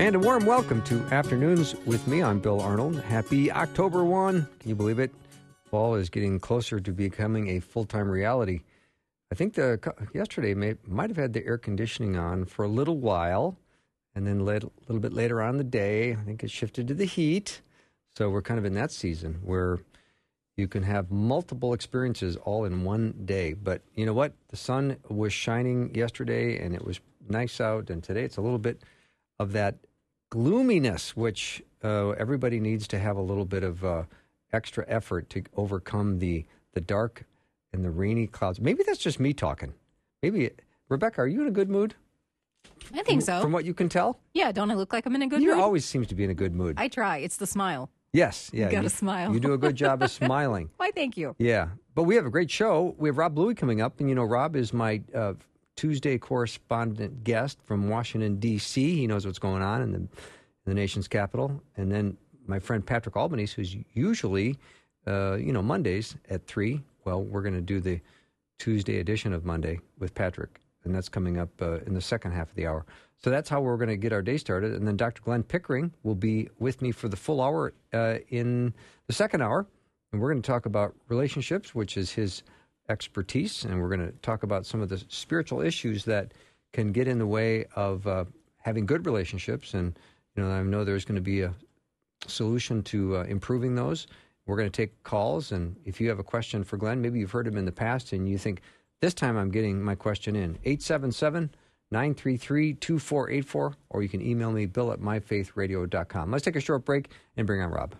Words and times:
And 0.00 0.16
a 0.16 0.18
warm 0.18 0.46
welcome 0.46 0.80
to 0.84 0.98
Afternoons 1.10 1.74
with 1.84 2.08
me. 2.08 2.22
I'm 2.22 2.40
Bill 2.40 2.62
Arnold. 2.62 3.02
Happy 3.02 3.52
October 3.52 4.02
1. 4.02 4.48
Can 4.58 4.68
you 4.70 4.74
believe 4.74 4.98
it? 4.98 5.12
Fall 5.66 5.94
is 5.94 6.08
getting 6.08 6.40
closer 6.40 6.80
to 6.80 6.90
becoming 6.90 7.50
a 7.50 7.60
full 7.60 7.84
time 7.84 8.08
reality. 8.08 8.62
I 9.30 9.34
think 9.34 9.52
the 9.52 9.78
yesterday 10.14 10.54
may, 10.54 10.76
might 10.86 11.10
have 11.10 11.18
had 11.18 11.34
the 11.34 11.44
air 11.44 11.58
conditioning 11.58 12.16
on 12.16 12.46
for 12.46 12.64
a 12.64 12.68
little 12.68 12.96
while, 12.96 13.58
and 14.14 14.26
then 14.26 14.40
a 14.40 14.42
little 14.42 14.72
bit 14.88 15.12
later 15.12 15.42
on 15.42 15.58
the 15.58 15.64
day, 15.64 16.12
I 16.12 16.24
think 16.24 16.42
it 16.42 16.50
shifted 16.50 16.88
to 16.88 16.94
the 16.94 17.04
heat. 17.04 17.60
So 18.16 18.30
we're 18.30 18.40
kind 18.40 18.58
of 18.58 18.64
in 18.64 18.72
that 18.72 18.92
season 18.92 19.40
where 19.44 19.80
you 20.56 20.66
can 20.66 20.82
have 20.84 21.10
multiple 21.10 21.74
experiences 21.74 22.36
all 22.36 22.64
in 22.64 22.84
one 22.84 23.12
day. 23.26 23.52
But 23.52 23.82
you 23.96 24.06
know 24.06 24.14
what? 24.14 24.32
The 24.48 24.56
sun 24.56 24.96
was 25.10 25.34
shining 25.34 25.94
yesterday, 25.94 26.58
and 26.58 26.74
it 26.74 26.86
was 26.86 27.00
nice 27.28 27.60
out, 27.60 27.90
and 27.90 28.02
today 28.02 28.24
it's 28.24 28.38
a 28.38 28.40
little 28.40 28.58
bit 28.58 28.80
of 29.38 29.52
that 29.52 29.76
gloominess, 30.30 31.16
which 31.16 31.62
uh, 31.84 32.10
everybody 32.10 32.60
needs 32.60 32.86
to 32.88 32.98
have 32.98 33.16
a 33.16 33.20
little 33.20 33.44
bit 33.44 33.62
of 33.62 33.84
uh, 33.84 34.04
extra 34.52 34.84
effort 34.88 35.28
to 35.30 35.42
overcome 35.56 36.18
the 36.18 36.44
the 36.72 36.80
dark 36.80 37.24
and 37.72 37.84
the 37.84 37.90
rainy 37.90 38.26
clouds. 38.26 38.60
Maybe 38.60 38.82
that's 38.84 38.98
just 38.98 39.18
me 39.20 39.32
talking. 39.32 39.74
Maybe 40.22 40.50
Rebecca, 40.88 41.20
are 41.22 41.26
you 41.26 41.40
in 41.42 41.48
a 41.48 41.52
good 41.52 41.68
mood? 41.68 41.94
I 42.94 43.02
think 43.02 43.22
so. 43.22 43.40
From 43.40 43.52
what 43.52 43.64
you 43.64 43.74
can 43.74 43.88
tell, 43.88 44.18
yeah. 44.34 44.52
Don't 44.52 44.70
I 44.70 44.74
look 44.74 44.92
like 44.92 45.06
I'm 45.06 45.14
in 45.14 45.22
a 45.22 45.26
good 45.26 45.42
you 45.42 45.48
mood? 45.48 45.56
You 45.56 45.62
always 45.62 45.84
seems 45.84 46.06
to 46.08 46.14
be 46.14 46.24
in 46.24 46.30
a 46.30 46.34
good 46.34 46.54
mood. 46.54 46.76
I 46.78 46.88
try. 46.88 47.18
It's 47.18 47.36
the 47.36 47.46
smile. 47.46 47.90
yes, 48.12 48.50
yeah. 48.52 48.66
You 48.66 48.72
gotta 48.72 48.90
smile. 48.90 49.32
You 49.32 49.40
do 49.40 49.52
a 49.52 49.58
good 49.58 49.76
job 49.76 50.02
of 50.02 50.10
smiling. 50.22 50.70
Why? 50.76 50.90
Thank 50.92 51.16
you. 51.16 51.34
Yeah, 51.38 51.68
but 51.94 52.04
we 52.04 52.14
have 52.16 52.26
a 52.26 52.30
great 52.30 52.50
show. 52.50 52.94
We 52.98 53.08
have 53.08 53.18
Rob 53.18 53.34
Bluey 53.34 53.54
coming 53.54 53.80
up, 53.80 53.98
and 54.00 54.08
you 54.08 54.14
know, 54.14 54.24
Rob 54.24 54.56
is 54.56 54.72
my 54.72 55.00
uh, 55.14 55.34
Tuesday 55.80 56.18
correspondent 56.18 57.24
guest 57.24 57.58
from 57.64 57.88
Washington 57.88 58.36
D.C. 58.36 58.96
He 58.96 59.06
knows 59.06 59.24
what's 59.24 59.38
going 59.38 59.62
on 59.62 59.80
in 59.80 59.92
the 59.92 59.98
in 59.98 60.08
the 60.66 60.74
nation's 60.74 61.08
capital, 61.08 61.58
and 61.78 61.90
then 61.90 62.18
my 62.46 62.58
friend 62.58 62.84
Patrick 62.84 63.16
Albanese, 63.16 63.54
who's 63.54 63.74
usually, 63.94 64.58
uh, 65.06 65.36
you 65.36 65.54
know, 65.54 65.62
Mondays 65.62 66.16
at 66.28 66.46
three. 66.46 66.82
Well, 67.06 67.22
we're 67.22 67.40
going 67.40 67.54
to 67.54 67.62
do 67.62 67.80
the 67.80 67.98
Tuesday 68.58 68.98
edition 68.98 69.32
of 69.32 69.46
Monday 69.46 69.80
with 69.98 70.14
Patrick, 70.14 70.60
and 70.84 70.94
that's 70.94 71.08
coming 71.08 71.38
up 71.38 71.48
uh, 71.62 71.78
in 71.86 71.94
the 71.94 72.02
second 72.02 72.32
half 72.32 72.50
of 72.50 72.54
the 72.56 72.66
hour. 72.66 72.84
So 73.16 73.30
that's 73.30 73.48
how 73.48 73.62
we're 73.62 73.78
going 73.78 73.88
to 73.88 73.96
get 73.96 74.12
our 74.12 74.20
day 74.20 74.36
started. 74.36 74.74
And 74.74 74.86
then 74.86 74.98
Dr. 74.98 75.22
Glenn 75.22 75.42
Pickering 75.42 75.94
will 76.02 76.14
be 76.14 76.50
with 76.58 76.82
me 76.82 76.92
for 76.92 77.08
the 77.08 77.16
full 77.16 77.40
hour 77.40 77.72
uh, 77.94 78.16
in 78.28 78.74
the 79.06 79.14
second 79.14 79.40
hour. 79.40 79.66
And 80.12 80.20
we're 80.20 80.30
going 80.30 80.42
to 80.42 80.46
talk 80.46 80.66
about 80.66 80.94
relationships, 81.08 81.74
which 81.74 81.96
is 81.96 82.12
his 82.12 82.42
expertise. 82.90 83.64
And 83.64 83.80
we're 83.80 83.88
going 83.88 84.06
to 84.06 84.12
talk 84.18 84.42
about 84.42 84.66
some 84.66 84.80
of 84.82 84.88
the 84.88 85.02
spiritual 85.08 85.60
issues 85.60 86.04
that 86.04 86.32
can 86.72 86.92
get 86.92 87.08
in 87.08 87.18
the 87.18 87.26
way 87.26 87.64
of 87.76 88.06
uh, 88.06 88.24
having 88.58 88.86
good 88.86 89.06
relationships. 89.06 89.74
And, 89.74 89.98
you 90.36 90.42
know, 90.42 90.50
I 90.50 90.62
know 90.62 90.84
there's 90.84 91.04
going 91.04 91.16
to 91.16 91.22
be 91.22 91.42
a 91.42 91.54
solution 92.26 92.82
to 92.84 93.18
uh, 93.18 93.22
improving 93.24 93.74
those. 93.74 94.06
We're 94.46 94.56
going 94.56 94.70
to 94.70 94.76
take 94.76 95.02
calls, 95.04 95.52
and 95.52 95.76
if 95.84 96.00
you 96.00 96.08
have 96.08 96.18
a 96.18 96.24
question 96.24 96.64
for 96.64 96.76
Glenn, 96.76 97.00
maybe 97.00 97.20
you've 97.20 97.30
heard 97.30 97.46
him 97.46 97.56
in 97.56 97.66
the 97.66 97.72
past 97.72 98.12
and 98.12 98.28
you 98.28 98.36
think, 98.36 98.62
this 99.00 99.14
time 99.14 99.36
I'm 99.36 99.50
getting 99.50 99.80
my 99.82 99.94
question 99.94 100.36
in. 100.36 100.58
877 100.64 101.50
933 101.90 102.74
2484, 102.74 103.74
or 103.90 104.02
you 104.02 104.08
can 104.08 104.20
email 104.20 104.52
me, 104.52 104.66
bill 104.66 104.92
at 104.92 105.00
myfaithradio.com. 105.00 106.30
Let's 106.30 106.44
take 106.44 106.56
a 106.56 106.60
short 106.60 106.84
break 106.84 107.10
and 107.36 107.46
bring 107.46 107.62
on 107.62 107.70
Rob. 107.70 107.94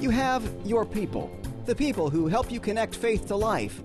You 0.00 0.10
have 0.10 0.48
your 0.64 0.84
people, 0.84 1.30
the 1.66 1.74
people 1.74 2.10
who 2.10 2.26
help 2.26 2.52
you 2.52 2.60
connect 2.60 2.94
faith 2.94 3.26
to 3.26 3.36
life. 3.36 3.82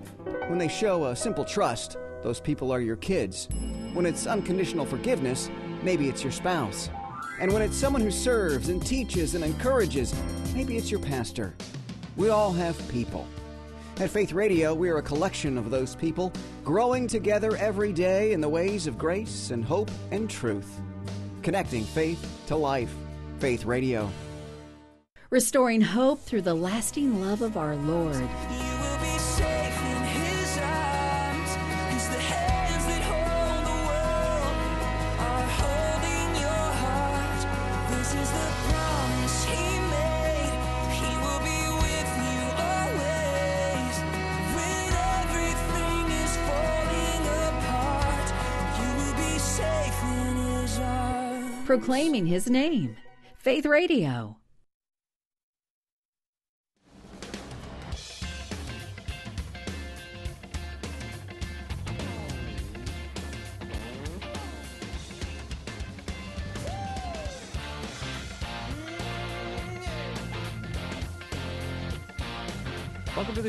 When 0.48 0.58
they 0.58 0.68
show 0.68 1.06
a 1.06 1.16
simple 1.16 1.44
trust, 1.44 1.96
those 2.22 2.38
people 2.38 2.70
are 2.72 2.80
your 2.80 2.96
kids. 2.96 3.48
When 3.94 4.04
it's 4.04 4.26
unconditional 4.26 4.84
forgiveness, 4.84 5.50
maybe 5.82 6.08
it's 6.08 6.22
your 6.22 6.32
spouse. 6.32 6.90
And 7.40 7.50
when 7.52 7.62
it's 7.62 7.76
someone 7.76 8.02
who 8.02 8.10
serves 8.10 8.68
and 8.68 8.84
teaches 8.84 9.34
and 9.34 9.42
encourages, 9.42 10.14
maybe 10.54 10.76
it's 10.76 10.90
your 10.90 11.00
pastor. 11.00 11.54
We 12.16 12.28
all 12.28 12.52
have 12.52 12.76
people. 12.88 13.26
At 13.98 14.10
Faith 14.10 14.32
Radio, 14.32 14.74
we 14.74 14.90
are 14.90 14.98
a 14.98 15.02
collection 15.02 15.56
of 15.56 15.70
those 15.70 15.94
people, 15.94 16.32
growing 16.64 17.06
together 17.06 17.56
every 17.56 17.92
day 17.92 18.32
in 18.32 18.42
the 18.42 18.48
ways 18.48 18.86
of 18.86 18.98
grace 18.98 19.50
and 19.50 19.64
hope 19.64 19.90
and 20.10 20.28
truth. 20.28 20.80
Connecting 21.42 21.84
faith 21.84 22.22
to 22.48 22.56
life. 22.56 22.92
Faith 23.38 23.64
Radio. 23.64 24.10
Restoring 25.30 25.80
hope 25.80 26.20
through 26.22 26.42
the 26.42 26.54
lasting 26.54 27.20
love 27.20 27.40
of 27.40 27.56
our 27.56 27.76
Lord. 27.76 28.28
proclaiming 51.70 52.26
his 52.26 52.50
name. 52.50 52.96
Faith 53.38 53.64
Radio. 53.64 54.39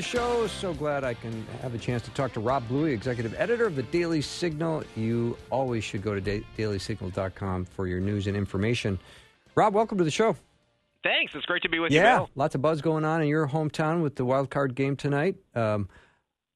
The 0.02 0.08
show. 0.08 0.48
So 0.48 0.74
glad 0.74 1.04
I 1.04 1.14
can 1.14 1.46
have 1.62 1.76
a 1.76 1.78
chance 1.78 2.02
to 2.04 2.12
talk 2.12 2.34
to 2.34 2.40
Rob 2.40 2.68
Bluey, 2.68 2.92
executive 2.92 3.36
editor 3.38 3.68
of 3.68 3.76
the 3.76 3.84
Daily 3.84 4.20
Signal. 4.20 4.84
You 4.96 5.38
always 5.52 5.84
should 5.84 6.02
go 6.02 6.16
to 6.16 6.22
da- 6.22 6.44
dailysignal.com 6.58 7.66
for 7.66 7.86
your 7.86 8.00
news 8.00 8.26
and 8.26 8.36
information. 8.36 8.98
Rob, 9.54 9.76
welcome 9.76 10.00
to 10.00 10.04
the 10.04 10.10
show. 10.10 10.36
Thanks. 11.04 11.36
It's 11.36 11.46
great 11.46 11.62
to 11.62 11.70
be 11.70 11.78
with 11.78 11.92
yeah, 11.92 12.14
you, 12.14 12.20
Bill. 12.20 12.30
lots 12.34 12.56
of 12.56 12.64
buzz 12.64 12.82
going 12.82 13.06
on 13.06 13.22
in 13.22 13.28
your 13.28 13.48
hometown 13.48 14.02
with 14.02 14.16
the 14.16 14.26
wild 14.26 14.50
card 14.50 14.74
game 14.74 14.96
tonight. 14.96 15.36
Um, 15.54 15.88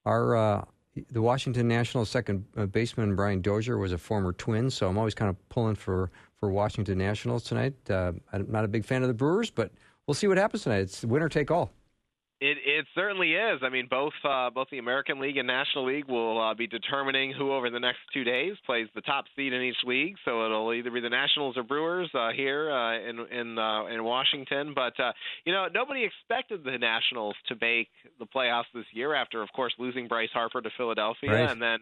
our 0.06 0.36
uh, 0.36 0.66
the 1.12 1.22
Washington 1.22 1.68
Nationals 1.68 2.10
second 2.10 2.46
uh, 2.58 2.66
baseman 2.66 3.16
Brian 3.16 3.42
Dozier 3.42 3.78
was 3.78 3.92
a 3.92 3.98
former 3.98 4.34
Twin, 4.34 4.72
so 4.72 4.88
I'm 4.88 4.98
always 4.98 5.14
kind 5.14 5.30
of 5.30 5.50
pulling 5.50 5.76
for 5.76 6.10
for 6.40 6.50
Washington 6.50 6.98
Nationals 6.98 7.44
tonight. 7.44 7.76
Uh, 7.90 8.14
I'm 8.34 8.48
not 8.50 8.66
a 8.66 8.68
big 8.68 8.86
fan 8.86 9.04
of 9.04 9.08
the 9.08 9.14
Brewers, 9.14 9.52
but 9.52 9.72
we'll 10.08 10.16
see 10.16 10.28
what 10.28 10.38
happens 10.38 10.64
tonight. 10.64 10.80
It's 10.80 11.06
winner 11.06 11.30
take 11.30 11.52
all. 11.52 11.72
It 12.42 12.58
it 12.66 12.86
certainly 12.94 13.32
is. 13.34 13.62
I 13.64 13.70
mean, 13.70 13.88
both 13.90 14.12
uh, 14.26 14.50
both 14.50 14.68
the 14.70 14.78
American 14.78 15.20
League 15.22 15.38
and 15.38 15.48
National 15.48 15.86
League 15.86 16.06
will 16.10 16.42
uh, 16.42 16.54
be 16.54 16.68
determining 16.68 17.32
who 17.32 17.54
over 17.54 17.70
the 17.70 17.80
next 17.80 18.00
two 18.14 18.26
days 18.26 18.56
plays 18.66 18.88
the 18.94 19.00
top 19.02 19.24
seed 19.38 19.54
in 19.54 19.62
each 19.62 19.78
league. 19.86 20.16
So 20.26 20.44
it'll 20.46 20.74
either 20.74 20.92
be 20.92 21.00
the 21.00 21.10
Nationals 21.10 21.56
or 21.56 21.64
Brewers 21.64 22.10
uh, 22.14 22.32
here 22.36 22.70
uh, 22.70 23.00
in 23.00 23.20
in 23.32 23.58
uh, 23.58 23.86
in 23.86 24.04
Washington. 24.04 24.74
But 24.76 25.00
uh, 25.00 25.14
you 25.46 25.54
know, 25.54 25.68
nobody 25.74 26.04
expected 26.04 26.66
the 26.66 26.78
Nationals 26.78 27.36
to 27.48 27.56
make 27.62 27.88
the 28.20 28.26
playoffs 28.26 28.66
this 28.74 28.86
year 28.92 29.16
after, 29.16 29.42
of 29.42 29.50
course, 29.54 29.74
losing 29.80 30.10
Bryce 30.10 30.30
Harper 30.34 30.62
to 30.62 30.70
Philadelphia, 30.78 31.32
Right. 31.32 31.50
and 31.50 31.62
then, 31.62 31.80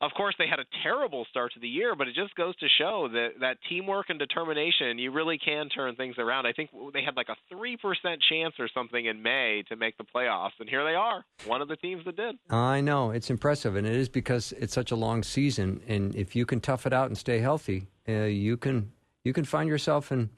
of 0.00 0.10
course, 0.16 0.34
they 0.38 0.46
had 0.46 0.58
a 0.58 0.64
terrible 0.82 1.26
start 1.30 1.52
to 1.54 1.60
the 1.60 1.68
year. 1.68 1.94
But 1.94 2.08
it 2.08 2.14
just 2.14 2.34
goes 2.34 2.54
to 2.56 2.66
show 2.78 3.08
that 3.12 3.40
that 3.40 3.56
teamwork 3.70 4.10
and 4.10 4.18
determination, 4.18 4.98
you 4.98 5.12
really 5.12 5.38
can 5.38 5.70
turn 5.70 5.96
things 5.96 6.16
around. 6.18 6.46
I 6.46 6.52
think 6.52 6.68
they 6.92 7.02
had 7.02 7.16
like 7.16 7.30
a 7.30 7.36
three 7.48 7.78
percent 7.78 8.20
chance 8.28 8.54
or 8.58 8.68
something 8.74 9.06
in 9.06 9.22
May 9.22 9.64
to 9.70 9.76
make 9.76 9.93
the 9.98 10.04
playoffs, 10.04 10.52
and 10.60 10.68
here 10.68 10.84
they 10.84 10.94
are, 10.94 11.24
one 11.46 11.62
of 11.62 11.68
the 11.68 11.76
teams 11.76 12.04
that 12.04 12.16
did. 12.16 12.36
I 12.50 12.80
know 12.80 13.10
it's 13.10 13.30
impressive, 13.30 13.76
and 13.76 13.86
it 13.86 13.96
is 13.96 14.08
because 14.08 14.52
it's 14.52 14.74
such 14.74 14.90
a 14.90 14.96
long 14.96 15.22
season. 15.22 15.80
And 15.86 16.14
if 16.14 16.34
you 16.34 16.46
can 16.46 16.60
tough 16.60 16.86
it 16.86 16.92
out 16.92 17.08
and 17.08 17.16
stay 17.18 17.38
healthy, 17.38 17.88
uh, 18.08 18.24
you 18.24 18.56
can 18.56 18.92
you 19.24 19.32
can 19.32 19.44
find 19.44 19.68
yourself 19.68 20.12
in 20.12 20.30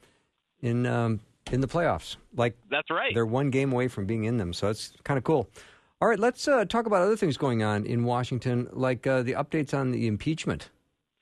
in 0.61 0.85
um, 0.85 1.19
in 1.51 1.61
the 1.61 1.67
playoffs. 1.67 2.17
Like 2.35 2.57
That's 2.69 2.89
right. 2.89 3.13
they're 3.13 3.25
one 3.25 3.49
game 3.49 3.71
away 3.71 3.87
from 3.87 4.05
being 4.05 4.25
in 4.25 4.37
them, 4.37 4.53
so 4.53 4.69
it's 4.69 4.93
kind 5.03 5.17
of 5.17 5.23
cool. 5.23 5.49
All 5.99 6.07
right, 6.07 6.19
let's 6.19 6.47
uh, 6.47 6.63
talk 6.65 6.85
about 6.85 7.01
other 7.01 7.17
things 7.17 7.37
going 7.37 7.63
on 7.63 7.83
in 7.85 8.03
Washington, 8.03 8.67
like 8.71 9.07
uh, 9.07 9.23
the 9.23 9.33
updates 9.33 9.73
on 9.73 9.91
the 9.91 10.05
impeachment. 10.05 10.69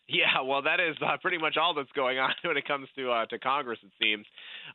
Yeah, 0.07 0.41
well, 0.45 0.61
that 0.63 0.79
is 0.79 0.95
uh, 1.01 1.17
pretty 1.21 1.37
much 1.37 1.55
all 1.57 1.73
that's 1.73 1.91
going 1.93 2.19
on 2.19 2.31
when 2.43 2.57
it 2.57 2.67
comes 2.67 2.87
to 2.97 3.09
uh, 3.11 3.25
to 3.27 3.39
Congress. 3.39 3.79
It 3.83 3.91
seems 4.01 4.25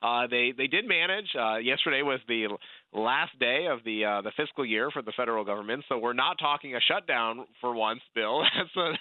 uh, 0.02 0.26
they 0.26 0.52
they 0.56 0.66
did 0.66 0.88
manage. 0.88 1.28
Uh, 1.38 1.56
yesterday 1.56 2.02
was 2.02 2.20
the 2.28 2.48
last 2.92 3.38
day 3.38 3.66
of 3.70 3.84
the 3.84 4.04
uh, 4.04 4.22
the 4.22 4.32
fiscal 4.36 4.64
year 4.64 4.90
for 4.90 5.02
the 5.02 5.12
federal 5.16 5.44
government, 5.44 5.84
so 5.88 5.98
we're 5.98 6.12
not 6.12 6.38
talking 6.38 6.74
a 6.74 6.80
shutdown 6.80 7.46
for 7.60 7.74
once, 7.74 8.00
Bill. 8.14 8.42
That's 8.56 8.76
a 8.76 8.92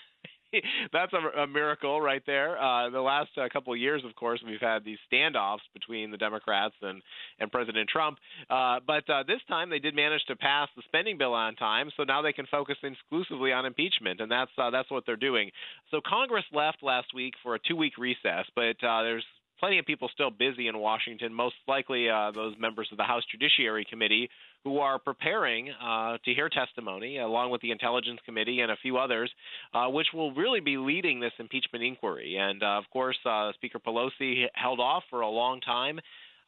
that's 0.91 1.13
a, 1.13 1.41
a, 1.41 1.47
miracle 1.47 2.01
right 2.01 2.23
there. 2.25 2.59
Uh, 2.59 2.89
the 2.89 3.01
last 3.01 3.29
uh, 3.37 3.47
couple 3.51 3.73
of 3.73 3.79
years, 3.79 4.01
of 4.03 4.15
course, 4.15 4.41
we've 4.45 4.59
had 4.59 4.83
these 4.83 4.97
standoffs 5.11 5.59
between 5.73 6.11
the 6.11 6.17
Democrats 6.17 6.73
and 6.81 7.01
and 7.39 7.51
President 7.51 7.87
Trump. 7.89 8.17
Uh, 8.49 8.79
but 8.85 9.07
uh, 9.09 9.23
this 9.27 9.41
time, 9.47 9.69
they 9.69 9.79
did 9.79 9.95
manage 9.95 10.23
to 10.27 10.35
pass 10.35 10.67
the 10.75 10.81
spending 10.85 11.17
bill 11.17 11.33
on 11.33 11.55
time, 11.55 11.91
so 11.95 12.03
now 12.03 12.21
they 12.21 12.33
can 12.33 12.47
focus 12.47 12.77
exclusively 12.83 13.51
on 13.51 13.65
impeachment, 13.65 14.21
and 14.21 14.31
that's 14.31 14.51
uh, 14.57 14.69
that's 14.69 14.89
what 14.89 15.05
they're 15.05 15.15
doing. 15.15 15.51
So 15.91 16.01
Congress 16.05 16.45
left 16.51 16.81
last 16.81 17.13
week 17.13 17.35
for 17.43 17.55
a 17.55 17.59
two-week 17.59 17.97
recess, 17.97 18.45
but 18.55 18.83
uh, 18.83 19.03
there's 19.03 19.25
plenty 19.59 19.79
of 19.79 19.85
people 19.85 20.09
still 20.13 20.29
busy 20.29 20.67
in 20.67 20.77
Washington, 20.77 21.33
most 21.33 21.55
likely 21.67 22.09
uh, 22.09 22.31
those 22.31 22.55
members 22.59 22.87
of 22.91 22.97
the 22.97 23.03
House 23.03 23.23
Judiciary 23.31 23.85
Committee 23.89 24.29
who 24.63 24.79
are 24.79 24.99
preparing 24.99 25.69
uh, 25.71 26.17
to 26.25 26.33
hear 26.33 26.49
testimony, 26.49 27.19
along 27.19 27.51
with 27.51 27.61
the 27.61 27.71
Intelligence 27.71 28.19
Committee 28.25 28.61
and 28.61 28.71
a 28.71 28.75
few 28.77 28.97
others, 28.97 29.31
uh, 29.73 29.87
which 29.87 30.07
will 30.13 30.33
really 30.33 30.59
be 30.59 30.77
leading 30.77 31.19
this 31.19 31.31
impeachment 31.39 31.83
inquiry. 31.83 32.37
And 32.37 32.61
uh, 32.61 32.77
of 32.77 32.83
course, 32.91 33.17
uh, 33.25 33.51
Speaker 33.53 33.79
Pelosi 33.79 34.45
held 34.53 34.79
off 34.79 35.03
for 35.09 35.21
a 35.21 35.29
long 35.29 35.61
time. 35.61 35.99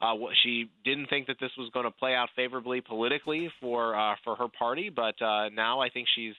Uh, 0.01 0.15
she 0.41 0.65
didn't 0.83 1.07
think 1.07 1.27
that 1.27 1.37
this 1.39 1.51
was 1.57 1.69
going 1.73 1.85
to 1.85 1.91
play 1.91 2.15
out 2.15 2.29
favorably 2.35 2.81
politically 2.81 3.51
for 3.61 4.15
for 4.23 4.35
her 4.35 4.47
party, 4.47 4.89
but 4.89 5.13
now 5.53 5.79
I 5.79 5.89
think 5.89 6.07
she's 6.15 6.33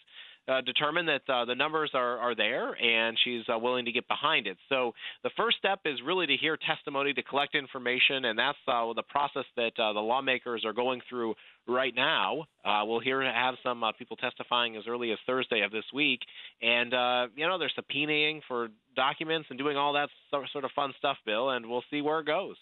uh, 0.48 0.60
determined 0.62 1.08
that 1.08 1.22
uh, 1.32 1.44
the 1.44 1.54
numbers 1.54 1.90
are, 1.94 2.18
are 2.18 2.34
there 2.34 2.74
and 2.74 3.16
she's 3.24 3.42
uh, 3.52 3.58
willing 3.58 3.84
to 3.84 3.92
get 3.92 4.06
behind 4.08 4.46
it. 4.46 4.56
So 4.68 4.92
the 5.22 5.30
first 5.36 5.58
step 5.58 5.80
is 5.84 5.98
really 6.04 6.26
to 6.26 6.36
hear 6.36 6.56
testimony, 6.56 7.12
to 7.12 7.22
collect 7.22 7.54
information, 7.54 8.24
and 8.24 8.38
that's 8.38 8.58
uh, 8.66 8.92
the 8.94 9.04
process 9.08 9.44
that 9.56 9.72
uh, 9.78 9.92
the 9.92 10.00
lawmakers 10.00 10.64
are 10.64 10.72
going 10.72 11.00
through 11.08 11.34
right 11.68 11.94
now. 11.94 12.44
Uh, 12.64 12.82
we'll 12.84 13.00
hear 13.00 13.22
have 13.22 13.54
some 13.62 13.84
people 13.98 14.16
testifying 14.16 14.76
as 14.76 14.84
early 14.88 15.12
as 15.12 15.18
Thursday 15.26 15.60
of 15.60 15.70
this 15.70 15.84
week, 15.94 16.20
and 16.60 16.92
you 17.36 17.46
know 17.46 17.58
they're 17.58 17.70
subpoenaing 17.78 18.40
for 18.48 18.68
documents 18.96 19.46
and 19.50 19.58
doing 19.58 19.76
all 19.76 19.92
that 19.92 20.08
sort 20.52 20.64
of 20.64 20.70
fun 20.74 20.92
stuff, 20.98 21.16
Bill, 21.24 21.50
and 21.50 21.66
we'll 21.66 21.84
see 21.90 22.02
where 22.02 22.20
it 22.20 22.26
goes. 22.26 22.56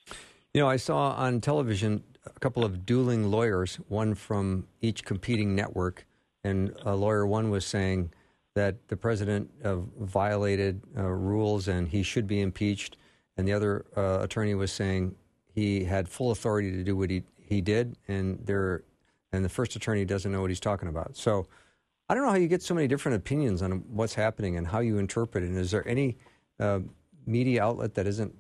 You 0.53 0.61
know, 0.61 0.69
I 0.69 0.77
saw 0.77 1.13
on 1.13 1.41
television 1.41 2.03
a 2.27 2.39
couple 2.41 2.65
of 2.65 2.85
dueling 2.85 3.31
lawyers, 3.31 3.77
one 3.89 4.15
from 4.15 4.67
each 4.81 5.05
competing 5.05 5.55
network 5.55 6.05
and 6.45 6.75
uh, 6.85 6.95
lawyer 6.95 7.27
one 7.27 7.51
was 7.51 7.65
saying 7.65 8.13
that 8.55 8.89
the 8.89 8.97
president 8.97 9.51
uh, 9.65 9.77
violated 10.01 10.81
uh, 10.97 11.03
rules 11.05 11.69
and 11.69 11.89
he 11.89 12.03
should 12.03 12.27
be 12.27 12.41
impeached, 12.41 12.97
and 13.37 13.47
the 13.47 13.53
other 13.53 13.85
uh, 13.97 14.19
attorney 14.23 14.55
was 14.55 14.73
saying 14.73 15.15
he 15.55 15.85
had 15.85 16.09
full 16.09 16.31
authority 16.31 16.71
to 16.71 16.85
do 16.85 16.97
what 16.97 17.11
he 17.11 17.23
he 17.37 17.61
did, 17.61 17.97
and 18.07 18.39
there, 18.45 18.85
and 19.33 19.45
the 19.45 19.49
first 19.49 19.75
attorney 19.75 20.05
doesn't 20.05 20.31
know 20.31 20.41
what 20.41 20.51
he's 20.51 20.61
talking 20.61 20.89
about. 20.89 21.17
So. 21.17 21.47
I 22.09 22.15
don't 22.15 22.25
know 22.25 22.31
how 22.31 22.39
you 22.39 22.49
get 22.49 22.61
so 22.61 22.75
many 22.75 22.89
different 22.89 23.19
opinions 23.19 23.63
on 23.63 23.85
what's 23.89 24.15
happening 24.15 24.57
and 24.57 24.67
how 24.67 24.81
you 24.81 24.99
interpret 24.99 25.45
it. 25.45 25.47
And 25.47 25.57
is 25.57 25.71
there 25.71 25.87
any 25.87 26.17
uh, 26.59 26.81
media 27.25 27.63
outlet 27.63 27.95
that 27.95 28.09
isn't, 28.09 28.35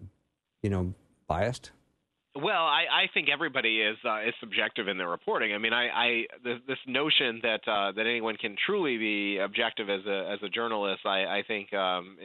you 0.60 0.70
know, 0.70 0.92
biased? 1.28 1.70
Well, 2.36 2.62
I, 2.62 2.84
I 2.92 3.10
think 3.12 3.28
everybody 3.28 3.80
is 3.80 3.96
uh, 4.04 4.20
is 4.20 4.34
subjective 4.38 4.86
in 4.86 4.96
their 4.98 5.08
reporting. 5.08 5.52
I 5.52 5.58
mean, 5.58 5.72
I, 5.72 5.88
I 5.88 6.24
this, 6.44 6.78
notion 6.86 7.40
that 7.42 7.60
uh, 7.66 7.90
that 7.90 8.06
anyone 8.06 8.36
can 8.36 8.54
truly 8.66 8.98
be 8.98 9.38
objective 9.38 9.90
as 9.90 10.06
a 10.06 10.30
as 10.30 10.38
a 10.44 10.48
journalist, 10.48 11.00
I, 11.04 11.24
I 11.24 11.42
think 11.46 11.72
um, 11.74 12.16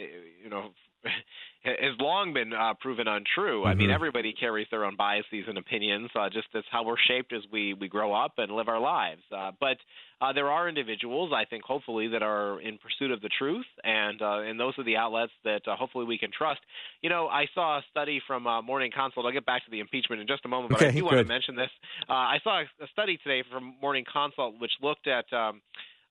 you 0.43 0.49
know 0.49 0.69
has 1.63 1.97
long 1.99 2.33
been 2.33 2.53
uh, 2.53 2.73
proven 2.79 3.07
untrue. 3.07 3.59
Mm-hmm. 3.61 3.67
I 3.67 3.73
mean, 3.73 3.87
mm-hmm. 3.87 3.95
everybody 3.95 4.33
carries 4.33 4.67
their 4.69 4.85
own 4.85 4.95
biases 4.95 5.45
and 5.47 5.57
opinions. 5.57 6.09
Uh, 6.15 6.29
just 6.29 6.47
that's 6.53 6.67
how 6.71 6.83
we're 6.83 6.95
shaped 7.07 7.33
as 7.33 7.41
we 7.51 7.73
we 7.73 7.87
grow 7.87 8.13
up 8.13 8.33
and 8.37 8.51
live 8.51 8.67
our 8.67 8.79
lives. 8.79 9.21
Uh, 9.35 9.51
but 9.59 9.77
uh, 10.21 10.31
there 10.31 10.49
are 10.49 10.69
individuals, 10.69 11.31
I 11.35 11.45
think, 11.45 11.63
hopefully, 11.63 12.07
that 12.09 12.23
are 12.23 12.61
in 12.61 12.77
pursuit 12.77 13.11
of 13.11 13.21
the 13.21 13.29
truth, 13.37 13.65
and 13.83 14.21
uh, 14.21 14.39
and 14.41 14.59
those 14.59 14.73
are 14.77 14.83
the 14.83 14.97
outlets 14.97 15.33
that 15.43 15.61
uh, 15.67 15.75
hopefully 15.75 16.05
we 16.05 16.17
can 16.17 16.29
trust. 16.31 16.61
You 17.01 17.09
know, 17.09 17.27
I 17.27 17.45
saw 17.53 17.79
a 17.79 17.81
study 17.91 18.21
from 18.25 18.47
uh, 18.47 18.61
Morning 18.61 18.91
Consult. 18.95 19.25
I'll 19.25 19.31
get 19.31 19.45
back 19.45 19.65
to 19.65 19.71
the 19.71 19.79
impeachment 19.79 20.21
in 20.21 20.27
just 20.27 20.45
a 20.45 20.47
moment, 20.47 20.71
but 20.71 20.77
okay, 20.77 20.89
I 20.89 20.91
do 20.91 20.99
good. 20.99 21.05
want 21.05 21.17
to 21.17 21.25
mention 21.25 21.55
this. 21.55 21.71
Uh, 22.09 22.13
I 22.13 22.37
saw 22.43 22.61
a 22.61 22.87
study 22.91 23.17
today 23.23 23.43
from 23.51 23.75
Morning 23.81 24.05
Consult 24.11 24.55
which 24.59 24.71
looked 24.81 25.07
at. 25.07 25.25
Um, 25.33 25.61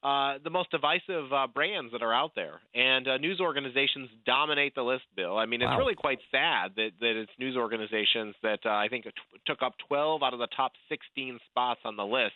uh, 0.05 0.35
the 0.45 0.51
most 0.51 0.71
divisive 0.71 1.33
uh, 1.33 1.47
brands 1.47 1.91
that 1.93 2.03
are 2.03 2.13
out 2.13 2.33
there. 2.37 2.61
And 2.75 3.09
uh, 3.09 3.17
news 3.17 3.41
organizations 3.41 4.11
dominate 4.27 4.75
the 4.75 4.83
list, 4.83 5.05
Bill. 5.17 5.39
I 5.39 5.47
mean, 5.47 5.63
it's 5.63 5.69
wow. 5.69 5.79
really 5.79 5.95
quite 5.95 6.19
sad 6.31 6.73
that, 6.77 6.91
that 7.01 7.21
it's 7.21 7.33
news 7.39 7.57
organizations 7.57 8.35
that 8.43 8.59
uh, 8.67 8.71
I 8.71 8.89
think 8.89 9.05
t- 9.05 9.11
took 9.47 9.63
up 9.63 9.75
12 9.89 10.23
out 10.23 10.35
of 10.35 10.41
the 10.41 10.49
top 10.55 10.73
16 10.91 11.41
spots 11.51 11.81
on 11.87 11.97
the 11.97 12.05
list. 12.05 12.35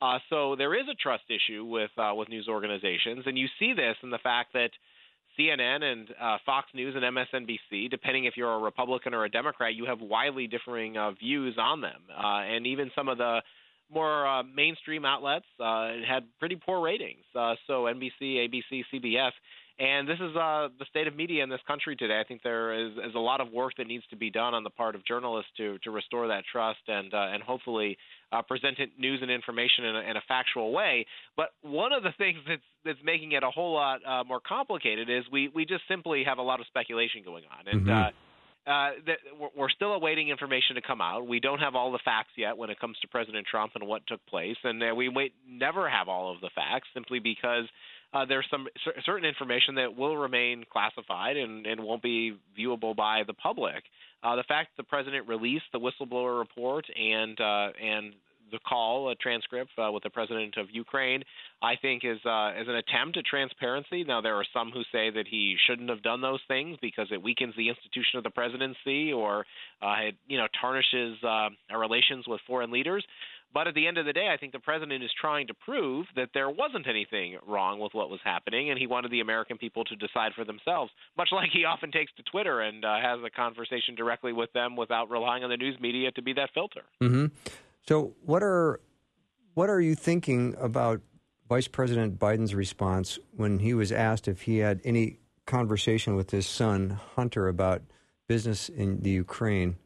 Uh, 0.00 0.18
so 0.30 0.54
there 0.56 0.74
is 0.74 0.86
a 0.90 0.94
trust 0.94 1.24
issue 1.28 1.64
with 1.64 1.90
uh, 1.98 2.14
with 2.14 2.30
news 2.30 2.46
organizations, 2.48 3.24
and 3.26 3.36
you 3.36 3.46
see 3.58 3.74
this 3.74 3.96
in 4.02 4.08
the 4.08 4.18
fact 4.22 4.54
that 4.54 4.70
CNN 5.38 5.82
and 5.82 6.08
uh, 6.18 6.38
Fox 6.46 6.68
News 6.74 6.94
and 6.96 7.04
MSNBC, 7.04 7.90
depending 7.90 8.24
if 8.24 8.34
you're 8.34 8.54
a 8.54 8.58
Republican 8.58 9.12
or 9.12 9.24
a 9.24 9.30
Democrat, 9.30 9.74
you 9.74 9.84
have 9.84 10.00
widely 10.00 10.46
differing 10.46 10.96
uh, 10.96 11.10
views 11.10 11.56
on 11.58 11.82
them, 11.82 12.00
uh, 12.16 12.38
and 12.38 12.66
even 12.66 12.90
some 12.94 13.08
of 13.08 13.18
the 13.18 13.42
more 13.92 14.26
uh, 14.26 14.42
mainstream 14.42 15.04
outlets 15.04 15.46
uh, 15.58 15.88
had 16.06 16.24
pretty 16.38 16.56
poor 16.56 16.80
ratings. 16.80 17.24
Uh, 17.34 17.54
so 17.66 17.84
NBC, 17.84 18.48
ABC, 18.48 18.84
CBS, 18.92 19.32
and 19.78 20.06
this 20.06 20.18
is 20.20 20.36
uh, 20.36 20.68
the 20.78 20.84
state 20.90 21.06
of 21.06 21.16
media 21.16 21.42
in 21.42 21.48
this 21.48 21.60
country 21.66 21.96
today. 21.96 22.20
I 22.20 22.24
think 22.24 22.42
there 22.42 22.86
is, 22.86 22.92
is, 22.98 23.14
a 23.14 23.18
lot 23.18 23.40
of 23.40 23.50
work 23.50 23.72
that 23.78 23.86
needs 23.86 24.04
to 24.10 24.16
be 24.16 24.30
done 24.30 24.52
on 24.52 24.62
the 24.62 24.68
part 24.68 24.94
of 24.94 25.04
journalists 25.06 25.50
to 25.56 25.78
to 25.78 25.90
restore 25.90 26.28
that 26.28 26.44
trust 26.52 26.80
and 26.86 27.14
uh, 27.14 27.28
and 27.32 27.42
hopefully 27.42 27.96
uh, 28.30 28.42
present 28.42 28.78
news 28.98 29.20
and 29.22 29.30
information 29.30 29.86
in 29.86 29.96
a, 29.96 30.00
in 30.00 30.16
a, 30.18 30.22
factual 30.28 30.72
way. 30.72 31.06
But 31.34 31.48
one 31.62 31.94
of 31.94 32.02
the 32.02 32.12
things 32.18 32.38
that's 32.46 32.62
that's 32.84 32.98
making 33.02 33.32
it 33.32 33.42
a 33.42 33.50
whole 33.50 33.72
lot 33.72 34.00
more 34.26 34.40
complicated 34.46 35.08
is 35.08 35.24
we 35.32 35.48
we 35.48 35.64
just 35.64 35.82
simply 35.88 36.24
have 36.24 36.38
a 36.38 36.42
lot 36.42 36.60
of 36.60 36.66
speculation 36.66 37.22
going 37.24 37.44
on 37.50 37.66
and. 37.66 37.86
Mm-hmm 37.86 38.16
uh, 38.70 38.90
that 39.06 39.18
we're 39.56 39.70
still 39.70 39.94
awaiting 39.94 40.28
information 40.28 40.76
to 40.76 40.82
come 40.82 41.00
out. 41.00 41.26
We 41.26 41.40
don't 41.40 41.58
have 41.58 41.74
all 41.74 41.90
the 41.90 41.98
facts 42.04 42.30
yet 42.36 42.56
when 42.56 42.70
it 42.70 42.78
comes 42.78 42.96
to 43.00 43.08
President 43.08 43.46
Trump 43.50 43.72
and 43.74 43.86
what 43.86 44.06
took 44.06 44.24
place, 44.26 44.56
and 44.62 44.82
uh, 44.82 44.94
we 44.94 45.08
wait, 45.08 45.32
never 45.48 45.90
have 45.90 46.08
all 46.08 46.32
of 46.32 46.40
the 46.40 46.50
facts 46.54 46.88
simply 46.94 47.18
because 47.18 47.64
uh, 48.12 48.24
there's 48.24 48.46
some 48.50 48.66
certain 49.04 49.28
information 49.28 49.74
that 49.76 49.96
will 49.96 50.16
remain 50.16 50.64
classified 50.72 51.36
and, 51.36 51.66
and 51.66 51.82
won't 51.82 52.02
be 52.02 52.36
viewable 52.58 52.94
by 52.94 53.22
the 53.26 53.34
public. 53.34 53.82
Uh, 54.22 54.36
the 54.36 54.44
fact 54.44 54.68
the 54.76 54.82
president 54.82 55.26
released 55.26 55.64
the 55.72 55.80
whistleblower 55.80 56.38
report 56.38 56.84
and 56.96 57.40
uh, 57.40 57.68
and 57.82 58.14
the 58.50 58.58
call, 58.58 59.10
a 59.10 59.14
transcript 59.14 59.70
uh, 59.78 59.90
with 59.92 60.02
the 60.02 60.10
president 60.10 60.56
of 60.56 60.66
Ukraine, 60.70 61.22
I 61.62 61.76
think 61.76 62.04
is 62.04 62.18
uh, 62.24 62.52
is 62.60 62.68
an 62.68 62.76
attempt 62.76 63.16
at 63.16 63.24
transparency. 63.24 64.04
Now 64.04 64.20
there 64.20 64.36
are 64.36 64.46
some 64.52 64.70
who 64.70 64.82
say 64.92 65.10
that 65.10 65.26
he 65.28 65.56
shouldn't 65.66 65.90
have 65.90 66.02
done 66.02 66.20
those 66.20 66.40
things 66.48 66.78
because 66.80 67.08
it 67.12 67.22
weakens 67.22 67.54
the 67.56 67.68
institution 67.68 68.18
of 68.18 68.24
the 68.24 68.30
presidency 68.30 69.12
or 69.12 69.46
uh, 69.82 70.08
it 70.08 70.14
you 70.26 70.38
know 70.38 70.46
tarnishes 70.60 71.16
uh, 71.22 71.48
our 71.70 71.78
relations 71.78 72.26
with 72.26 72.40
foreign 72.46 72.70
leaders. 72.70 73.04
But 73.52 73.66
at 73.66 73.74
the 73.74 73.86
end 73.86 73.98
of 73.98 74.06
the 74.06 74.12
day, 74.12 74.28
I 74.32 74.36
think 74.36 74.52
the 74.52 74.60
president 74.60 75.02
is 75.02 75.10
trying 75.20 75.48
to 75.48 75.54
prove 75.54 76.06
that 76.14 76.30
there 76.34 76.48
wasn't 76.48 76.86
anything 76.86 77.36
wrong 77.46 77.80
with 77.80 77.94
what 77.94 78.08
was 78.08 78.20
happening, 78.22 78.70
and 78.70 78.78
he 78.78 78.86
wanted 78.86 79.10
the 79.10 79.20
American 79.20 79.58
people 79.58 79.84
to 79.84 79.96
decide 79.96 80.32
for 80.34 80.44
themselves, 80.44 80.92
much 81.16 81.30
like 81.32 81.50
he 81.52 81.64
often 81.64 81.90
takes 81.90 82.12
to 82.16 82.22
Twitter 82.22 82.60
and 82.60 82.84
uh, 82.84 82.96
has 83.00 83.18
a 83.24 83.30
conversation 83.30 83.94
directly 83.96 84.32
with 84.32 84.52
them 84.52 84.76
without 84.76 85.10
relying 85.10 85.42
on 85.42 85.50
the 85.50 85.56
news 85.56 85.78
media 85.80 86.12
to 86.12 86.22
be 86.22 86.32
that 86.34 86.50
filter. 86.54 86.82
Mm-hmm. 87.02 87.26
So, 87.86 88.14
what 88.24 88.42
are 88.42 88.80
what 89.54 89.68
are 89.70 89.80
you 89.80 89.94
thinking 89.94 90.54
about 90.58 91.00
Vice 91.48 91.68
President 91.68 92.18
Biden's 92.18 92.54
response 92.54 93.18
when 93.36 93.58
he 93.58 93.74
was 93.74 93.90
asked 93.90 94.28
if 94.28 94.42
he 94.42 94.58
had 94.58 94.80
any 94.84 95.18
conversation 95.46 96.14
with 96.14 96.30
his 96.30 96.46
son 96.46 96.98
Hunter 97.16 97.48
about 97.48 97.82
business 98.28 98.68
in 98.68 99.00
the 99.02 99.10
Ukraine? 99.10 99.76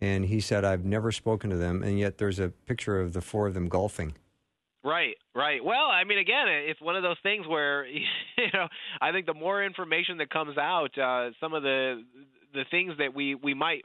And 0.00 0.24
he 0.24 0.40
said, 0.40 0.64
"I've 0.64 0.84
never 0.84 1.12
spoken 1.12 1.50
to 1.50 1.56
them," 1.56 1.82
and 1.82 1.98
yet 1.98 2.18
there's 2.18 2.38
a 2.38 2.48
picture 2.48 3.00
of 3.00 3.12
the 3.12 3.20
four 3.20 3.46
of 3.46 3.54
them 3.54 3.68
golfing. 3.68 4.14
Right, 4.82 5.16
right. 5.34 5.64
Well, 5.64 5.86
I 5.86 6.04
mean, 6.04 6.18
again, 6.18 6.46
it's 6.46 6.80
one 6.80 6.94
of 6.94 7.02
those 7.02 7.16
things 7.22 7.46
where 7.46 7.86
you 7.86 8.04
know 8.52 8.68
I 9.00 9.12
think 9.12 9.26
the 9.26 9.34
more 9.34 9.64
information 9.64 10.18
that 10.18 10.30
comes 10.30 10.58
out, 10.58 10.98
uh, 10.98 11.30
some 11.40 11.54
of 11.54 11.62
the 11.62 12.04
the 12.52 12.64
things 12.70 12.94
that 12.98 13.14
we 13.14 13.34
we 13.34 13.54
might 13.54 13.84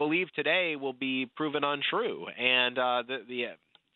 believe 0.00 0.32
today 0.34 0.76
will 0.80 0.94
be 0.94 1.30
proven 1.36 1.62
untrue. 1.62 2.26
And 2.26 2.78
uh, 2.78 3.02
the, 3.06 3.18
the 3.28 3.44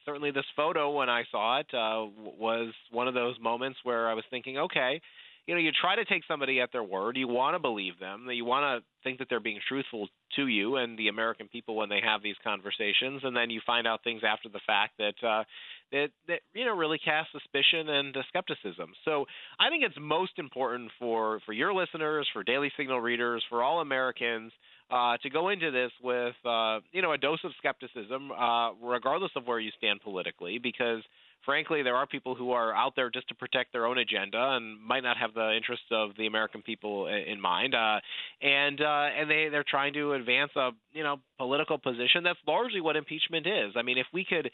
certainly 0.04 0.30
this 0.30 0.44
photo 0.54 0.90
when 0.90 1.08
I 1.08 1.24
saw 1.30 1.60
it 1.60 1.66
uh, 1.72 2.06
was 2.38 2.74
one 2.92 3.08
of 3.08 3.14
those 3.14 3.36
moments 3.40 3.78
where 3.84 4.08
I 4.08 4.12
was 4.12 4.24
thinking, 4.30 4.58
okay, 4.58 5.00
you 5.46 5.54
know, 5.54 5.60
you 5.60 5.70
try 5.78 5.96
to 5.96 6.04
take 6.04 6.22
somebody 6.26 6.60
at 6.60 6.72
their 6.72 6.82
word. 6.82 7.16
You 7.16 7.28
want 7.28 7.54
to 7.54 7.58
believe 7.58 7.98
them. 7.98 8.26
You 8.30 8.44
want 8.44 8.82
to 8.82 8.86
think 9.02 9.18
that 9.18 9.28
they're 9.28 9.40
being 9.40 9.60
truthful 9.66 10.08
to 10.36 10.46
you 10.46 10.76
and 10.76 10.98
the 10.98 11.08
American 11.08 11.48
people 11.48 11.76
when 11.76 11.88
they 11.88 12.00
have 12.04 12.22
these 12.22 12.36
conversations, 12.42 13.22
and 13.24 13.36
then 13.36 13.50
you 13.50 13.60
find 13.66 13.86
out 13.86 14.02
things 14.02 14.22
after 14.26 14.48
the 14.48 14.60
fact 14.66 14.94
that 14.98 15.14
uh, 15.26 15.44
that 15.92 16.08
that 16.28 16.40
you 16.54 16.64
know 16.64 16.74
really 16.74 16.98
cast 16.98 17.30
suspicion 17.32 17.88
and 17.88 18.16
uh, 18.16 18.22
skepticism. 18.28 18.92
So 19.04 19.26
I 19.58 19.68
think 19.68 19.84
it's 19.84 19.96
most 20.00 20.38
important 20.38 20.90
for 20.98 21.40
for 21.44 21.52
your 21.52 21.74
listeners, 21.74 22.26
for 22.32 22.42
Daily 22.42 22.72
Signal 22.76 23.00
readers, 23.00 23.42
for 23.50 23.62
all 23.62 23.80
Americans. 23.80 24.50
Uh, 24.94 25.16
to 25.16 25.28
go 25.28 25.48
into 25.48 25.72
this 25.72 25.90
with 26.04 26.36
uh, 26.44 26.78
you 26.92 27.02
know 27.02 27.10
a 27.10 27.18
dose 27.18 27.40
of 27.42 27.50
skepticism, 27.58 28.30
uh, 28.30 28.70
regardless 28.74 29.32
of 29.34 29.44
where 29.44 29.58
you 29.58 29.72
stand 29.76 30.00
politically, 30.00 30.56
because 30.58 31.02
frankly, 31.44 31.82
there 31.82 31.96
are 31.96 32.06
people 32.06 32.36
who 32.36 32.52
are 32.52 32.72
out 32.72 32.92
there 32.94 33.10
just 33.10 33.26
to 33.26 33.34
protect 33.34 33.72
their 33.72 33.86
own 33.86 33.98
agenda 33.98 34.52
and 34.52 34.80
might 34.80 35.02
not 35.02 35.16
have 35.16 35.34
the 35.34 35.52
interests 35.56 35.86
of 35.90 36.10
the 36.16 36.28
American 36.28 36.62
people 36.62 37.08
in 37.08 37.40
mind. 37.40 37.74
Uh, 37.74 37.98
and 38.40 38.80
uh, 38.80 39.08
and 39.18 39.28
they 39.28 39.48
they're 39.50 39.64
trying 39.68 39.94
to 39.94 40.12
advance 40.12 40.52
a 40.54 40.70
you 40.92 41.02
know 41.02 41.16
political 41.38 41.76
position. 41.76 42.22
That's 42.22 42.38
largely 42.46 42.80
what 42.80 42.94
impeachment 42.94 43.48
is. 43.48 43.72
I 43.74 43.82
mean, 43.82 43.98
if 43.98 44.06
we 44.12 44.24
could 44.24 44.48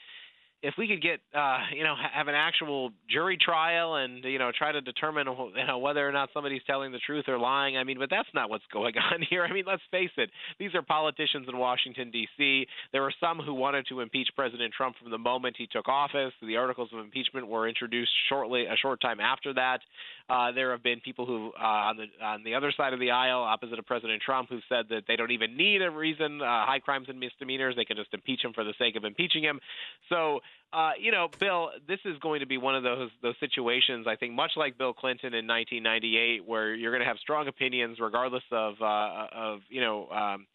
if 0.63 0.75
we 0.77 0.87
could 0.87 1.03
get 1.03 1.21
uh, 1.35 1.59
you 1.75 1.85
know 1.85 1.95
have 2.13 2.29
an 2.29 2.35
actual 2.35 2.91
jury 3.09 3.39
trial 3.41 3.95
and 3.95 4.25
you 4.25 4.39
know 4.39 4.51
try 4.57 4.73
to 4.73 4.81
determine 4.81 5.27
you 5.27 5.67
know 5.67 5.79
whether 5.79 6.07
or 6.07 6.13
not 6.13 6.29
somebody's 6.35 6.63
telling 6.67 6.93
the 6.93 6.99
truth 6.99 7.25
or 7.29 7.39
lying 7.39 7.77
i 7.77 7.85
mean 7.85 7.99
but 7.99 8.11
that's 8.11 8.29
not 8.35 8.51
what's 8.51 8.65
going 8.73 8.95
on 8.97 9.23
here. 9.29 9.45
I 9.45 9.53
mean 9.53 9.65
let's 9.67 9.83
face 9.91 10.11
it 10.17 10.31
these 10.59 10.75
are 10.75 10.83
politicians 10.83 11.47
in 11.49 11.57
washington 11.57 12.11
d.c. 12.11 12.67
there 12.93 13.03
were 13.03 13.15
some 13.21 13.39
who 13.39 13.55
wanted 13.55 13.87
to 13.89 14.01
impeach 14.01 14.29
president 14.37 14.73
trump 14.75 14.97
from 15.01 15.11
the 15.11 15.19
moment 15.19 15.57
he 15.59 15.67
took 15.67 15.89
office. 15.89 16.33
The 16.43 16.57
articles 16.57 16.91
of 16.93 17.01
impeachment 17.01 17.47
were 17.49 17.69
introduced 17.69 18.13
shortly 18.29 18.67
a 18.67 18.77
short 18.77 19.01
time 19.01 19.21
after 19.21 19.55
that. 19.55 19.81
Uh, 20.29 20.53
there 20.53 20.71
have 20.71 20.83
been 20.83 21.01
people 21.01 21.27
who 21.27 21.53
uh, 21.61 21.91
on 21.91 21.97
the 21.97 22.25
on 22.25 22.45
the 22.45 22.55
other 22.55 22.73
side 22.77 22.93
of 22.93 23.01
the 23.01 23.11
aisle 23.11 23.41
opposite 23.41 23.79
of 23.79 23.87
president 23.87 24.23
trump 24.23 24.49
who 24.49 24.61
said 24.69 24.87
that 24.89 25.03
they 25.09 25.17
don't 25.17 25.33
even 25.33 25.57
need 25.57 25.83
a 25.83 25.91
reason 25.91 26.41
uh, 26.41 26.65
high 26.65 26.79
crimes 26.79 27.07
and 27.09 27.19
misdemeanors. 27.19 27.75
They 27.77 27.85
can 27.85 27.97
just 27.97 28.15
impeach 28.15 28.45
him 28.45 28.53
for 28.53 28.63
the 28.63 28.75
sake 28.79 28.97
of 28.97 29.05
impeaching 29.05 29.43
him. 29.43 29.61
So 30.09 30.41
uh, 30.73 30.93
you 31.01 31.11
know, 31.11 31.29
Bill, 31.41 31.71
this 31.89 31.99
is 32.05 32.17
going 32.19 32.41
to 32.41 32.47
be 32.47 32.57
one 32.57 32.77
of 32.77 32.83
those 32.83 33.11
those 33.23 33.35
situations. 33.41 34.07
I 34.07 34.15
think 34.17 34.35
much 34.35 34.53
like 34.57 34.79
Bill 34.79 34.93
Clinton 34.93 35.35
in 35.35 35.47
1998, 35.47 36.47
where 36.47 36.75
you're 36.75 36.93
going 36.93 37.03
to 37.03 37.09
have 37.09 37.19
strong 37.19 37.49
opinions 37.49 37.99
regardless 38.01 38.45
of 38.53 38.75
uh, 38.81 39.27
of 39.33 39.61
you 39.69 39.81
know. 39.81 40.09
Um, 40.09 40.47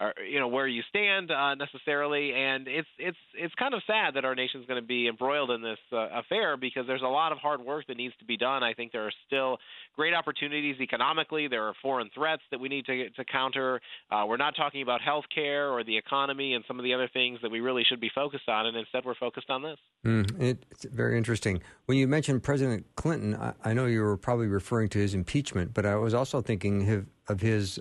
or, 0.00 0.12
you 0.28 0.40
know 0.40 0.48
where 0.48 0.66
you 0.66 0.82
stand 0.88 1.30
uh, 1.30 1.54
necessarily, 1.54 2.32
and 2.34 2.66
it's 2.66 2.88
it's 2.98 3.18
it's 3.34 3.54
kind 3.54 3.74
of 3.74 3.82
sad 3.86 4.14
that 4.14 4.24
our 4.24 4.34
nation's 4.34 4.66
going 4.66 4.80
to 4.80 4.86
be 4.86 5.06
embroiled 5.06 5.50
in 5.50 5.62
this 5.62 5.78
uh, 5.92 6.08
affair 6.18 6.56
because 6.56 6.84
there's 6.86 7.02
a 7.02 7.06
lot 7.06 7.30
of 7.30 7.38
hard 7.38 7.60
work 7.60 7.86
that 7.86 7.96
needs 7.96 8.14
to 8.18 8.24
be 8.24 8.36
done. 8.36 8.64
I 8.64 8.74
think 8.74 8.90
there 8.90 9.06
are 9.06 9.12
still 9.26 9.58
great 9.94 10.12
opportunities 10.12 10.80
economically. 10.80 11.46
There 11.46 11.62
are 11.62 11.74
foreign 11.80 12.10
threats 12.12 12.42
that 12.50 12.58
we 12.58 12.68
need 12.68 12.86
to 12.86 13.10
to 13.10 13.24
counter. 13.24 13.80
Uh, 14.10 14.24
we're 14.26 14.36
not 14.36 14.56
talking 14.56 14.82
about 14.82 15.00
health 15.00 15.26
care 15.32 15.70
or 15.70 15.84
the 15.84 15.96
economy 15.96 16.54
and 16.54 16.64
some 16.66 16.80
of 16.80 16.84
the 16.84 16.92
other 16.92 17.08
things 17.12 17.38
that 17.42 17.50
we 17.50 17.60
really 17.60 17.84
should 17.84 18.00
be 18.00 18.10
focused 18.12 18.48
on, 18.48 18.66
and 18.66 18.76
instead 18.76 19.04
we're 19.04 19.14
focused 19.14 19.48
on 19.48 19.62
this. 19.62 19.78
Mm, 20.04 20.42
it's 20.42 20.84
very 20.86 21.16
interesting. 21.16 21.60
When 21.86 21.98
you 21.98 22.08
mentioned 22.08 22.42
President 22.42 22.84
Clinton, 22.96 23.36
I, 23.36 23.54
I, 23.64 23.72
know 23.72 23.86
you 23.86 24.02
were 24.02 24.16
probably 24.16 24.48
referring 24.48 24.88
to 24.90 24.98
his 24.98 25.14
impeachment, 25.14 25.72
but 25.72 25.86
I 25.86 25.94
was 25.94 26.14
also 26.14 26.42
thinking 26.42 27.06
of 27.28 27.40
his 27.40 27.80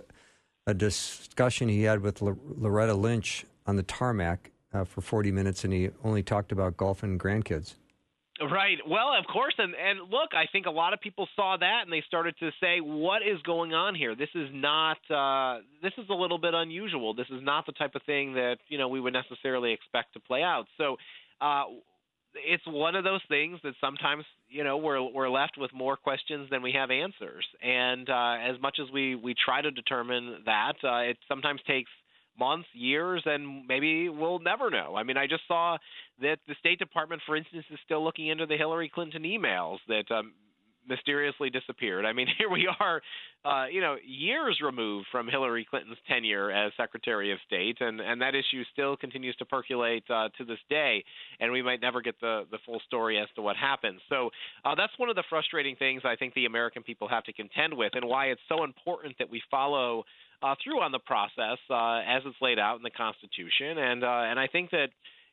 a 0.65 0.73
discussion 0.73 1.69
he 1.69 1.83
had 1.83 2.01
with 2.01 2.21
Loretta 2.21 2.93
Lynch 2.93 3.45
on 3.65 3.75
the 3.75 3.83
tarmac 3.83 4.51
uh, 4.73 4.83
for 4.83 5.01
40 5.01 5.31
minutes, 5.31 5.63
and 5.63 5.73
he 5.73 5.89
only 6.03 6.23
talked 6.23 6.51
about 6.51 6.77
golf 6.77 7.03
and 7.03 7.19
grandkids. 7.19 7.75
Right. 8.41 8.77
Well, 8.87 9.13
of 9.17 9.25
course, 9.31 9.53
and 9.59 9.75
and 9.75 9.99
look, 10.09 10.33
I 10.33 10.45
think 10.51 10.65
a 10.65 10.71
lot 10.71 10.93
of 10.93 10.99
people 10.99 11.27
saw 11.35 11.55
that 11.55 11.81
and 11.83 11.93
they 11.93 12.03
started 12.07 12.35
to 12.39 12.49
say, 12.59 12.79
"What 12.81 13.21
is 13.21 13.39
going 13.43 13.75
on 13.75 13.93
here? 13.93 14.15
This 14.15 14.29
is 14.33 14.49
not. 14.51 14.97
Uh, 15.09 15.61
this 15.83 15.93
is 15.99 16.05
a 16.09 16.15
little 16.15 16.39
bit 16.39 16.55
unusual. 16.55 17.13
This 17.13 17.27
is 17.29 17.43
not 17.43 17.67
the 17.67 17.73
type 17.73 17.93
of 17.93 18.01
thing 18.03 18.33
that 18.33 18.57
you 18.69 18.79
know 18.79 18.87
we 18.87 18.99
would 18.99 19.13
necessarily 19.13 19.71
expect 19.71 20.13
to 20.13 20.19
play 20.19 20.41
out." 20.41 20.65
So, 20.77 20.97
uh, 21.41 21.65
it's 22.35 22.63
one 22.65 22.95
of 22.95 23.03
those 23.03 23.21
things 23.27 23.59
that 23.63 23.73
sometimes 23.79 24.23
you 24.49 24.63
know 24.63 24.77
we're 24.77 25.01
we're 25.01 25.29
left 25.29 25.57
with 25.57 25.71
more 25.73 25.97
questions 25.97 26.49
than 26.49 26.61
we 26.61 26.71
have 26.73 26.91
answers. 26.91 27.45
And 27.61 28.09
uh, 28.09 28.35
as 28.41 28.59
much 28.61 28.77
as 28.81 28.91
we 28.91 29.15
we 29.15 29.33
try 29.33 29.61
to 29.61 29.71
determine 29.71 30.43
that 30.45 30.73
uh, 30.83 31.09
it 31.09 31.17
sometimes 31.27 31.61
takes 31.67 31.89
months 32.37 32.67
years 32.73 33.21
and 33.25 33.67
maybe 33.67 34.09
we'll 34.09 34.39
never 34.39 34.69
know. 34.69 34.95
I 34.95 35.03
mean 35.03 35.17
i 35.17 35.27
just 35.27 35.43
saw 35.47 35.77
that 36.21 36.37
the 36.47 36.55
state 36.59 36.79
department 36.79 37.21
for 37.25 37.35
instance 37.35 37.65
is 37.71 37.79
still 37.85 38.03
looking 38.03 38.27
into 38.27 38.45
the 38.45 38.57
hillary 38.57 38.89
clinton 38.93 39.23
emails 39.23 39.77
that 39.87 40.09
um, 40.09 40.33
mysteriously 40.87 41.49
disappeared. 41.49 42.05
I 42.05 42.13
mean, 42.13 42.27
here 42.37 42.49
we 42.49 42.67
are, 42.79 43.01
uh, 43.45 43.65
you 43.67 43.81
know, 43.81 43.95
years 44.05 44.59
removed 44.63 45.07
from 45.11 45.27
Hillary 45.27 45.65
Clinton's 45.69 45.97
tenure 46.07 46.51
as 46.51 46.71
Secretary 46.77 47.31
of 47.31 47.39
State, 47.45 47.77
and 47.79 47.99
and 47.99 48.21
that 48.21 48.35
issue 48.35 48.63
still 48.71 48.95
continues 48.95 49.35
to 49.37 49.45
percolate 49.45 50.03
uh, 50.09 50.29
to 50.37 50.45
this 50.45 50.59
day, 50.69 51.03
and 51.39 51.51
we 51.51 51.61
might 51.61 51.81
never 51.81 52.01
get 52.01 52.19
the 52.21 52.45
the 52.51 52.57
full 52.65 52.81
story 52.85 53.19
as 53.19 53.27
to 53.35 53.41
what 53.41 53.55
happened. 53.55 53.99
So 54.09 54.29
uh, 54.65 54.75
that's 54.75 54.93
one 54.97 55.09
of 55.09 55.15
the 55.15 55.23
frustrating 55.29 55.75
things 55.75 56.03
I 56.05 56.15
think 56.15 56.33
the 56.33 56.45
American 56.45 56.83
people 56.83 57.07
have 57.07 57.23
to 57.25 57.33
contend 57.33 57.75
with, 57.75 57.93
and 57.95 58.05
why 58.07 58.27
it's 58.27 58.41
so 58.49 58.63
important 58.63 59.15
that 59.19 59.29
we 59.29 59.41
follow. 59.49 60.03
Uh, 60.41 60.55
through 60.61 60.81
on 60.81 60.91
the 60.91 60.99
process 60.99 61.57
uh, 61.69 61.99
as 62.05 62.21
it's 62.25 62.35
laid 62.41 62.59
out 62.59 62.75
in 62.75 62.83
the 62.83 62.89
Constitution, 62.89 63.77
and 63.77 64.03
uh, 64.03 64.23
and 64.27 64.37
I 64.37 64.47
think 64.47 64.71
that 64.71 64.87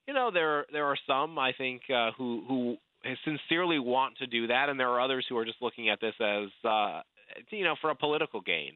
you 0.06 0.14
know 0.14 0.30
there 0.32 0.66
there 0.72 0.84
are 0.84 0.96
some 1.04 1.36
I 1.36 1.52
think 1.52 1.82
uh, 1.92 2.12
who 2.16 2.44
who 2.46 2.76
sincerely 3.24 3.78
want 3.78 4.18
to 4.18 4.26
do 4.26 4.46
that, 4.48 4.68
and 4.68 4.78
there 4.78 4.88
are 4.88 5.00
others 5.00 5.24
who 5.28 5.36
are 5.36 5.44
just 5.44 5.60
looking 5.60 5.88
at 5.88 6.00
this 6.00 6.14
as 6.20 6.48
uh, 6.64 7.00
you 7.50 7.64
know 7.64 7.74
for 7.80 7.90
a 7.90 7.94
political 7.94 8.40
gain, 8.40 8.72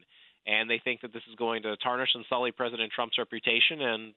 and 0.47 0.69
they 0.69 0.79
think 0.83 1.01
that 1.01 1.13
this 1.13 1.23
is 1.29 1.35
going 1.35 1.63
to 1.63 1.75
tarnish 1.77 2.09
and 2.13 2.25
sully 2.29 2.51
President 2.51 2.91
Trump's 2.93 3.17
reputation 3.17 3.81
and 3.81 4.13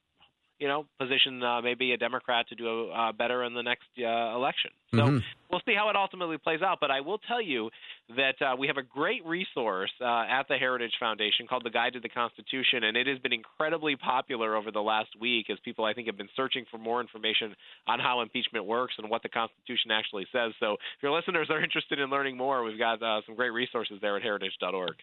you 0.58 0.68
know, 0.68 0.86
position 0.98 1.42
uh, 1.42 1.60
maybe 1.60 1.92
a 1.92 1.96
Democrat 1.96 2.48
to 2.48 2.54
do 2.54 2.90
uh, 2.90 3.12
better 3.12 3.44
in 3.44 3.54
the 3.54 3.62
next 3.62 3.86
uh, 3.98 4.34
election. 4.34 4.70
So 4.90 4.98
mm-hmm. 4.98 5.18
we'll 5.50 5.60
see 5.66 5.74
how 5.74 5.90
it 5.90 5.96
ultimately 5.96 6.38
plays 6.38 6.62
out. 6.62 6.78
But 6.80 6.90
I 6.90 7.00
will 7.00 7.18
tell 7.18 7.42
you 7.42 7.70
that 8.16 8.40
uh, 8.40 8.56
we 8.56 8.68
have 8.68 8.78
a 8.78 8.82
great 8.82 9.24
resource 9.26 9.90
uh, 10.00 10.24
at 10.28 10.48
the 10.48 10.56
Heritage 10.56 10.92
Foundation 10.98 11.46
called 11.46 11.64
the 11.64 11.70
Guide 11.70 11.92
to 11.92 12.00
the 12.00 12.08
Constitution, 12.08 12.84
and 12.84 12.96
it 12.96 13.06
has 13.06 13.18
been 13.18 13.32
incredibly 13.32 13.96
popular 13.96 14.56
over 14.56 14.70
the 14.70 14.80
last 14.80 15.10
week 15.20 15.50
as 15.50 15.58
people, 15.64 15.84
I 15.84 15.92
think, 15.92 16.06
have 16.06 16.16
been 16.16 16.30
searching 16.34 16.64
for 16.70 16.78
more 16.78 17.00
information 17.00 17.54
on 17.86 18.00
how 18.00 18.22
impeachment 18.22 18.64
works 18.64 18.94
and 18.98 19.10
what 19.10 19.22
the 19.22 19.28
Constitution 19.28 19.90
actually 19.90 20.26
says. 20.32 20.52
So 20.58 20.72
if 20.72 21.02
your 21.02 21.14
listeners 21.14 21.48
are 21.50 21.62
interested 21.62 21.98
in 21.98 22.08
learning 22.08 22.36
more, 22.36 22.64
we've 22.64 22.78
got 22.78 23.02
uh, 23.02 23.20
some 23.26 23.34
great 23.34 23.50
resources 23.50 23.98
there 24.00 24.16
at 24.16 24.22
heritage.org. 24.22 24.94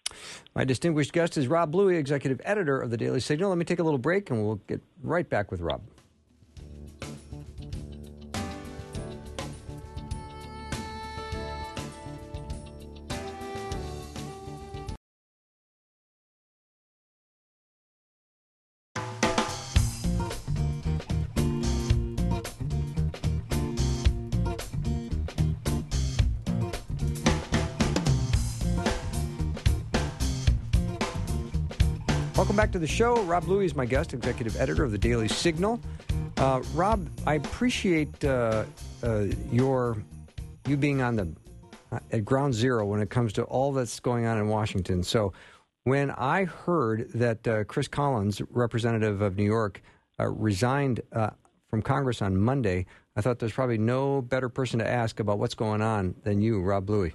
My 0.55 0.63
distinguished 0.63 1.13
guest 1.13 1.37
is 1.37 1.47
Rob 1.47 1.71
Bluey, 1.71 1.97
executive 1.97 2.41
editor 2.43 2.81
of 2.81 2.89
the 2.89 2.97
Daily 2.97 3.19
Signal. 3.19 3.49
Let 3.49 3.59
me 3.59 3.65
take 3.65 3.79
a 3.79 3.83
little 3.83 3.99
break, 3.99 4.31
and 4.31 4.43
we'll 4.43 4.59
get 4.67 4.81
right 5.03 5.29
back 5.29 5.44
with 5.51 5.61
Rob. 5.61 5.81
To 32.75 32.79
the 32.79 32.85
show. 32.85 33.21
Rob 33.23 33.45
Bluey 33.45 33.63
is 33.63 33.73
my 33.73 33.85
guest, 33.85 34.13
executive 34.13 34.59
editor 34.59 34.83
of 34.83 34.91
the 34.91 34.97
Daily 34.97 35.29
Signal. 35.29 35.79
Uh, 36.35 36.61
Rob, 36.73 37.07
I 37.25 37.35
appreciate 37.35 38.25
uh, 38.25 38.65
uh, 39.01 39.27
your 39.49 39.95
you 40.67 40.75
being 40.75 41.01
on 41.01 41.15
the 41.15 41.33
uh, 41.93 41.99
at 42.11 42.25
ground 42.25 42.53
zero 42.53 42.85
when 42.85 42.99
it 42.99 43.09
comes 43.09 43.31
to 43.33 43.43
all 43.43 43.71
that's 43.71 44.01
going 44.01 44.25
on 44.25 44.37
in 44.37 44.49
Washington. 44.49 45.03
So, 45.03 45.31
when 45.85 46.11
I 46.11 46.43
heard 46.43 47.09
that 47.13 47.47
uh, 47.47 47.63
Chris 47.63 47.87
Collins, 47.87 48.41
representative 48.49 49.21
of 49.21 49.37
New 49.37 49.45
York, 49.45 49.81
uh, 50.19 50.27
resigned 50.27 50.99
from 51.69 51.81
Congress 51.81 52.21
on 52.21 52.35
Monday, 52.35 52.87
I 53.15 53.21
thought 53.21 53.39
there's 53.39 53.53
probably 53.53 53.77
no 53.77 54.21
better 54.21 54.49
person 54.49 54.79
to 54.79 54.87
ask 54.87 55.21
about 55.21 55.39
what's 55.39 55.55
going 55.55 55.81
on 55.81 56.13
than 56.23 56.41
you, 56.41 56.61
Rob 56.61 56.87
Bluey. 56.87 57.13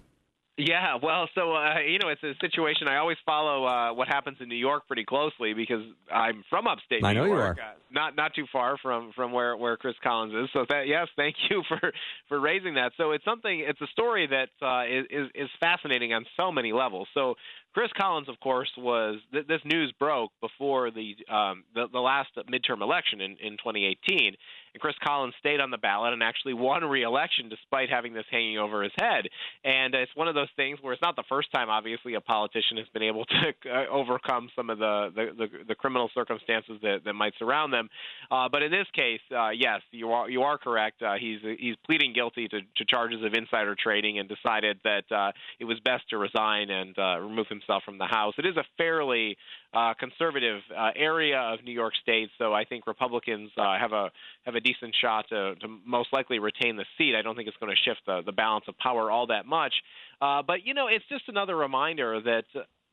Yeah, 0.61 0.97
well, 1.02 1.29
so 1.35 1.55
uh, 1.55 1.79
you 1.79 1.99
know, 1.99 2.09
it's 2.09 2.23
a 2.23 2.35
situation. 2.40 2.87
I 2.87 2.97
always 2.97 3.17
follow 3.25 3.64
uh, 3.64 3.93
what 3.95 4.09
happens 4.09 4.38
in 4.40 4.49
New 4.49 4.57
York 4.57 4.87
pretty 4.87 5.05
closely 5.05 5.55
because 5.55 5.83
I'm 6.12 6.45
from 6.50 6.67
upstate. 6.67 7.05
I 7.05 7.14
know 7.14 7.25
New 7.25 7.31
York, 7.31 7.57
you 7.57 7.62
are. 7.62 7.67
Uh, 7.67 7.75
not 7.90 8.17
not 8.17 8.35
too 8.35 8.47
far 8.52 8.76
from 8.79 9.12
from 9.14 9.33
where 9.33 9.57
where 9.57 9.76
Chris 9.76 9.95
Collins 10.02 10.35
is. 10.35 10.50
So 10.52 10.67
that 10.69 10.87
yes, 10.87 11.09
thank 11.17 11.37
you 11.50 11.62
for 11.69 11.93
for 12.29 12.38
raising 12.38 12.75
that. 12.75 12.93
So 12.97 13.12
it's 13.12 13.25
something. 13.25 13.64
It's 13.67 13.81
a 13.81 13.87
story 13.88 14.29
that 14.29 14.50
uh, 14.61 14.85
is 14.87 15.31
is 15.35 15.49
fascinating 15.61 16.12
on 16.12 16.26
so 16.37 16.52
many 16.52 16.73
levels. 16.73 17.09
So 17.14 17.37
Chris 17.73 17.91
Collins, 17.99 18.29
of 18.29 18.39
course, 18.41 18.71
was 18.77 19.21
th- 19.33 19.47
this 19.47 19.61
news 19.65 19.93
broke 19.99 20.33
before 20.41 20.91
the, 20.91 21.15
um, 21.33 21.62
the 21.75 21.87
the 21.93 22.00
last 22.00 22.31
midterm 22.50 22.83
election 22.83 23.21
in, 23.21 23.37
in 23.41 23.53
2018, 23.59 24.35
and 24.73 24.81
Chris 24.81 24.97
Collins 25.05 25.35
stayed 25.39 25.61
on 25.61 25.71
the 25.71 25.79
ballot 25.79 26.12
and 26.12 26.23
actually 26.23 26.55
won 26.55 26.85
re-election 26.85 27.49
despite 27.49 27.89
having 27.89 28.12
this 28.12 28.25
hanging 28.31 28.59
over 28.59 28.83
his 28.83 28.93
head. 28.99 29.27
And 29.65 29.95
it's 29.95 30.15
one 30.17 30.29
of 30.29 30.35
those 30.35 30.49
things 30.57 30.79
where 30.81 30.93
it's 30.93 31.03
not 31.03 31.17
the 31.17 31.25
first 31.29 31.53
time, 31.53 31.69
obviously, 31.69 32.15
a 32.15 32.21
politician 32.21 32.77
has 32.79 32.87
been 32.93 33.03
able 33.03 33.25
to 33.27 33.71
uh, 33.71 33.87
overcome 33.89 34.50
some 34.57 34.69
of 34.69 34.79
the 34.79 35.12
the, 35.15 35.27
the, 35.39 35.65
the 35.69 35.75
criminal 35.77 36.11
circumstances 36.12 36.79
that, 36.83 37.03
that 37.05 37.12
might 37.12 37.35
surround 37.39 37.73
them. 37.73 37.89
Uh, 38.33 38.49
but 38.49 38.65
in 38.65 38.73
this 38.73 38.87
case, 38.95 39.21
uh, 39.37 39.50
yes, 39.50 39.81
you 39.93 40.11
are 40.11 40.29
you 40.29 40.43
are 40.43 40.59
correct. 40.59 41.03
Uh, 41.03 41.15
he's 41.15 41.39
he's 41.59 41.77
pleading 41.87 42.12
guilty 42.12 42.49
to, 42.49 42.61
to 42.77 42.85
charges 42.85 43.23
of 43.25 43.35
insider 43.35 43.77
trading 43.81 44.19
and 44.19 44.29
decided 44.29 44.81
that 44.83 45.05
uh, 45.12 45.31
it 45.61 45.65
was 45.65 45.79
best 45.85 46.03
to 46.11 46.19
resign 46.19 46.71
and 46.71 46.99
uh, 46.99 47.21
remove 47.21 47.47
himself 47.47 47.60
from 47.85 47.99
the 47.99 48.07
House. 48.07 48.35
It 48.38 48.47
is 48.47 48.57
a 48.57 48.64
fairly 48.76 49.37
uh, 49.73 49.95
conservative 49.99 50.61
uh, 50.76 50.90
area 50.97 51.38
of 51.38 51.64
New 51.64 51.73
York 51.73 51.95
State, 52.02 52.31
so 52.38 52.52
I 52.52 52.64
think 52.64 52.87
Republicans 52.87 53.50
uh, 53.57 53.79
have 53.79 53.93
a 53.93 54.11
have 54.45 54.55
a 54.55 54.61
decent 54.61 54.95
shot 55.00 55.26
to, 55.29 55.55
to 55.57 55.69
most 55.85 56.12
likely 56.12 56.38
retain 56.38 56.76
the 56.76 56.85
seat. 56.99 57.14
I 57.17 57.23
don't 57.23 57.37
think 57.37 57.49
it's 57.49 57.57
going 57.59 57.75
to 57.75 57.83
shift 57.83 58.00
the, 58.07 58.23
the 58.25 58.33
balance 58.33 58.64
of 58.69 58.76
power 58.79 59.11
all 59.11 59.26
that 59.29 59.47
much, 59.47 59.75
uh, 60.21 60.43
but 60.43 60.67
you 60.67 60.75
know, 60.75 60.88
it's 60.88 61.05
just 61.09 61.29
another 61.29 61.57
reminder 61.57 62.21
that 62.21 62.45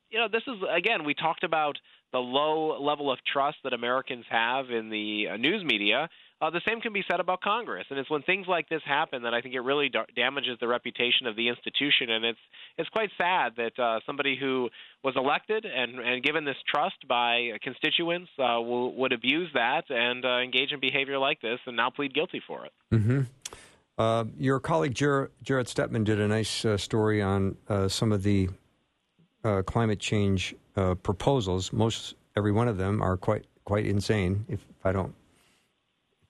you 0.09 0.19
know 0.19 0.27
this 0.31 0.43
is 0.47 0.55
again 0.75 1.03
we 1.03 1.13
talked 1.13 1.43
about 1.43 1.77
the 2.11 2.19
low 2.19 2.81
level 2.81 3.11
of 3.11 3.19
trust 3.31 3.57
that 3.63 3.73
Americans 3.73 4.25
have 4.29 4.69
in 4.69 4.89
the 4.89 5.27
uh, 5.33 5.37
news 5.37 5.63
media. 5.63 6.09
Uh, 6.39 6.51
the 6.51 6.61
same 6.67 6.81
can 6.81 6.93
be 6.93 7.03
said 7.09 7.19
about 7.19 7.41
Congress, 7.41 7.85
and 7.89 7.97
it's 7.97 8.11
when 8.11 8.21
things 8.21 8.45
like 8.47 8.69
this 8.69 8.81
happen 8.85 9.23
that 9.23 9.33
I 9.33 9.41
think 9.41 9.55
it 9.55 9.61
really 9.61 9.89
da- 9.89 10.05
damages 10.15 10.57
the 10.59 10.67
reputation 10.67 11.25
of 11.25 11.35
the 11.35 11.49
institution. 11.49 12.11
And 12.11 12.25
it's 12.25 12.39
it's 12.77 12.89
quite 12.89 13.09
sad 13.17 13.53
that 13.57 13.79
uh, 13.79 14.01
somebody 14.05 14.37
who 14.39 14.69
was 15.03 15.15
elected 15.15 15.65
and 15.65 15.97
and 15.99 16.23
given 16.23 16.45
this 16.45 16.57
trust 16.71 17.07
by 17.07 17.57
constituents 17.63 18.29
uh, 18.37 18.59
would 18.61 19.13
abuse 19.13 19.49
that 19.55 19.89
and 19.89 20.23
uh, 20.23 20.37
engage 20.37 20.71
in 20.71 20.79
behavior 20.79 21.17
like 21.17 21.41
this, 21.41 21.59
and 21.65 21.75
now 21.75 21.89
plead 21.89 22.13
guilty 22.13 22.41
for 22.45 22.65
it. 22.65 22.71
Mm-hmm. 22.93 23.21
Uh, 23.97 24.25
your 24.37 24.59
colleague 24.59 24.93
Jarrett, 24.93 25.31
Jarrett 25.41 25.67
Stepman 25.67 26.03
did 26.03 26.19
a 26.19 26.27
nice 26.27 26.63
uh, 26.63 26.77
story 26.77 27.19
on 27.19 27.57
some 27.89 28.11
of 28.11 28.21
the 28.21 28.49
climate 29.65 29.99
change 29.99 30.53
proposals. 31.01 31.73
Most 31.73 32.13
every 32.35 32.51
one 32.51 32.67
of 32.67 32.77
them 32.77 33.01
are 33.01 33.17
quite 33.17 33.45
quite 33.63 33.87
insane. 33.87 34.45
If 34.47 34.59
I 34.83 34.91
don't, 34.91 35.15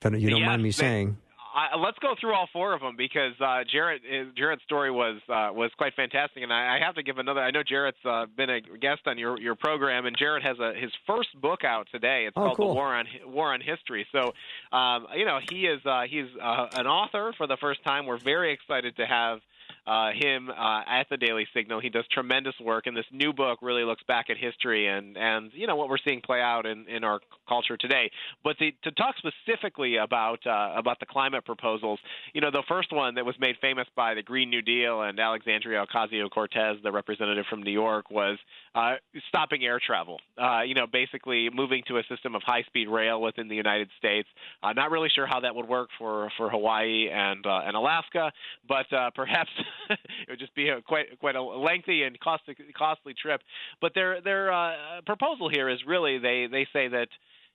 if 0.04 0.22
you 0.22 0.30
don't 0.30 0.40
Yes, 0.40 0.48
mind 0.48 0.64
me 0.64 0.70
they- 0.70 0.74
saying. 0.74 1.18
I, 1.56 1.76
let's 1.76 1.98
go 1.98 2.14
through 2.22 2.36
all 2.36 2.48
four 2.54 2.76
of 2.76 2.82
them 2.82 2.96
because 2.96 3.34
uh, 3.42 3.64
Jarrett 3.72 4.04
uh, 4.06 4.26
Jarrett's 4.38 4.62
story 4.62 4.92
was 4.92 5.20
uh, 5.28 5.50
was 5.52 5.72
quite 5.76 5.96
fantastic, 5.96 6.44
and 6.44 6.54
I, 6.54 6.76
I 6.76 6.86
have 6.86 6.94
to 6.96 7.02
give 7.04 7.18
another. 7.18 7.42
I 7.42 7.50
know 7.50 7.64
Jarrett's 7.64 7.98
uh, 8.06 8.28
been 8.28 8.52
a 8.52 8.62
guest 8.62 9.02
on 9.08 9.18
your 9.18 9.40
your 9.42 9.56
program, 9.56 10.06
and 10.06 10.16
Jarrett 10.16 10.44
has 10.44 10.60
a 10.60 10.74
his 10.80 10.92
first 11.08 11.30
book 11.42 11.64
out 11.64 11.88
today. 11.92 12.26
It's 12.28 12.38
Oh, 12.38 12.44
called 12.44 12.58
cool. 12.58 12.68
The 12.70 12.74
War 12.76 12.94
on 12.96 13.06
War 13.26 13.54
on 13.56 13.62
History. 13.62 14.06
So, 14.12 14.34
um, 14.72 15.08
you 15.16 15.26
know, 15.26 15.40
he 15.50 15.62
is 15.66 15.84
uh, 15.84 16.04
he's 16.08 16.28
uh, 16.40 16.68
an 16.74 16.86
author 16.86 17.34
for 17.38 17.48
the 17.48 17.58
first 17.58 17.84
time. 17.84 18.06
We're 18.06 18.20
very 18.20 18.54
excited 18.54 18.96
to 18.98 19.08
have. 19.08 19.40
Uh, 19.88 20.12
him 20.12 20.50
uh, 20.50 20.82
at 20.86 21.08
the 21.10 21.16
Daily 21.16 21.48
Signal. 21.54 21.80
He 21.80 21.88
does 21.88 22.04
tremendous 22.12 22.56
work, 22.60 22.88
and 22.88 22.98
this 22.98 23.06
new 23.10 23.32
book 23.32 23.60
really 23.62 23.86
looks 23.86 24.04
back 24.04 24.30
at 24.30 24.36
history 24.36 24.86
and 24.88 25.16
and 25.16 25.50
you 25.54 25.66
know 25.66 25.78
what 25.78 25.88
we're 25.88 25.98
seeing 26.06 26.20
play 26.20 26.42
out 26.42 26.66
in, 26.66 26.86
in 26.90 27.06
our 27.06 27.22
culture 27.48 27.78
today. 27.78 28.12
But 28.44 28.58
to, 28.58 28.72
to 28.84 28.92
talk 28.92 29.16
specifically 29.18 29.96
about 29.96 30.46
uh, 30.46 30.74
about 30.76 31.00
the 31.00 31.06
climate 31.06 31.46
proposals, 31.46 32.00
you 32.34 32.42
know, 32.42 32.52
the 32.52 32.64
first 32.68 32.92
one 32.92 33.16
that 33.16 33.26
was 33.26 33.36
made 33.40 33.56
famous 33.62 33.88
by 33.96 34.14
the 34.14 34.22
Green 34.22 34.50
New 34.50 34.62
Deal 34.62 35.04
and 35.04 35.18
Alexandria 35.22 35.86
Ocasio 35.86 36.30
Cortez, 36.30 36.76
the 36.84 36.92
representative 36.92 37.46
from 37.50 37.64
New 37.64 37.72
York, 37.72 38.12
was 38.12 38.38
uh, 38.78 38.96
stopping 39.30 39.64
air 39.64 39.80
travel. 39.86 40.20
Uh, 40.38 40.62
you 40.62 40.76
know, 40.76 40.86
basically 40.86 41.50
moving 41.52 41.82
to 41.88 41.98
a 41.98 42.04
system 42.10 42.36
of 42.36 42.44
high-speed 42.44 42.88
rail 42.88 43.20
within 43.22 43.48
the 43.48 43.56
United 43.56 43.90
States. 43.98 44.28
Uh, 44.62 44.74
not 44.74 44.92
really 44.92 45.10
sure 45.14 45.26
how 45.26 45.40
that 45.40 45.56
would 45.56 45.68
work 45.68 45.90
for 45.98 46.30
for 46.38 46.50
Hawaii 46.50 47.10
and 47.12 47.46
uh, 47.46 47.62
and 47.66 47.76
Alaska, 47.76 48.32
but 48.68 48.92
uh, 48.94 49.10
perhaps 49.16 49.50
it 49.90 50.00
would 50.30 50.40
just 50.40 50.54
be 50.54 50.70
a 50.70 50.82
quite 50.82 51.20
quite 51.20 51.36
a 51.36 51.42
lengthy 51.42 52.04
and 52.04 52.20
costly 52.20 52.56
costly 52.78 53.16
trip. 53.20 53.42
But 53.82 53.94
their 53.96 54.22
their 54.22 54.52
uh, 54.54 55.02
proposal 55.06 55.50
here 55.50 55.70
is 55.70 55.80
really 55.88 56.20
they 56.20 56.48
they 56.52 56.68
say 56.72 56.88
that 56.90 57.08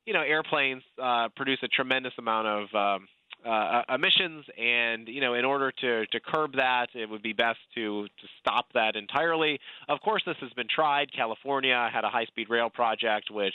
you 0.06 0.14
know 0.14 0.22
airplanes 0.22 0.82
uh, 1.00 1.28
produce 1.36 1.58
a 1.62 1.68
tremendous 1.68 2.14
amount 2.18 2.48
of 2.48 2.74
um, 2.74 3.08
uh, 3.44 3.82
emissions, 3.88 4.44
and 4.58 5.08
you 5.08 5.20
know, 5.20 5.34
in 5.34 5.44
order 5.44 5.72
to 5.72 6.06
to 6.06 6.20
curb 6.20 6.56
that, 6.56 6.88
it 6.94 7.08
would 7.08 7.22
be 7.22 7.32
best 7.32 7.58
to 7.74 8.04
to 8.04 8.26
stop 8.40 8.66
that 8.74 8.96
entirely. 8.96 9.58
Of 9.88 10.00
course, 10.00 10.22
this 10.24 10.36
has 10.40 10.52
been 10.52 10.68
tried. 10.68 11.12
California 11.12 11.88
had 11.92 12.04
a 12.04 12.08
high-speed 12.08 12.48
rail 12.50 12.70
project 12.70 13.30
which 13.30 13.54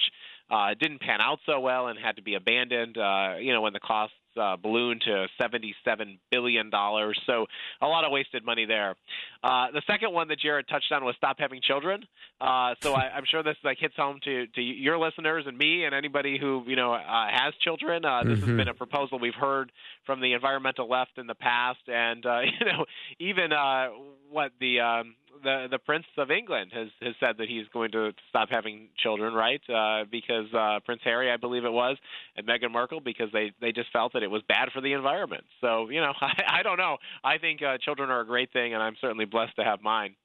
uh, 0.50 0.74
didn't 0.80 1.00
pan 1.02 1.22
out 1.22 1.40
so 1.46 1.60
well 1.60 1.88
and 1.88 1.98
had 2.00 2.16
to 2.18 2.22
be 2.22 2.36
abandoned. 2.36 2.98
Uh, 2.98 3.36
you 3.40 3.54
know, 3.54 3.62
when 3.62 3.74
the 3.74 3.80
costs 3.80 4.16
uh, 4.38 4.58
ballooned 4.62 5.02
to 5.06 5.28
$77 5.42 6.18
billion. 6.32 6.70
So 7.26 7.46
a 7.82 7.88
lot 7.88 8.06
of 8.06 8.12
wasted 8.12 8.46
money 8.46 8.66
there. 8.66 8.96
Uh, 9.44 9.68
the 9.74 9.82
second 9.88 10.14
one 10.14 10.28
that 10.30 10.40
Jarrett 10.40 10.68
touched 10.70 10.92
on 10.92 11.04
was 11.06 11.16
stop 11.18 11.38
having 11.40 11.62
children. 11.62 12.04
Uh, 12.40 12.76
so 12.84 12.94
I, 12.94 13.10
I'm 13.16 13.24
sure 13.30 13.42
this 13.44 13.56
like 13.64 13.78
hits 13.80 13.96
home 13.96 14.20
to, 14.24 14.48
to 14.48 14.62
your 14.62 14.98
listeners 14.98 15.46
and 15.48 15.58
me 15.58 15.86
and 15.86 15.96
anybody 15.96 16.38
who 16.40 16.64
you 16.68 16.76
know 16.76 16.94
uh, 16.94 17.28
has 17.32 17.54
children. 17.64 18.06
Uh, 18.06 18.24
this 18.24 18.40
has 18.40 18.48
Mhm. 18.50 18.58
been 18.58 18.68
a 18.68 18.74
proposal 18.74 19.18
we've 19.20 19.34
heard 19.34 19.72
from 20.06 20.22
the 20.22 20.34
environmental 20.34 20.88
left 20.90 21.18
in 21.18 21.28
the 21.28 21.36
past, 21.36 21.80
and 21.88 22.26
uh, 22.26 22.40
you 22.60 22.66
know 22.66 22.86
even 23.20 23.52
uh, 23.52 23.88
what 24.30 24.52
the 24.60 24.80
um, 24.80 25.16
the 25.44 25.68
the 25.72 25.80
Prince 25.80 26.06
of 26.18 26.32
England 26.32 26.72
has 26.74 26.88
has 27.02 27.16
said 27.20 27.38
that 27.38 27.48
he's 27.48 27.66
going 27.74 27.92
to 27.92 28.12
stop 28.30 28.50
having 28.50 28.90
children, 28.98 29.34
right? 29.34 29.62
Uh, 29.70 30.06
because 30.10 30.54
uh, 30.54 30.80
Prince 30.86 31.02
Harry, 31.04 31.32
I 31.32 31.38
believe 31.38 31.66
it 31.66 31.72
was, 31.72 31.98
and 32.36 32.48
Meghan 32.48 32.72
Markle, 32.72 33.00
because 33.00 33.30
they 33.32 33.52
they 33.62 33.72
just 33.72 33.92
felt 33.92 34.14
that 34.14 34.24
it 34.24 34.32
was 34.32 34.42
bad 34.48 34.70
for 34.74 34.82
the 34.82 34.94
environment. 34.94 35.44
So 35.62 35.90
you 35.90 36.02
know, 36.02 36.14
I, 36.22 36.60
I 36.60 36.64
don't 36.64 36.78
know. 36.78 36.98
I 37.24 37.38
think 37.38 37.62
uh, 37.62 37.78
children 37.80 38.10
are 38.10 38.22
a 38.22 38.26
great 38.26 38.52
thing, 38.54 38.74
and 38.74 38.82
I'm 38.82 38.96
certainly 39.02 39.26
blessed 39.26 39.56
to 39.58 39.64
have 39.64 39.82
mine. 39.82 40.16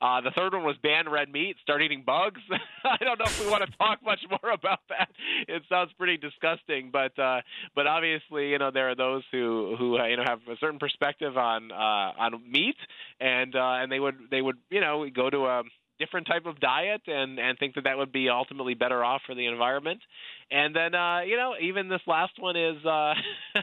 Uh, 0.00 0.20
the 0.20 0.30
third 0.30 0.52
one 0.54 0.64
was 0.64 0.76
ban 0.82 1.08
red 1.08 1.30
meat, 1.30 1.56
start 1.62 1.82
eating 1.82 2.02
bugs. 2.06 2.40
I 2.84 2.96
don't 3.02 3.18
know 3.18 3.24
if 3.26 3.40
we 3.40 3.50
want 3.50 3.64
to 3.68 3.76
talk 3.78 4.02
much 4.02 4.20
more 4.30 4.52
about 4.52 4.80
that. 4.88 5.08
It 5.48 5.62
sounds 5.68 5.90
pretty 5.98 6.16
disgusting, 6.16 6.90
but 6.92 7.18
uh, 7.18 7.40
but 7.74 7.86
obviously, 7.86 8.50
you 8.50 8.58
know, 8.58 8.70
there 8.70 8.90
are 8.90 8.94
those 8.94 9.22
who 9.32 9.74
who 9.78 9.98
uh, 9.98 10.06
you 10.06 10.16
know 10.16 10.24
have 10.24 10.40
a 10.48 10.56
certain 10.58 10.78
perspective 10.78 11.36
on 11.36 11.72
uh, 11.72 11.74
on 11.74 12.40
meat, 12.50 12.76
and 13.20 13.54
uh, 13.56 13.78
and 13.80 13.90
they 13.90 13.98
would 14.00 14.16
they 14.30 14.40
would 14.40 14.56
you 14.70 14.80
know 14.80 15.06
go 15.14 15.30
to 15.30 15.46
a 15.46 15.62
different 15.98 16.26
type 16.26 16.46
of 16.46 16.60
diet 16.60 17.02
and 17.06 17.38
and 17.38 17.58
think 17.58 17.74
that 17.74 17.84
that 17.84 17.96
would 17.98 18.12
be 18.12 18.28
ultimately 18.28 18.74
better 18.74 19.04
off 19.04 19.22
for 19.26 19.34
the 19.34 19.46
environment. 19.46 20.00
And 20.50 20.74
then 20.74 20.94
uh, 20.94 21.20
you 21.20 21.36
know 21.36 21.54
even 21.60 21.88
this 21.88 22.00
last 22.06 22.32
one 22.38 22.56
is 22.56 22.84
uh, 22.84 23.14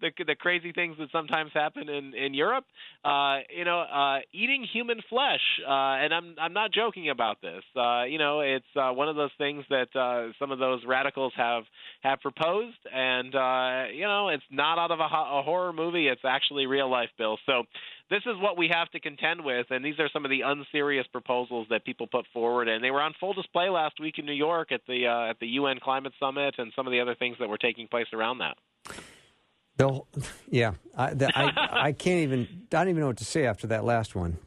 the 0.00 0.10
the 0.26 0.34
crazy 0.34 0.72
things 0.72 0.96
that 0.98 1.08
sometimes 1.12 1.50
happen 1.54 1.88
in 1.88 2.14
in 2.14 2.34
Europe. 2.34 2.64
Uh, 3.04 3.38
you 3.56 3.64
know, 3.64 3.80
uh, 3.80 4.18
eating 4.32 4.66
human 4.72 5.00
flesh, 5.08 5.40
uh, 5.66 5.70
and 6.02 6.12
I'm 6.12 6.34
I'm 6.40 6.52
not 6.52 6.72
joking 6.72 7.08
about 7.10 7.40
this. 7.40 7.62
Uh, 7.76 8.04
you 8.04 8.18
know, 8.18 8.40
it's 8.40 8.64
uh, 8.76 8.90
one 8.92 9.08
of 9.08 9.16
those 9.16 9.30
things 9.38 9.64
that 9.70 9.88
uh, 9.96 10.32
some 10.38 10.50
of 10.50 10.58
those 10.58 10.80
radicals 10.86 11.32
have 11.36 11.64
have 12.02 12.20
proposed, 12.20 12.76
and 12.92 13.34
uh, 13.34 13.84
you 13.94 14.02
know, 14.04 14.28
it's 14.28 14.44
not 14.50 14.78
out 14.78 14.90
of 14.90 15.00
a, 15.00 15.04
a 15.04 15.42
horror 15.42 15.72
movie. 15.72 16.08
It's 16.08 16.24
actually 16.24 16.66
real 16.66 16.90
life, 16.90 17.10
Bill. 17.18 17.38
So 17.46 17.62
this 18.10 18.22
is 18.26 18.36
what 18.40 18.58
we 18.58 18.68
have 18.68 18.90
to 18.90 19.00
contend 19.00 19.44
with, 19.44 19.66
and 19.70 19.84
these 19.84 19.98
are 20.00 20.08
some 20.12 20.24
of 20.24 20.30
the 20.30 20.40
unserious 20.40 21.06
proposals 21.06 21.68
that 21.70 21.84
people 21.84 22.08
put 22.08 22.26
forward, 22.32 22.68
and 22.68 22.82
they 22.82 22.90
were 22.90 23.00
on 23.00 23.14
full 23.20 23.32
display 23.32 23.68
last 23.68 24.00
week 24.00 24.18
in 24.18 24.26
New 24.26 24.32
York 24.32 24.72
at 24.72 24.80
the 24.88 25.06
uh, 25.06 25.30
at 25.30 25.38
the 25.38 25.46
UN 25.46 25.78
Climate 25.80 26.12
Summit 26.18 26.56
and 26.58 26.72
some 26.74 26.86
of 26.86 26.90
the 26.90 27.00
other 27.00 27.14
things 27.14 27.36
that 27.38 27.48
were 27.48 27.58
taking 27.58 27.86
place 27.86 28.08
around 28.12 28.38
that. 28.38 28.56
They'll, 29.76 30.06
yeah, 30.50 30.72
I, 30.96 31.14
the, 31.14 31.30
I, 31.34 31.86
I 31.86 31.92
can't 31.92 32.20
even. 32.20 32.48
I 32.72 32.76
don't 32.76 32.88
even 32.88 33.00
know 33.00 33.06
what 33.06 33.18
to 33.18 33.24
say 33.24 33.46
after 33.46 33.68
that 33.68 33.84
last 33.84 34.14
one. 34.16 34.38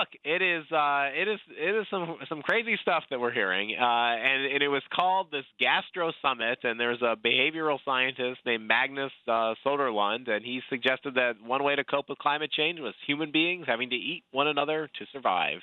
Look, 0.00 0.08
it 0.24 0.40
is 0.40 0.64
uh, 0.72 1.08
it 1.12 1.28
is 1.28 1.38
it 1.50 1.74
is 1.78 1.86
some 1.90 2.16
some 2.26 2.40
crazy 2.40 2.78
stuff 2.80 3.04
that 3.10 3.20
we're 3.20 3.32
hearing, 3.32 3.76
uh, 3.78 3.84
and, 3.84 4.46
and 4.50 4.62
it 4.62 4.68
was 4.68 4.82
called 4.94 5.26
this 5.30 5.44
Gastro 5.58 6.10
Summit, 6.22 6.60
and 6.62 6.80
there's 6.80 7.02
a 7.02 7.16
behavioral 7.16 7.78
scientist 7.84 8.40
named 8.46 8.66
Magnus 8.66 9.12
uh, 9.28 9.54
Soderlund, 9.66 10.30
and 10.30 10.42
he 10.42 10.62
suggested 10.70 11.16
that 11.16 11.34
one 11.44 11.62
way 11.64 11.76
to 11.76 11.84
cope 11.84 12.08
with 12.08 12.16
climate 12.16 12.50
change 12.50 12.80
was 12.80 12.94
human 13.06 13.30
beings 13.30 13.66
having 13.68 13.90
to 13.90 13.96
eat 13.96 14.22
one 14.30 14.48
another 14.48 14.88
to 14.98 15.04
survive. 15.12 15.58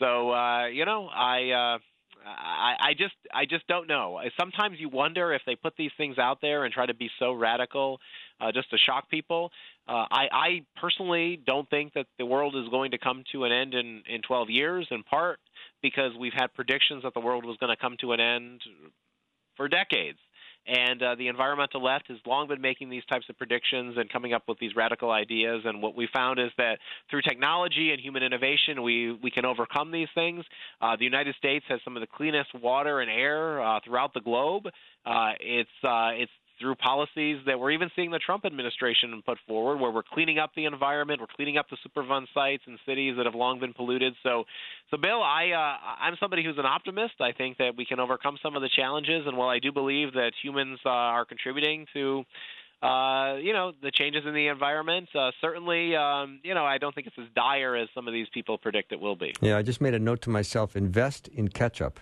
So 0.00 0.32
uh, 0.32 0.66
you 0.66 0.84
know, 0.84 1.06
I. 1.06 1.74
Uh, 1.76 1.78
I, 2.26 2.90
I 2.90 2.92
just 2.98 3.14
I 3.32 3.44
just 3.46 3.66
don't 3.68 3.88
know. 3.88 4.20
Sometimes 4.38 4.78
you 4.80 4.88
wonder 4.88 5.32
if 5.32 5.40
they 5.46 5.54
put 5.54 5.74
these 5.78 5.92
things 5.96 6.18
out 6.18 6.40
there 6.42 6.64
and 6.64 6.74
try 6.74 6.84
to 6.84 6.92
be 6.92 7.08
so 7.18 7.32
radical 7.32 8.00
uh, 8.40 8.52
just 8.52 8.68
to 8.70 8.76
shock 8.76 9.08
people. 9.08 9.50
Uh, 9.88 10.04
I, 10.10 10.28
I 10.30 10.48
personally 10.80 11.40
don't 11.46 11.68
think 11.70 11.94
that 11.94 12.06
the 12.18 12.26
world 12.26 12.54
is 12.54 12.68
going 12.68 12.90
to 12.90 12.98
come 12.98 13.24
to 13.32 13.44
an 13.44 13.52
end 13.52 13.72
in, 13.72 14.02
in 14.08 14.20
12 14.20 14.50
years, 14.50 14.86
in 14.90 15.02
part 15.02 15.40
because 15.82 16.12
we've 16.18 16.34
had 16.34 16.52
predictions 16.54 17.04
that 17.04 17.14
the 17.14 17.20
world 17.20 17.44
was 17.44 17.56
going 17.58 17.74
to 17.74 17.80
come 17.80 17.96
to 18.00 18.12
an 18.12 18.20
end 18.20 18.60
for 19.56 19.68
decades. 19.68 20.18
And 20.66 21.02
uh, 21.02 21.14
the 21.14 21.28
environmental 21.28 21.82
left 21.82 22.08
has 22.08 22.18
long 22.26 22.48
been 22.48 22.60
making 22.60 22.90
these 22.90 23.04
types 23.06 23.24
of 23.30 23.38
predictions 23.38 23.94
and 23.96 24.10
coming 24.10 24.34
up 24.34 24.42
with 24.46 24.58
these 24.58 24.76
radical 24.76 25.10
ideas. 25.10 25.62
And 25.64 25.80
what 25.80 25.96
we 25.96 26.06
found 26.12 26.38
is 26.38 26.50
that 26.58 26.78
through 27.10 27.22
technology 27.22 27.90
and 27.92 28.00
human 28.00 28.22
innovation, 28.22 28.82
we, 28.82 29.12
we 29.12 29.30
can 29.30 29.46
overcome 29.46 29.90
these 29.90 30.08
things. 30.14 30.44
Uh, 30.82 30.96
the 30.96 31.04
United 31.04 31.36
States 31.36 31.64
has 31.68 31.80
some 31.84 31.96
of 31.96 32.02
the 32.02 32.06
cleanest 32.06 32.50
water 32.60 33.00
and 33.00 33.10
air 33.10 33.62
uh, 33.62 33.80
throughout 33.82 34.12
the 34.12 34.20
globe. 34.20 34.66
Uh, 35.06 35.32
it's 35.40 35.70
uh, 35.82 36.10
it's 36.12 36.32
through 36.60 36.74
policies 36.76 37.38
that 37.46 37.58
we're 37.58 37.70
even 37.70 37.90
seeing 37.94 38.10
the 38.10 38.18
Trump 38.18 38.44
administration 38.44 39.22
put 39.24 39.38
forward, 39.46 39.78
where 39.80 39.90
we're 39.90 40.02
cleaning 40.02 40.38
up 40.38 40.50
the 40.54 40.64
environment, 40.64 41.20
we're 41.20 41.34
cleaning 41.34 41.56
up 41.56 41.66
the 41.70 41.76
Superfund 41.86 42.26
sites 42.34 42.62
and 42.66 42.78
cities 42.86 43.14
that 43.16 43.26
have 43.26 43.34
long 43.34 43.60
been 43.60 43.72
polluted. 43.72 44.14
So, 44.22 44.44
so 44.90 44.96
Bill, 44.96 45.22
I 45.22 45.50
uh, 45.50 46.02
I'm 46.02 46.16
somebody 46.20 46.44
who's 46.44 46.58
an 46.58 46.66
optimist. 46.66 47.14
I 47.20 47.32
think 47.32 47.58
that 47.58 47.76
we 47.76 47.84
can 47.84 48.00
overcome 48.00 48.38
some 48.42 48.56
of 48.56 48.62
the 48.62 48.70
challenges, 48.74 49.26
and 49.26 49.36
while 49.36 49.48
I 49.48 49.58
do 49.58 49.72
believe 49.72 50.12
that 50.14 50.32
humans 50.42 50.78
uh, 50.84 50.90
are 50.90 51.24
contributing 51.24 51.86
to 51.94 52.24
uh, 52.82 53.34
you 53.42 53.52
know, 53.52 53.72
the 53.82 53.90
changes 53.90 54.22
in 54.24 54.34
the 54.34 54.46
environment. 54.46 55.08
Uh, 55.14 55.32
certainly, 55.40 55.96
um, 55.96 56.40
you 56.44 56.54
know, 56.54 56.64
I 56.64 56.78
don't 56.78 56.94
think 56.94 57.08
it's 57.08 57.18
as 57.18 57.26
dire 57.34 57.74
as 57.74 57.88
some 57.94 58.06
of 58.06 58.14
these 58.14 58.28
people 58.32 58.56
predict 58.56 58.92
it 58.92 59.00
will 59.00 59.16
be. 59.16 59.34
Yeah, 59.40 59.58
I 59.58 59.62
just 59.62 59.80
made 59.80 59.94
a 59.94 59.98
note 59.98 60.22
to 60.22 60.30
myself: 60.30 60.76
invest 60.76 61.28
in 61.28 61.48
ketchup. 61.48 61.98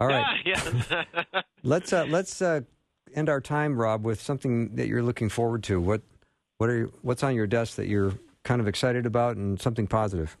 All 0.00 0.08
right, 0.08 0.40
Yeah, 0.46 0.72
yeah. 0.90 1.42
let's 1.62 1.92
uh, 1.92 2.06
let's 2.08 2.40
uh, 2.40 2.62
end 3.14 3.28
our 3.28 3.40
time, 3.40 3.78
Rob, 3.78 4.04
with 4.04 4.20
something 4.20 4.76
that 4.76 4.88
you're 4.88 5.02
looking 5.02 5.28
forward 5.28 5.62
to. 5.64 5.80
What 5.80 6.02
what 6.58 6.70
are 6.70 6.76
you, 6.76 6.92
what's 7.02 7.22
on 7.22 7.34
your 7.34 7.46
desk 7.46 7.76
that 7.76 7.88
you're 7.88 8.12
kind 8.44 8.60
of 8.60 8.68
excited 8.68 9.06
about, 9.06 9.36
and 9.36 9.60
something 9.60 9.86
positive? 9.86 10.36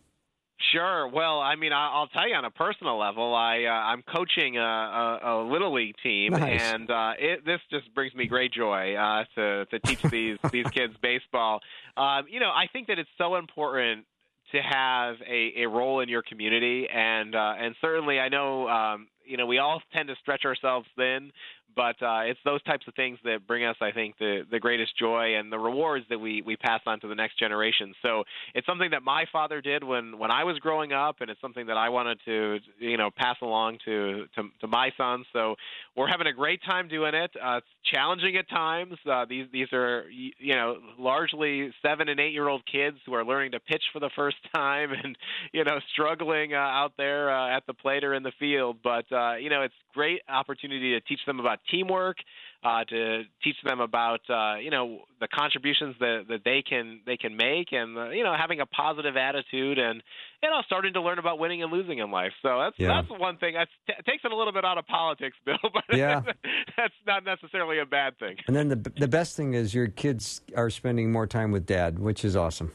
Sure. 0.72 1.08
Well, 1.08 1.40
I 1.40 1.56
mean, 1.56 1.72
I'll 1.72 2.06
tell 2.08 2.28
you 2.28 2.34
on 2.34 2.44
a 2.44 2.50
personal 2.50 2.98
level, 2.98 3.34
I 3.34 3.64
uh, 3.64 3.70
I'm 3.70 4.02
coaching 4.02 4.58
a, 4.58 4.60
a, 4.60 5.20
a 5.22 5.50
little 5.50 5.72
league 5.72 5.94
team, 6.02 6.32
Nice. 6.32 6.60
and 6.60 6.90
uh, 6.90 7.12
it, 7.18 7.44
this 7.44 7.60
just 7.70 7.92
brings 7.94 8.14
me 8.14 8.26
great 8.26 8.52
joy 8.52 8.94
uh, 8.94 9.24
to 9.36 9.66
to 9.66 9.78
teach 9.80 10.02
these 10.02 10.38
these 10.52 10.66
kids 10.66 10.94
baseball. 11.02 11.60
Um, 11.96 12.26
you 12.30 12.40
know, 12.40 12.50
I 12.50 12.66
think 12.72 12.88
that 12.88 12.98
it's 12.98 13.10
so 13.18 13.36
important 13.36 14.04
to 14.52 14.58
have 14.60 15.16
a, 15.26 15.62
a 15.62 15.66
role 15.68 16.00
in 16.00 16.08
your 16.08 16.22
community, 16.22 16.86
and 16.92 17.34
uh, 17.34 17.54
and 17.58 17.74
certainly 17.80 18.20
I 18.20 18.28
know 18.28 18.68
um, 18.68 19.08
you 19.24 19.38
know 19.38 19.46
we 19.46 19.58
all 19.58 19.80
tend 19.92 20.08
to 20.08 20.14
stretch 20.20 20.44
ourselves 20.44 20.86
thin, 20.96 21.32
but 21.74 22.02
uh, 22.02 22.20
it's 22.24 22.40
those 22.44 22.62
types 22.62 22.86
of 22.88 22.94
things 22.94 23.18
that 23.24 23.46
bring 23.46 23.64
us, 23.64 23.76
I 23.80 23.92
think, 23.92 24.18
the 24.18 24.42
the 24.50 24.58
greatest 24.58 24.96
joy 24.98 25.36
and 25.36 25.52
the 25.52 25.58
rewards 25.58 26.04
that 26.10 26.18
we 26.18 26.42
we 26.42 26.56
pass 26.56 26.80
on 26.86 27.00
to 27.00 27.08
the 27.08 27.14
next 27.14 27.38
generation. 27.38 27.94
So 28.02 28.24
it's 28.54 28.66
something 28.66 28.90
that 28.90 29.02
my 29.02 29.24
father 29.32 29.60
did 29.60 29.84
when 29.84 30.18
when 30.18 30.30
I 30.30 30.44
was 30.44 30.58
growing 30.58 30.92
up, 30.92 31.16
and 31.20 31.30
it's 31.30 31.40
something 31.40 31.66
that 31.66 31.76
I 31.76 31.88
wanted 31.88 32.18
to 32.24 32.58
you 32.78 32.96
know 32.96 33.10
pass 33.16 33.36
along 33.42 33.78
to 33.84 34.26
to, 34.36 34.42
to 34.60 34.66
my 34.66 34.90
sons. 34.96 35.26
So 35.32 35.56
we're 35.96 36.08
having 36.08 36.26
a 36.26 36.32
great 36.32 36.60
time 36.64 36.88
doing 36.88 37.14
it. 37.14 37.30
Uh, 37.42 37.58
it's 37.58 37.66
challenging 37.92 38.36
at 38.36 38.48
times. 38.48 38.94
Uh, 39.10 39.24
these 39.28 39.46
these 39.52 39.72
are 39.72 40.04
you 40.10 40.54
know 40.54 40.76
largely 40.98 41.72
seven 41.82 42.08
and 42.08 42.20
eight 42.20 42.32
year 42.32 42.48
old 42.48 42.62
kids 42.70 42.96
who 43.06 43.14
are 43.14 43.24
learning 43.24 43.52
to 43.52 43.60
pitch 43.60 43.82
for 43.92 44.00
the 44.00 44.10
first 44.16 44.36
time 44.54 44.90
and 44.92 45.16
you 45.52 45.64
know 45.64 45.78
struggling 45.92 46.54
uh, 46.54 46.58
out 46.58 46.92
there 46.96 47.30
uh, 47.30 47.56
at 47.56 47.66
the 47.66 47.74
plate 47.74 48.04
or 48.04 48.14
in 48.14 48.22
the 48.22 48.32
field. 48.38 48.78
But 48.82 49.10
uh, 49.12 49.36
you 49.36 49.50
know 49.50 49.62
it's 49.62 49.74
great 49.94 50.22
opportunity 50.28 50.92
to 50.92 51.00
teach 51.00 51.20
them 51.26 51.40
about 51.40 51.59
teamwork, 51.70 52.16
uh, 52.62 52.84
to 52.84 53.22
teach 53.42 53.56
them 53.64 53.80
about 53.80 54.20
uh, 54.28 54.56
you 54.56 54.70
know 54.70 55.00
the 55.20 55.28
contributions 55.28 55.96
that, 56.00 56.24
that 56.28 56.40
they 56.44 56.62
can 56.62 57.00
they 57.06 57.16
can 57.16 57.36
make, 57.36 57.72
and 57.72 57.96
uh, 57.96 58.10
you 58.10 58.22
know 58.22 58.34
having 58.38 58.60
a 58.60 58.66
positive 58.66 59.16
attitude, 59.16 59.78
and 59.78 60.02
you 60.42 60.48
know 60.50 60.60
starting 60.66 60.92
to 60.92 61.00
learn 61.00 61.18
about 61.18 61.38
winning 61.38 61.62
and 61.62 61.72
losing 61.72 61.98
in 61.98 62.10
life. 62.10 62.32
So 62.42 62.58
that's 62.60 62.76
Yeah. 62.78 62.88
that's 63.00 63.20
one 63.20 63.38
thing. 63.38 63.54
That 63.54 63.68
t- 63.86 63.94
takes 64.06 64.24
it 64.24 64.32
a 64.32 64.36
little 64.36 64.52
bit 64.52 64.64
out 64.64 64.78
of 64.78 64.86
politics, 64.86 65.36
Bill, 65.44 65.56
but 65.72 65.84
Yeah. 65.92 66.20
that's 66.76 66.94
not 67.06 67.24
necessarily 67.24 67.78
a 67.78 67.86
bad 67.86 68.18
thing. 68.18 68.36
And 68.46 68.54
then 68.54 68.68
the 68.68 68.76
the 68.76 69.08
best 69.08 69.36
thing 69.36 69.54
is 69.54 69.74
your 69.74 69.88
kids 69.88 70.40
are 70.56 70.70
spending 70.70 71.10
more 71.12 71.26
time 71.26 71.50
with 71.52 71.66
dad, 71.66 71.98
which 71.98 72.24
is 72.24 72.36
awesome. 72.36 72.72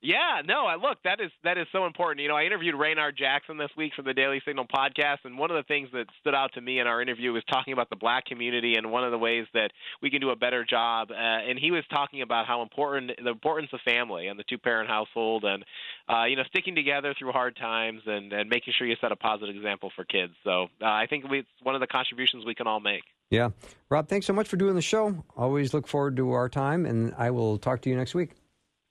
Yeah, 0.00 0.42
no, 0.46 0.64
I 0.64 0.76
look, 0.76 0.98
that 1.02 1.20
is 1.20 1.32
that 1.42 1.58
is 1.58 1.66
so 1.72 1.84
important. 1.84 2.20
You 2.20 2.28
know, 2.28 2.36
I 2.36 2.44
interviewed 2.44 2.76
Raynard 2.76 3.16
Jackson 3.18 3.58
this 3.58 3.70
week 3.76 3.92
for 3.96 4.02
the 4.02 4.14
Daily 4.14 4.40
Signal 4.46 4.66
podcast, 4.72 5.18
and 5.24 5.36
one 5.36 5.50
of 5.50 5.56
the 5.56 5.64
things 5.64 5.88
that 5.92 6.06
stood 6.20 6.36
out 6.36 6.52
to 6.54 6.60
me 6.60 6.78
in 6.78 6.86
our 6.86 7.02
interview 7.02 7.32
was 7.32 7.42
talking 7.50 7.72
about 7.72 7.90
the 7.90 7.96
black 7.96 8.24
community 8.24 8.74
and 8.76 8.92
one 8.92 9.02
of 9.02 9.10
the 9.10 9.18
ways 9.18 9.46
that 9.54 9.72
we 10.00 10.08
can 10.08 10.20
do 10.20 10.30
a 10.30 10.36
better 10.36 10.64
job. 10.64 11.10
Uh, 11.10 11.14
and 11.14 11.58
he 11.58 11.72
was 11.72 11.82
talking 11.90 12.22
about 12.22 12.46
how 12.46 12.62
important 12.62 13.10
the 13.20 13.30
importance 13.30 13.70
of 13.72 13.80
family 13.80 14.28
and 14.28 14.38
the 14.38 14.44
two 14.48 14.56
parent 14.56 14.88
household, 14.88 15.42
and 15.42 15.64
uh, 16.08 16.26
you 16.26 16.36
know, 16.36 16.44
sticking 16.44 16.76
together 16.76 17.12
through 17.18 17.32
hard 17.32 17.56
times 17.56 18.02
and 18.06 18.32
and 18.32 18.48
making 18.48 18.74
sure 18.78 18.86
you 18.86 18.94
set 19.00 19.10
a 19.10 19.16
positive 19.16 19.56
example 19.56 19.90
for 19.96 20.04
kids. 20.04 20.32
So 20.44 20.68
uh, 20.80 20.86
I 20.86 21.06
think 21.10 21.28
we, 21.28 21.40
it's 21.40 21.48
one 21.64 21.74
of 21.74 21.80
the 21.80 21.88
contributions 21.88 22.44
we 22.44 22.54
can 22.54 22.68
all 22.68 22.80
make. 22.80 23.02
Yeah, 23.30 23.48
Rob, 23.90 24.08
thanks 24.08 24.26
so 24.26 24.32
much 24.32 24.46
for 24.46 24.56
doing 24.56 24.76
the 24.76 24.80
show. 24.82 25.24
Always 25.36 25.74
look 25.74 25.88
forward 25.88 26.16
to 26.18 26.30
our 26.32 26.48
time, 26.48 26.86
and 26.86 27.14
I 27.18 27.30
will 27.32 27.58
talk 27.58 27.82
to 27.82 27.90
you 27.90 27.96
next 27.96 28.14
week. 28.14 28.30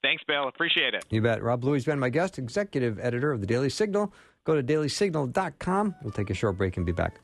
Thanks, 0.07 0.23
Bill. 0.23 0.47
Appreciate 0.47 0.93
it. 0.93 1.05
You 1.09 1.21
bet. 1.21 1.43
Rob 1.43 1.59
Bluey's 1.59 1.83
been 1.83 1.99
my 1.99 2.07
guest, 2.07 2.39
executive 2.39 2.97
editor 2.97 3.33
of 3.33 3.41
the 3.41 3.45
Daily 3.45 3.69
Signal. 3.69 4.13
Go 4.45 4.55
to 4.55 4.63
dailysignal.com. 4.63 5.95
We'll 6.01 6.13
take 6.13 6.29
a 6.29 6.33
short 6.33 6.57
break 6.57 6.77
and 6.77 6.85
be 6.85 6.93
back. 6.93 7.19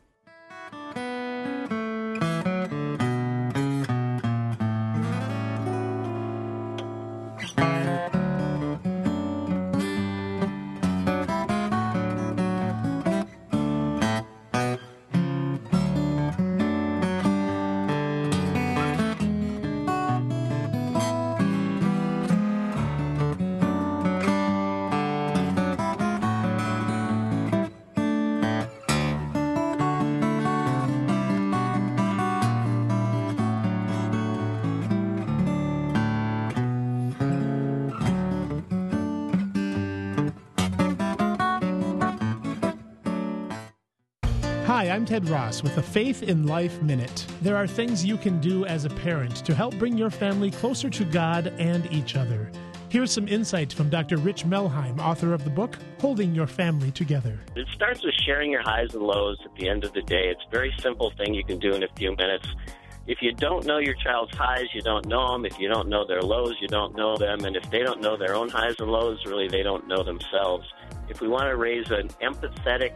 Ted 45.13 45.29
Ross 45.29 45.61
with 45.61 45.75
the 45.75 45.83
Faith 45.83 46.23
in 46.23 46.47
Life 46.47 46.81
Minute. 46.81 47.27
There 47.43 47.55
are 47.55 47.67
things 47.67 48.03
you 48.03 48.17
can 48.17 48.41
do 48.41 48.65
as 48.65 48.85
a 48.85 48.89
parent 48.89 49.35
to 49.45 49.53
help 49.53 49.77
bring 49.77 49.95
your 49.95 50.09
family 50.09 50.49
closer 50.49 50.89
to 50.89 51.05
God 51.05 51.53
and 51.59 51.85
each 51.93 52.15
other. 52.15 52.51
Here's 52.89 53.11
some 53.11 53.27
insight 53.27 53.71
from 53.71 53.91
Dr. 53.91 54.17
Rich 54.17 54.43
Melheim, 54.47 54.97
author 54.97 55.35
of 55.35 55.43
the 55.43 55.51
book 55.51 55.77
Holding 56.01 56.33
Your 56.33 56.47
Family 56.47 56.89
Together. 56.89 57.39
It 57.55 57.67
starts 57.75 58.03
with 58.03 58.15
sharing 58.25 58.49
your 58.49 58.63
highs 58.63 58.95
and 58.95 59.03
lows 59.03 59.37
at 59.45 59.55
the 59.55 59.69
end 59.69 59.83
of 59.83 59.93
the 59.93 60.01
day. 60.01 60.29
It's 60.29 60.41
a 60.47 60.49
very 60.49 60.73
simple 60.79 61.13
thing 61.15 61.35
you 61.35 61.43
can 61.43 61.59
do 61.59 61.75
in 61.75 61.83
a 61.83 61.89
few 61.95 62.15
minutes. 62.15 62.47
If 63.05 63.21
you 63.21 63.33
don't 63.33 63.67
know 63.67 63.77
your 63.77 63.93
child's 63.93 64.35
highs, 64.35 64.65
you 64.73 64.81
don't 64.81 65.05
know 65.05 65.33
them. 65.33 65.45
If 65.45 65.59
you 65.59 65.69
don't 65.69 65.89
know 65.89 66.07
their 66.07 66.23
lows, 66.23 66.55
you 66.59 66.67
don't 66.67 66.95
know 66.95 67.17
them. 67.17 67.45
And 67.45 67.55
if 67.55 67.69
they 67.69 67.83
don't 67.83 68.01
know 68.01 68.17
their 68.17 68.33
own 68.33 68.49
highs 68.49 68.77
and 68.79 68.89
lows, 68.89 69.23
really, 69.27 69.47
they 69.47 69.61
don't 69.61 69.87
know 69.87 70.01
themselves. 70.01 70.65
If 71.07 71.21
we 71.21 71.27
want 71.27 71.49
to 71.49 71.55
raise 71.55 71.91
an 71.91 72.07
empathetic, 72.23 72.93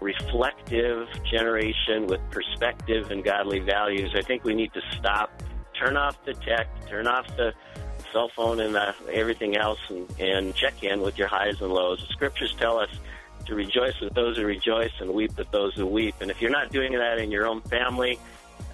reflective 0.00 1.08
generation 1.24 2.06
with 2.06 2.20
perspective 2.30 3.10
and 3.10 3.24
godly 3.24 3.60
values, 3.60 4.12
I 4.14 4.22
think 4.22 4.44
we 4.44 4.54
need 4.54 4.72
to 4.74 4.80
stop, 4.98 5.42
turn 5.78 5.96
off 5.96 6.22
the 6.24 6.34
tech, 6.34 6.68
turn 6.88 7.06
off 7.06 7.26
the 7.36 7.52
cell 8.12 8.30
phone 8.34 8.60
and 8.60 8.76
uh, 8.76 8.92
everything 9.12 9.56
else, 9.56 9.80
and, 9.88 10.08
and 10.20 10.54
check 10.54 10.82
in 10.82 11.00
with 11.00 11.18
your 11.18 11.28
highs 11.28 11.60
and 11.60 11.72
lows. 11.72 12.00
The 12.00 12.12
scriptures 12.12 12.54
tell 12.58 12.78
us 12.78 12.90
to 13.46 13.54
rejoice 13.54 13.98
with 14.00 14.14
those 14.14 14.36
who 14.36 14.44
rejoice 14.44 14.92
and 15.00 15.12
weep 15.12 15.36
with 15.36 15.50
those 15.50 15.74
who 15.74 15.86
weep. 15.86 16.14
And 16.20 16.30
if 16.30 16.40
you're 16.40 16.50
not 16.50 16.70
doing 16.70 16.92
that 16.92 17.18
in 17.18 17.30
your 17.30 17.46
own 17.46 17.60
family, 17.62 18.18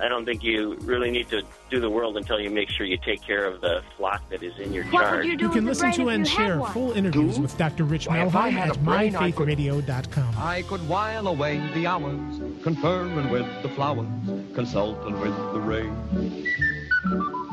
I 0.00 0.09
don't 0.09 0.24
think 0.24 0.42
you 0.42 0.74
really 0.83 1.11
need 1.11 1.28
to 1.30 1.42
do 1.70 1.80
the 1.80 1.88
world 1.88 2.16
until 2.16 2.40
you 2.40 2.50
make 2.50 2.68
sure 2.68 2.85
you 2.85 2.98
take 2.98 3.22
care 3.22 3.46
of 3.46 3.61
the 3.61 3.83
flock 3.96 4.28
that 4.30 4.42
is 4.42 4.59
in 4.59 4.72
your 4.72 4.85
charge. 4.90 5.24
You 5.26 5.48
can 5.48 5.64
listen 5.64 5.92
to 5.92 6.09
and 6.09 6.26
share 6.26 6.61
full 6.66 6.92
interviews 6.92 7.38
with 7.38 7.57
Dr. 7.57 7.85
Rich 7.85 8.09
Why, 8.09 8.20
I 8.20 8.24
Melheim 8.24 8.54
at 8.59 8.76
a 8.76 8.78
brain, 8.78 9.14
I 9.16 9.30
could- 9.30 9.48
myfaithradio.com. 9.48 10.35
I 10.37 10.62
could 10.62 10.87
while 10.88 11.28
away 11.28 11.62
the 11.74 11.87
hours, 11.87 12.40
conferring 12.62 13.30
with 13.30 13.46
the 13.62 13.68
flowers, 13.70 14.09
consulting 14.54 15.18
with 15.20 15.37
the 15.52 15.61
rain. 15.61 17.43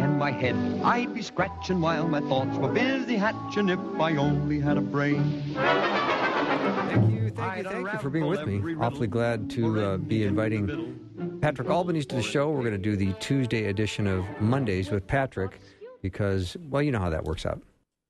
And 0.00 0.18
my 0.18 0.30
head 0.30 0.56
I'd 0.82 1.12
be 1.14 1.20
scratching 1.20 1.80
while 1.82 2.08
my 2.08 2.20
thoughts 2.20 2.56
were 2.56 2.68
busy 2.68 3.16
hatching 3.16 3.68
if 3.68 3.78
I 4.00 4.16
only 4.16 4.58
had 4.58 4.78
a 4.78 4.80
brain. 4.80 5.42
Thank 5.54 7.12
you, 7.12 7.30
thank 7.30 7.56
you, 7.58 7.64
thank 7.64 7.92
you 7.92 7.98
for 7.98 8.08
being 8.08 8.26
with 8.26 8.46
me. 8.46 8.74
Awfully 8.80 9.08
glad 9.08 9.50
to 9.50 9.80
uh, 9.80 9.96
be 9.98 10.24
inviting 10.24 10.98
Patrick 11.42 11.68
Albanese 11.68 12.06
to 12.06 12.16
the 12.16 12.22
show. 12.22 12.50
We're 12.50 12.62
going 12.62 12.72
to 12.72 12.78
do 12.78 12.96
the 12.96 13.12
Tuesday 13.20 13.66
edition 13.66 14.06
of 14.06 14.24
Mondays 14.40 14.90
with 14.90 15.06
Patrick 15.06 15.60
because, 16.00 16.56
well, 16.70 16.82
you 16.82 16.92
know 16.92 17.00
how 17.00 17.10
that 17.10 17.24
works 17.24 17.44
out. 17.44 17.60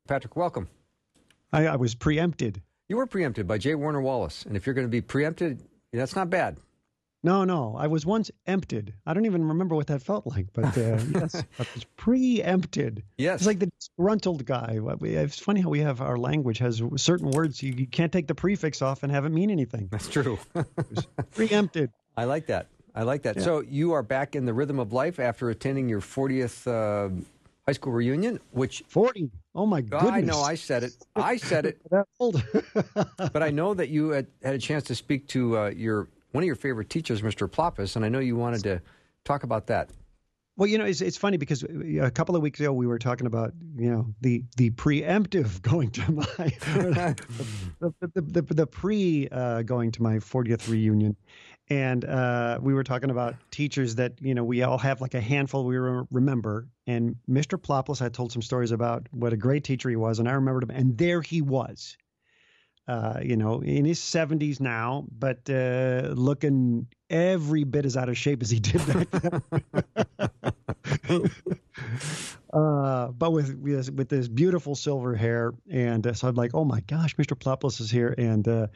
Patrick, 0.06 0.36
welcome. 0.36 0.68
I, 1.52 1.66
I 1.66 1.76
was 1.76 1.96
preempted. 1.96 2.62
You 2.88 2.98
were 2.98 3.06
preempted 3.06 3.48
by 3.48 3.58
J. 3.58 3.74
Warner 3.74 4.00
Wallace, 4.00 4.44
and 4.46 4.56
if 4.56 4.64
you're 4.64 4.74
going 4.74 4.86
to 4.86 4.90
be 4.90 5.00
preempted, 5.00 5.62
that's 5.92 6.14
not 6.14 6.30
bad. 6.30 6.56
No, 7.22 7.44
no. 7.44 7.76
I 7.78 7.86
was 7.86 8.06
once 8.06 8.30
emptied. 8.46 8.94
I 9.04 9.12
don't 9.12 9.26
even 9.26 9.46
remember 9.46 9.74
what 9.74 9.88
that 9.88 10.02
felt 10.02 10.26
like, 10.26 10.46
but 10.52 10.76
uh, 10.78 10.98
yes, 11.14 11.34
I 11.34 11.66
was 11.74 11.84
pre-empted. 11.96 13.02
Yes. 13.18 13.40
It's 13.40 13.46
like 13.46 13.58
the 13.58 13.70
disgruntled 13.78 14.46
guy. 14.46 14.78
It's 15.02 15.38
funny 15.38 15.60
how 15.60 15.68
we 15.68 15.80
have 15.80 16.00
our 16.00 16.16
language 16.16 16.58
has 16.58 16.82
certain 16.96 17.30
words 17.30 17.62
you, 17.62 17.74
you 17.74 17.86
can't 17.86 18.10
take 18.12 18.26
the 18.26 18.34
prefix 18.34 18.80
off 18.80 19.02
and 19.02 19.12
have 19.12 19.26
it 19.26 19.30
mean 19.30 19.50
anything. 19.50 19.88
That's 19.90 20.08
true. 20.08 20.38
Preempted. 21.32 21.90
I 22.16 22.24
like 22.24 22.46
that. 22.46 22.68
I 22.94 23.02
like 23.02 23.22
that. 23.22 23.40
So 23.42 23.60
you 23.60 23.92
are 23.92 24.02
back 24.02 24.34
in 24.34 24.46
the 24.46 24.54
rhythm 24.54 24.78
of 24.78 24.92
life 24.92 25.20
after 25.20 25.50
attending 25.50 25.88
your 25.88 26.00
40th 26.00 26.66
uh, 26.66 27.14
high 27.66 27.72
school 27.72 27.92
reunion, 27.92 28.40
which 28.50 28.82
40. 28.88 29.30
Oh 29.54 29.66
my 29.66 29.80
goodness. 29.80 30.10
I 30.10 30.20
know 30.22 30.40
I 30.40 30.54
said 30.54 30.84
it. 30.84 30.96
I 31.14 31.36
said 31.36 31.66
it. 31.66 31.80
That 31.90 32.06
old. 32.18 32.42
but 33.32 33.42
I 33.42 33.50
know 33.50 33.74
that 33.74 33.90
you 33.90 34.10
had, 34.10 34.26
had 34.42 34.54
a 34.54 34.58
chance 34.58 34.84
to 34.84 34.94
speak 34.94 35.28
to 35.28 35.58
uh, 35.58 35.70
your 35.70 36.08
one 36.32 36.42
of 36.42 36.46
your 36.46 36.56
favorite 36.56 36.90
teachers, 36.90 37.22
Mr. 37.22 37.48
Plopoulos, 37.48 37.96
and 37.96 38.04
I 38.04 38.08
know 38.08 38.18
you 38.18 38.36
wanted 38.36 38.62
to 38.64 38.82
talk 39.24 39.42
about 39.42 39.66
that. 39.68 39.90
Well, 40.56 40.68
you 40.68 40.76
know, 40.76 40.84
it's 40.84 41.00
it's 41.00 41.16
funny 41.16 41.38
because 41.38 41.62
a 41.62 42.10
couple 42.10 42.36
of 42.36 42.42
weeks 42.42 42.60
ago 42.60 42.70
we 42.70 42.86
were 42.86 42.98
talking 42.98 43.26
about 43.26 43.54
you 43.76 43.90
know 43.90 44.06
the 44.20 44.44
the 44.56 44.70
preemptive 44.70 45.62
going 45.62 45.90
to 45.92 46.12
my 46.12 46.24
the, 47.80 47.94
the, 48.00 48.20
the, 48.20 48.42
the 48.42 48.66
pre 48.66 49.26
uh, 49.32 49.62
going 49.62 49.90
to 49.92 50.02
my 50.02 50.16
40th 50.16 50.68
reunion, 50.68 51.16
and 51.70 52.04
uh, 52.04 52.58
we 52.60 52.74
were 52.74 52.84
talking 52.84 53.10
about 53.10 53.36
teachers 53.50 53.94
that 53.94 54.20
you 54.20 54.34
know 54.34 54.44
we 54.44 54.62
all 54.62 54.76
have 54.76 55.00
like 55.00 55.14
a 55.14 55.20
handful 55.20 55.64
we 55.64 55.78
re- 55.78 56.04
remember, 56.10 56.68
and 56.86 57.16
Mr. 57.26 57.58
Plopoulos 57.58 57.98
had 57.98 58.12
told 58.12 58.30
some 58.30 58.42
stories 58.42 58.72
about 58.72 59.06
what 59.12 59.32
a 59.32 59.38
great 59.38 59.64
teacher 59.64 59.88
he 59.88 59.96
was, 59.96 60.18
and 60.18 60.28
I 60.28 60.32
remembered 60.32 60.64
him, 60.64 60.70
and 60.70 60.98
there 60.98 61.22
he 61.22 61.40
was. 61.40 61.96
Uh, 62.88 63.20
you 63.22 63.36
know, 63.36 63.60
in 63.60 63.84
his 63.84 64.00
70s 64.00 64.58
now, 64.58 65.04
but 65.16 65.48
uh, 65.48 66.08
looking 66.14 66.88
every 67.08 67.62
bit 67.62 67.84
as 67.84 67.96
out 67.96 68.08
of 68.08 68.18
shape 68.18 68.42
as 68.42 68.50
he 68.50 68.58
did 68.58 68.84
back 68.86 69.10
then. 69.10 69.42
uh, 72.52 73.08
but 73.08 73.30
with 73.32 73.54
with 73.56 73.92
with 73.92 74.08
this 74.08 74.26
beautiful 74.26 74.74
silver 74.74 75.14
hair, 75.14 75.52
and 75.70 76.04
uh, 76.06 76.14
so 76.14 76.26
I'm 76.26 76.34
like, 76.34 76.52
oh 76.54 76.64
my 76.64 76.80
gosh, 76.80 77.14
Mr. 77.16 77.38
Plopoulos 77.38 77.80
is 77.80 77.90
here, 77.90 78.14
and 78.18 78.46
uh, 78.48 78.66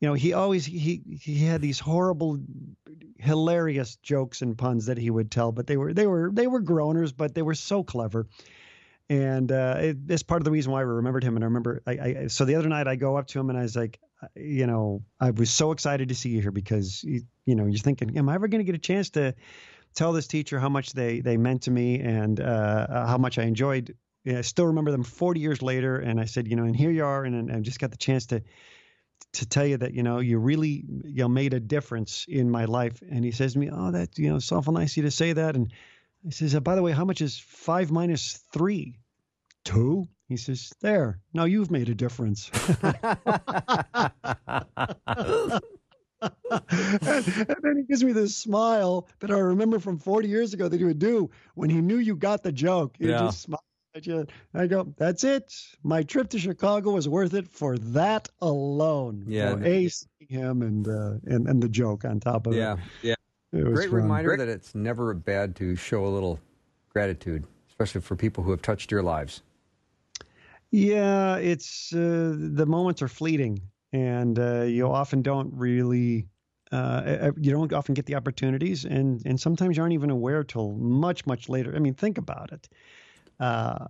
you 0.00 0.08
know, 0.08 0.14
he 0.14 0.32
always 0.32 0.66
he 0.66 1.00
he 1.20 1.44
had 1.44 1.60
these 1.60 1.78
horrible, 1.78 2.40
hilarious 3.18 3.96
jokes 3.96 4.42
and 4.42 4.58
puns 4.58 4.86
that 4.86 4.98
he 4.98 5.10
would 5.10 5.30
tell, 5.30 5.52
but 5.52 5.66
they 5.68 5.76
were 5.76 5.94
they 5.94 6.06
were 6.06 6.30
they 6.32 6.48
were 6.48 6.60
groaners, 6.60 7.12
but 7.16 7.34
they 7.34 7.42
were 7.42 7.54
so 7.54 7.84
clever. 7.84 8.26
And 9.12 9.52
uh, 9.52 9.76
it, 9.78 9.96
it's 10.08 10.22
part 10.22 10.40
of 10.40 10.46
the 10.46 10.50
reason 10.50 10.72
why 10.72 10.78
I 10.78 10.84
remembered 10.84 11.22
him. 11.22 11.36
And 11.36 11.44
I 11.44 11.46
remember, 11.46 11.82
I, 11.86 11.92
I 11.92 12.26
so 12.28 12.46
the 12.46 12.54
other 12.54 12.70
night 12.70 12.88
I 12.88 12.96
go 12.96 13.16
up 13.16 13.26
to 13.28 13.40
him 13.40 13.50
and 13.50 13.58
I 13.58 13.62
was 13.62 13.76
like, 13.76 14.00
you 14.34 14.66
know, 14.66 15.02
I 15.20 15.32
was 15.32 15.50
so 15.50 15.70
excited 15.72 16.08
to 16.08 16.14
see 16.14 16.30
you 16.30 16.40
here 16.40 16.50
because 16.50 17.04
you, 17.04 17.20
you 17.44 17.54
know 17.54 17.66
you're 17.66 17.78
thinking, 17.78 18.16
am 18.16 18.30
I 18.30 18.34
ever 18.36 18.48
going 18.48 18.60
to 18.60 18.64
get 18.64 18.74
a 18.74 18.78
chance 18.78 19.10
to 19.10 19.34
tell 19.94 20.12
this 20.14 20.26
teacher 20.26 20.58
how 20.58 20.70
much 20.70 20.94
they 20.94 21.20
they 21.20 21.36
meant 21.36 21.62
to 21.62 21.70
me 21.70 22.00
and 22.00 22.40
uh, 22.40 23.06
how 23.06 23.18
much 23.18 23.38
I 23.38 23.42
enjoyed. 23.42 23.94
I 24.26 24.40
still 24.40 24.66
remember 24.66 24.92
them 24.92 25.02
40 25.02 25.40
years 25.40 25.60
later, 25.60 25.96
and 25.98 26.18
I 26.18 26.24
said, 26.24 26.48
you 26.48 26.56
know, 26.56 26.62
and 26.62 26.74
here 26.74 26.90
you 26.90 27.04
are, 27.04 27.24
and, 27.24 27.52
I 27.52 27.60
just 27.60 27.80
got 27.80 27.90
the 27.90 27.98
chance 27.98 28.26
to 28.26 28.42
to 29.34 29.46
tell 29.46 29.66
you 29.66 29.76
that 29.76 29.92
you 29.94 30.02
know 30.02 30.20
you 30.20 30.38
really 30.38 30.84
you 31.04 31.22
know 31.22 31.28
made 31.28 31.52
a 31.52 31.60
difference 31.60 32.24
in 32.28 32.50
my 32.50 32.64
life. 32.64 33.02
And 33.10 33.24
he 33.24 33.30
says 33.32 33.52
to 33.52 33.58
me, 33.58 33.68
oh, 33.70 33.90
that 33.90 34.18
you 34.18 34.30
know, 34.30 34.36
it's 34.36 34.52
awful 34.52 34.72
nice 34.72 34.92
of 34.92 34.96
you 34.98 35.02
to 35.02 35.10
say 35.10 35.34
that. 35.34 35.54
And 35.54 35.70
he 36.24 36.30
says, 36.30 36.54
uh, 36.54 36.60
by 36.60 36.76
the 36.76 36.82
way, 36.82 36.92
how 36.92 37.04
much 37.04 37.20
is 37.20 37.38
five 37.38 37.90
minus 37.90 38.40
three? 38.52 39.01
Two. 39.64 40.08
He 40.28 40.36
says, 40.36 40.72
there. 40.80 41.20
Now 41.34 41.44
you've 41.44 41.70
made 41.70 41.88
a 41.90 41.94
difference. 41.94 42.50
and, 42.82 42.96
and 46.20 47.56
then 47.62 47.76
he 47.76 47.82
gives 47.82 48.02
me 48.04 48.12
this 48.12 48.36
smile 48.36 49.08
that 49.20 49.30
I 49.30 49.38
remember 49.38 49.78
from 49.78 49.98
40 49.98 50.28
years 50.28 50.54
ago 50.54 50.68
that 50.68 50.78
he 50.78 50.84
would 50.84 50.98
do 50.98 51.30
when 51.54 51.70
he 51.70 51.80
knew 51.80 51.96
you 51.98 52.16
got 52.16 52.42
the 52.42 52.52
joke. 52.52 52.96
He 52.98 53.08
Yeah. 53.08 53.18
just 53.18 53.42
smiled 53.42 53.60
at 53.94 54.06
you. 54.06 54.26
I 54.54 54.66
go, 54.68 54.92
that's 54.96 55.24
it. 55.24 55.52
My 55.82 56.02
trip 56.02 56.30
to 56.30 56.38
Chicago 56.38 56.92
was 56.92 57.08
worth 57.08 57.34
it 57.34 57.48
for 57.48 57.76
that 57.78 58.28
alone. 58.40 59.24
Yeah. 59.28 59.56
For 59.56 59.64
A, 59.64 59.88
seeing 59.88 60.28
him 60.28 60.62
and, 60.62 60.88
uh, 60.88 61.14
and, 61.26 61.46
and 61.48 61.62
the 61.62 61.68
joke 61.68 62.04
on 62.04 62.20
top 62.20 62.46
of 62.46 62.54
Yeah, 62.54 62.74
it. 62.74 62.78
yeah. 63.02 63.14
Yeah. 63.52 63.62
Great 63.64 63.90
fun. 63.90 63.96
reminder 64.02 64.36
that 64.38 64.48
it's 64.48 64.74
never 64.74 65.12
bad 65.12 65.56
to 65.56 65.76
show 65.76 66.06
a 66.06 66.08
little 66.08 66.40
gratitude, 66.88 67.44
especially 67.68 68.00
for 68.00 68.16
people 68.16 68.42
who 68.44 68.50
have 68.50 68.62
touched 68.62 68.90
your 68.90 69.02
lives. 69.02 69.42
Yeah, 70.72 71.36
it's 71.36 71.92
uh, 71.92 72.34
the 72.34 72.64
moments 72.66 73.02
are 73.02 73.08
fleeting, 73.08 73.60
and 73.92 74.38
uh, 74.38 74.62
you 74.62 74.86
often 74.88 75.20
don't 75.20 75.52
really, 75.54 76.28
uh, 76.72 77.32
you 77.38 77.52
don't 77.52 77.72
often 77.74 77.94
get 77.94 78.06
the 78.06 78.14
opportunities, 78.14 78.86
and 78.86 79.20
and 79.26 79.38
sometimes 79.38 79.76
you 79.76 79.82
aren't 79.82 79.92
even 79.92 80.08
aware 80.10 80.42
till 80.44 80.72
much 80.72 81.26
much 81.26 81.50
later. 81.50 81.76
I 81.76 81.78
mean, 81.78 81.92
think 81.94 82.16
about 82.16 82.52
it. 82.52 82.68
Uh, 83.38 83.88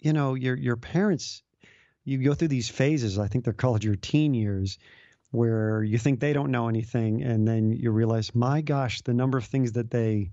you 0.00 0.12
know, 0.12 0.34
your 0.34 0.56
your 0.56 0.76
parents, 0.76 1.42
you 2.04 2.18
go 2.24 2.34
through 2.34 2.48
these 2.48 2.68
phases. 2.68 3.18
I 3.20 3.28
think 3.28 3.44
they're 3.44 3.52
called 3.54 3.84
your 3.84 3.96
teen 3.96 4.34
years, 4.34 4.78
where 5.30 5.84
you 5.84 5.98
think 5.98 6.20
they 6.20 6.32
don't 6.32 6.50
know 6.50 6.68
anything, 6.68 7.22
and 7.22 7.46
then 7.46 7.72
you 7.72 7.92
realize, 7.92 8.34
my 8.34 8.62
gosh, 8.62 9.02
the 9.02 9.14
number 9.14 9.38
of 9.38 9.44
things 9.44 9.72
that 9.72 9.92
they 9.92 10.32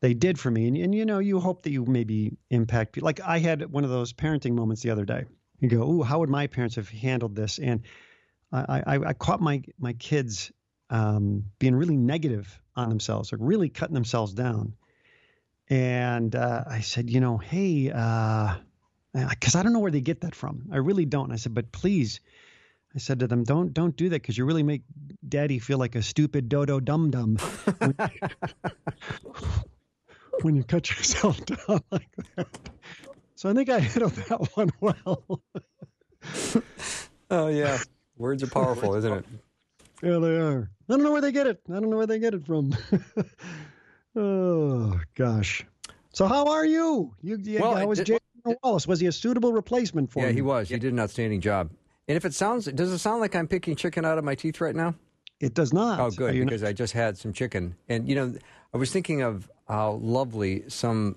they 0.00 0.14
did 0.14 0.38
for 0.38 0.50
me. 0.50 0.66
And, 0.66 0.76
and 0.76 0.94
you 0.94 1.04
know, 1.04 1.18
you 1.18 1.40
hope 1.40 1.62
that 1.62 1.70
you 1.70 1.84
maybe 1.84 2.36
impact 2.50 2.92
people. 2.92 3.06
Like 3.06 3.20
I 3.20 3.38
had 3.38 3.70
one 3.70 3.84
of 3.84 3.90
those 3.90 4.12
parenting 4.12 4.54
moments 4.54 4.82
the 4.82 4.90
other 4.90 5.04
day. 5.04 5.24
You 5.60 5.68
go, 5.68 5.82
ooh, 5.82 6.02
how 6.02 6.20
would 6.20 6.30
my 6.30 6.46
parents 6.46 6.76
have 6.76 6.88
handled 6.88 7.36
this? 7.36 7.58
And 7.58 7.82
I, 8.50 8.82
I, 8.86 8.98
I 9.08 9.12
caught 9.12 9.40
my 9.40 9.62
my 9.78 9.92
kids 9.92 10.50
um, 10.88 11.44
being 11.58 11.74
really 11.74 11.96
negative 11.96 12.60
on 12.74 12.88
themselves, 12.88 13.30
like 13.30 13.40
really 13.42 13.68
cutting 13.68 13.94
themselves 13.94 14.32
down. 14.32 14.74
And 15.68 16.34
uh, 16.34 16.64
I 16.66 16.80
said, 16.80 17.10
you 17.10 17.20
know, 17.20 17.36
hey, 17.36 17.84
because 19.12 19.54
I 19.54 19.62
don't 19.62 19.72
know 19.72 19.78
where 19.78 19.92
they 19.92 20.00
get 20.00 20.22
that 20.22 20.34
from. 20.34 20.70
I 20.72 20.78
really 20.78 21.04
don't. 21.04 21.24
And 21.24 21.32
I 21.32 21.36
said, 21.36 21.54
but 21.54 21.70
please, 21.70 22.20
I 22.94 22.98
said 22.98 23.20
to 23.20 23.28
them, 23.28 23.44
don't 23.44 23.72
don't 23.72 23.96
do 23.96 24.08
that 24.08 24.22
because 24.22 24.36
you 24.36 24.46
really 24.46 24.64
make 24.64 24.82
Daddy 25.28 25.58
feel 25.58 25.78
like 25.78 25.94
a 25.94 26.02
stupid 26.02 26.48
dodo 26.48 26.80
dum 26.80 27.10
dum 27.10 27.36
when 30.42 30.54
you 30.56 30.64
cut 30.64 30.88
yourself 30.96 31.44
down 31.46 31.80
like 31.90 32.08
that. 32.36 32.46
So 33.36 33.48
I 33.50 33.54
think 33.54 33.68
I 33.70 33.78
handled 33.80 34.12
that 34.12 34.56
one 34.56 34.70
well. 34.80 35.40
Oh 37.32 37.46
yeah, 37.46 37.78
words 38.18 38.42
are 38.42 38.48
powerful, 38.48 38.94
isn't 38.96 39.12
it? 39.12 39.24
Yeah, 40.02 40.18
they 40.18 40.36
are. 40.36 40.68
I 40.88 40.92
don't 40.92 41.02
know 41.04 41.12
where 41.12 41.20
they 41.20 41.30
get 41.30 41.46
it. 41.46 41.60
I 41.68 41.74
don't 41.74 41.88
know 41.90 41.96
where 41.96 42.06
they 42.08 42.18
get 42.18 42.34
it 42.34 42.44
from. 42.44 42.74
oh 44.16 45.00
gosh. 45.14 45.64
So 46.12 46.26
how 46.26 46.48
are 46.48 46.66
you? 46.66 47.14
You, 47.22 47.38
you 47.40 47.60
Well, 47.60 47.74
how 47.74 47.82
I 47.82 47.84
was 47.84 47.98
did- 47.98 48.06
Jason 48.44 48.56
Wallace? 48.64 48.86
Was 48.88 48.98
he 49.00 49.06
a 49.06 49.12
suitable 49.12 49.52
replacement 49.52 50.10
for 50.10 50.20
Yeah, 50.22 50.28
you? 50.30 50.34
he 50.34 50.42
was. 50.42 50.68
He 50.68 50.78
did 50.78 50.92
an 50.92 50.98
outstanding 50.98 51.40
job. 51.40 51.70
And 52.08 52.16
if 52.16 52.24
it 52.24 52.34
sounds, 52.34 52.64
does 52.66 52.90
it 52.90 52.98
sound 52.98 53.20
like 53.20 53.36
I'm 53.36 53.46
picking 53.46 53.76
chicken 53.76 54.04
out 54.04 54.18
of 54.18 54.24
my 54.24 54.34
teeth 54.34 54.60
right 54.60 54.74
now? 54.74 54.94
It 55.38 55.54
does 55.54 55.72
not. 55.72 56.00
Oh, 56.00 56.10
good, 56.10 56.34
because 56.34 56.64
I 56.64 56.72
just 56.72 56.92
had 56.92 57.16
some 57.16 57.32
chicken. 57.32 57.76
And, 57.88 58.08
you 58.08 58.16
know, 58.16 58.34
I 58.74 58.76
was 58.78 58.90
thinking 58.92 59.22
of 59.22 59.48
how 59.70 59.92
lovely 60.02 60.64
some 60.68 61.16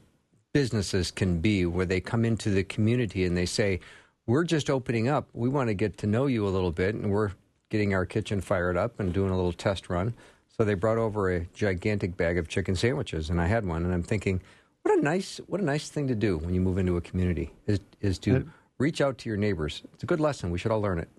businesses 0.54 1.12
can 1.12 1.40
be 1.40 1.66
where 1.66 1.86
they 1.86 2.00
come 2.00 2.24
into 2.24 2.50
the 2.52 2.64
community 2.64 3.26
and 3.26 3.36
they 3.36 3.46
say, 3.48 3.80
We're 4.28 4.44
just 4.44 4.70
opening 4.70 5.08
up. 5.10 5.28
We 5.34 5.50
want 5.50 5.68
to 5.70 5.74
get 5.74 5.98
to 6.00 6.08
know 6.08 6.28
you 6.28 6.48
a 6.48 6.50
little 6.50 6.72
bit, 6.72 6.96
and 6.96 7.12
we're 7.12 7.32
getting 7.70 7.94
our 7.94 8.06
kitchen 8.06 8.40
fired 8.40 8.78
up 8.78 9.00
and 9.00 9.12
doing 9.12 9.32
a 9.32 9.36
little 9.36 9.52
test 9.54 9.90
run. 9.90 10.14
So 10.56 10.64
they 10.64 10.76
brought 10.76 11.00
over 11.00 11.32
a 11.34 11.46
gigantic 11.54 12.16
bag 12.16 12.38
of 12.38 12.48
chicken 12.48 12.76
sandwiches, 12.76 13.32
and 13.32 13.42
I 13.42 13.48
had 13.48 13.66
one. 13.66 13.84
And 13.84 13.94
I'm 13.94 14.04
thinking, 14.04 14.40
what 14.84 14.98
a 14.98 15.02
nice, 15.02 15.42
what 15.48 15.60
a 15.60 15.64
nice 15.64 15.90
thing 15.90 16.08
to 16.08 16.16
do 16.16 16.38
when 16.38 16.54
you 16.54 16.62
move 16.62 16.78
into 16.78 16.96
a 16.98 17.02
community 17.02 17.52
is 17.66 17.80
is 18.02 18.20
to 18.20 18.46
reach 18.78 19.02
out 19.02 19.18
to 19.20 19.30
your 19.30 19.38
neighbors. 19.38 19.82
It's 19.94 20.04
a 20.04 20.06
good 20.06 20.20
lesson. 20.20 20.52
We 20.52 20.60
should 20.60 20.72
all 20.72 20.82
learn 20.82 21.00
it. 21.00 21.10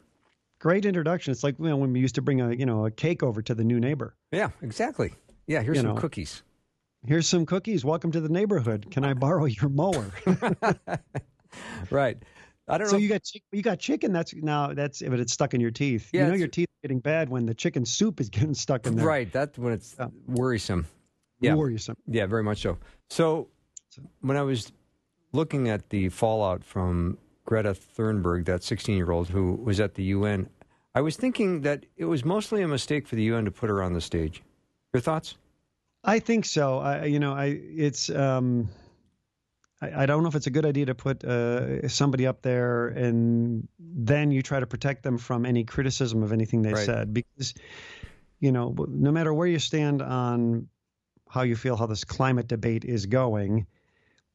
Great 0.61 0.87
introduction. 0.87 1.33
It's 1.33 1.42
like 1.42 1.59
you 1.59 1.68
know, 1.68 1.77
when 1.77 1.92
we 1.92 1.99
used 1.99 2.14
to 2.14 2.23
bring 2.23 2.40
a 2.40 2.53
you 2.53 2.64
know 2.64 2.87
a 2.87 2.90
cake 2.92 3.25
over 3.25 3.42
to 3.42 3.55
the 3.55 3.64
new 3.64 3.81
neighbor. 3.81 4.14
Yeah, 4.31 4.51
exactly. 4.62 5.12
Yeah, 5.49 5.62
here's 5.62 5.77
You 5.79 5.83
some 5.83 5.94
know. 5.97 6.01
cookies. 6.01 6.42
Here's 7.07 7.29
some 7.29 7.45
cookies. 7.45 7.85
Welcome 7.85 8.12
to 8.12 8.21
the 8.21 8.31
neighborhood. 8.31 8.90
Can 8.90 9.05
I 9.05 9.14
borrow 9.14 9.45
your 9.45 9.69
mower? 9.69 10.11
Right. 11.90 12.19
I 12.67 12.79
don't 12.79 12.87
know. 12.87 12.90
so 12.93 12.97
know. 12.97 13.03
you 13.03 13.09
got 13.09 13.23
you 13.53 13.62
got 13.62 13.79
chicken. 13.79 14.12
That's 14.12 14.35
now 14.35 14.73
that's 14.73 15.03
if 15.03 15.12
it's 15.12 15.33
stuck 15.33 15.55
in 15.55 15.61
your 15.61 15.71
teeth. 15.71 16.09
Yeah, 16.12 16.23
you 16.23 16.29
know 16.29 16.35
your 16.35 16.49
teeth 16.49 16.67
are 16.67 16.83
getting 16.83 17.01
bad 17.01 17.29
when 17.29 17.47
the 17.47 17.55
chicken 17.55 17.85
soup 17.85 18.21
is 18.21 18.29
getting 18.29 18.55
stuck 18.55 18.87
in 18.87 18.97
there. 18.97 19.07
Right. 19.07 19.31
That's 19.31 19.59
when 19.59 19.73
it's 19.73 19.95
worrisome. 20.27 20.87
Yeah. 21.40 21.55
Worrisome. 21.55 21.97
Yeah, 22.07 22.27
very 22.27 22.43
much 22.43 22.62
so. 22.62 22.79
So 23.11 23.49
when 24.21 24.37
I 24.37 24.43
was 24.43 24.73
looking 25.33 25.69
at 25.69 25.90
the 25.90 26.09
fallout 26.09 26.64
from 26.64 27.19
Greta 27.45 27.75
Thunberg, 27.75 28.47
that 28.47 28.64
16 28.64 28.97
year 28.97 29.11
old 29.11 29.29
who 29.29 29.53
was 29.53 29.79
at 29.79 29.95
the 29.95 30.05
UN, 30.05 30.49
I 30.95 31.03
was 31.03 31.17
thinking 31.17 31.61
that 31.61 31.85
it 31.97 32.07
was 32.07 32.25
mostly 32.25 32.62
a 32.62 32.69
mistake 32.69 33.07
for 33.07 33.17
the 33.17 33.23
UN 33.25 33.45
to 33.45 33.51
put 33.51 33.69
her 33.69 33.83
on 33.83 33.93
the 33.93 34.01
stage. 34.01 34.43
Your 34.93 35.01
thoughts? 35.01 35.37
I 36.05 36.19
think 36.19 36.45
so. 36.45 36.79
I, 36.79 37.07
you 37.07 37.19
know, 37.19 37.33
I 37.33 37.47
it's 37.47 38.11
um, 38.11 38.69
I, 39.81 40.03
I 40.03 40.07
don't 40.07 40.23
know 40.23 40.29
if 40.29 40.35
it's 40.35 40.47
a 40.47 40.51
good 40.51 40.67
idea 40.67 40.87
to 40.87 40.95
put 40.95 41.25
uh, 41.25 41.88
somebody 41.88 42.27
up 42.27 42.43
there 42.43 42.88
and 42.88 43.69
then 43.79 44.31
you 44.31 44.43
try 44.43 44.61
to 44.61 44.67
protect 44.67 45.03
them 45.03 45.19
from 45.19 45.47
any 45.47 45.64
criticism 45.64 46.23
of 46.23 46.33
anything 46.33 46.62
they 46.62 46.73
Right. 46.73 46.85
said 46.85 47.14
because 47.14 47.55
you 48.40 48.53
know, 48.53 48.75
no 48.88 49.11
matter 49.11 49.33
where 49.33 49.47
you 49.47 49.59
stand 49.59 50.03
on 50.03 50.69
how 51.31 51.43
you 51.43 51.57
feel 51.57 51.77
how 51.77 51.87
this 51.87 52.05
climate 52.05 52.47
debate 52.47 52.85
is 52.85 53.07
going, 53.07 53.67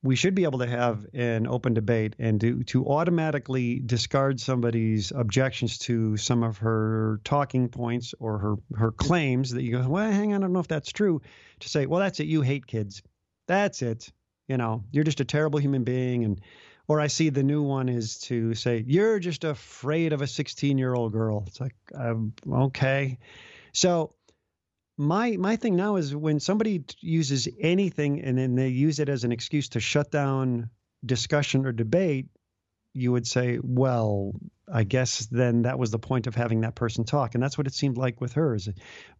we 0.01 0.15
should 0.15 0.33
be 0.33 0.45
able 0.45 0.59
to 0.59 0.67
have 0.67 1.05
an 1.13 1.45
open 1.45 1.73
debate 1.73 2.15
and 2.19 2.39
to, 2.39 2.63
to 2.63 2.85
automatically 2.85 3.81
discard 3.85 4.39
somebody's 4.39 5.11
objections 5.13 5.77
to 5.77 6.15
some 6.15 6.41
of 6.41 6.57
her 6.59 7.19
talking 7.25 7.67
points 7.67 8.13
or 8.19 8.37
her, 8.37 8.55
her 8.75 8.91
claims 8.91 9.51
that 9.51 9.63
you 9.63 9.71
go, 9.71 9.89
well, 9.89 10.09
hang 10.09 10.33
on, 10.33 10.41
I 10.41 10.45
don't 10.45 10.53
know 10.53 10.59
if 10.59 10.69
that's 10.69 10.91
true, 10.91 11.21
to 11.59 11.69
say, 11.69 11.85
well, 11.85 11.99
that's 11.99 12.19
it, 12.21 12.27
you 12.27 12.41
hate 12.41 12.65
kids. 12.65 13.01
That's 13.47 13.81
it. 13.81 14.09
You 14.47 14.57
know, 14.57 14.83
you're 14.91 15.03
just 15.03 15.19
a 15.19 15.25
terrible 15.25 15.59
human 15.59 15.83
being. 15.83 16.23
And, 16.23 16.41
or 16.87 17.01
I 17.01 17.07
see 17.07 17.29
the 17.29 17.43
new 17.43 17.61
one 17.61 17.89
is 17.89 18.19
to 18.19 18.55
say, 18.55 18.83
you're 18.87 19.19
just 19.19 19.43
afraid 19.43 20.13
of 20.13 20.21
a 20.21 20.27
16 20.27 20.77
year 20.77 20.93
old 20.93 21.11
girl. 21.11 21.43
It's 21.47 21.59
like, 21.59 21.75
um, 21.93 22.33
okay. 22.49 23.19
So 23.73 24.13
my 24.99 25.37
my 25.37 25.55
thing 25.55 25.77
now 25.77 25.95
is 25.95 26.13
when 26.13 26.41
somebody 26.41 26.83
uses 26.99 27.47
anything 27.57 28.21
and 28.21 28.37
then 28.37 28.55
they 28.55 28.67
use 28.67 28.99
it 28.99 29.07
as 29.07 29.23
an 29.23 29.31
excuse 29.31 29.69
to 29.69 29.79
shut 29.79 30.11
down 30.11 30.69
discussion 31.05 31.65
or 31.65 31.71
debate, 31.71 32.27
you 32.93 33.13
would 33.13 33.25
say, 33.25 33.59
well, 33.63 34.33
I 34.71 34.83
guess 34.83 35.25
then 35.27 35.61
that 35.61 35.79
was 35.79 35.91
the 35.91 35.99
point 35.99 36.27
of 36.27 36.35
having 36.35 36.61
that 36.61 36.75
person 36.75 37.05
talk, 37.05 37.33
and 37.33 37.41
that's 37.41 37.57
what 37.57 37.65
it 37.65 37.73
seemed 37.73 37.97
like 37.97 38.19
with 38.19 38.33
her. 38.33 38.55
Is 38.55 38.67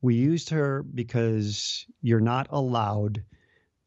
we 0.01 0.15
used 0.15 0.49
her 0.49 0.83
because 0.83 1.85
you're 2.01 2.19
not 2.19 2.47
allowed 2.49 3.23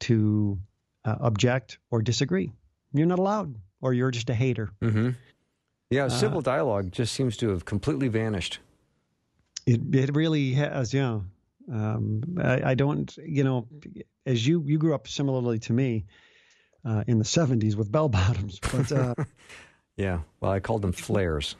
to 0.00 0.58
uh, 1.04 1.16
object 1.20 1.78
or 1.90 2.00
disagree. 2.00 2.52
You're 2.94 3.06
not 3.06 3.18
allowed, 3.18 3.56
or 3.82 3.92
you're 3.92 4.10
just 4.10 4.30
a 4.30 4.34
hater. 4.34 4.72
Mm-hmm. 4.80 5.10
Yeah, 5.90 6.06
Uh, 6.06 6.08
civil 6.08 6.40
dialogue 6.40 6.90
just 6.90 7.12
seems 7.12 7.36
to 7.36 7.50
have 7.50 7.66
completely 7.66 8.08
vanished. 8.08 8.60
It 9.66 9.94
it 9.94 10.16
really 10.16 10.54
has, 10.54 10.94
yeah. 10.94 11.20
Um, 11.72 12.22
I, 12.38 12.72
I 12.72 12.74
don't, 12.74 13.16
you 13.24 13.44
know, 13.44 13.66
as 14.26 14.46
you 14.46 14.62
you 14.66 14.78
grew 14.78 14.94
up 14.94 15.08
similarly 15.08 15.58
to 15.60 15.72
me 15.72 16.04
uh, 16.84 17.04
in 17.06 17.18
the 17.18 17.24
'70s 17.24 17.74
with 17.74 17.90
bell 17.90 18.08
bottoms, 18.20 18.58
but 18.60 18.92
uh, 18.92 19.14
Yeah. 19.96 20.20
Well, 20.40 20.50
I 20.52 20.60
called 20.60 20.82
them 20.82 20.92
flares. 20.92 21.56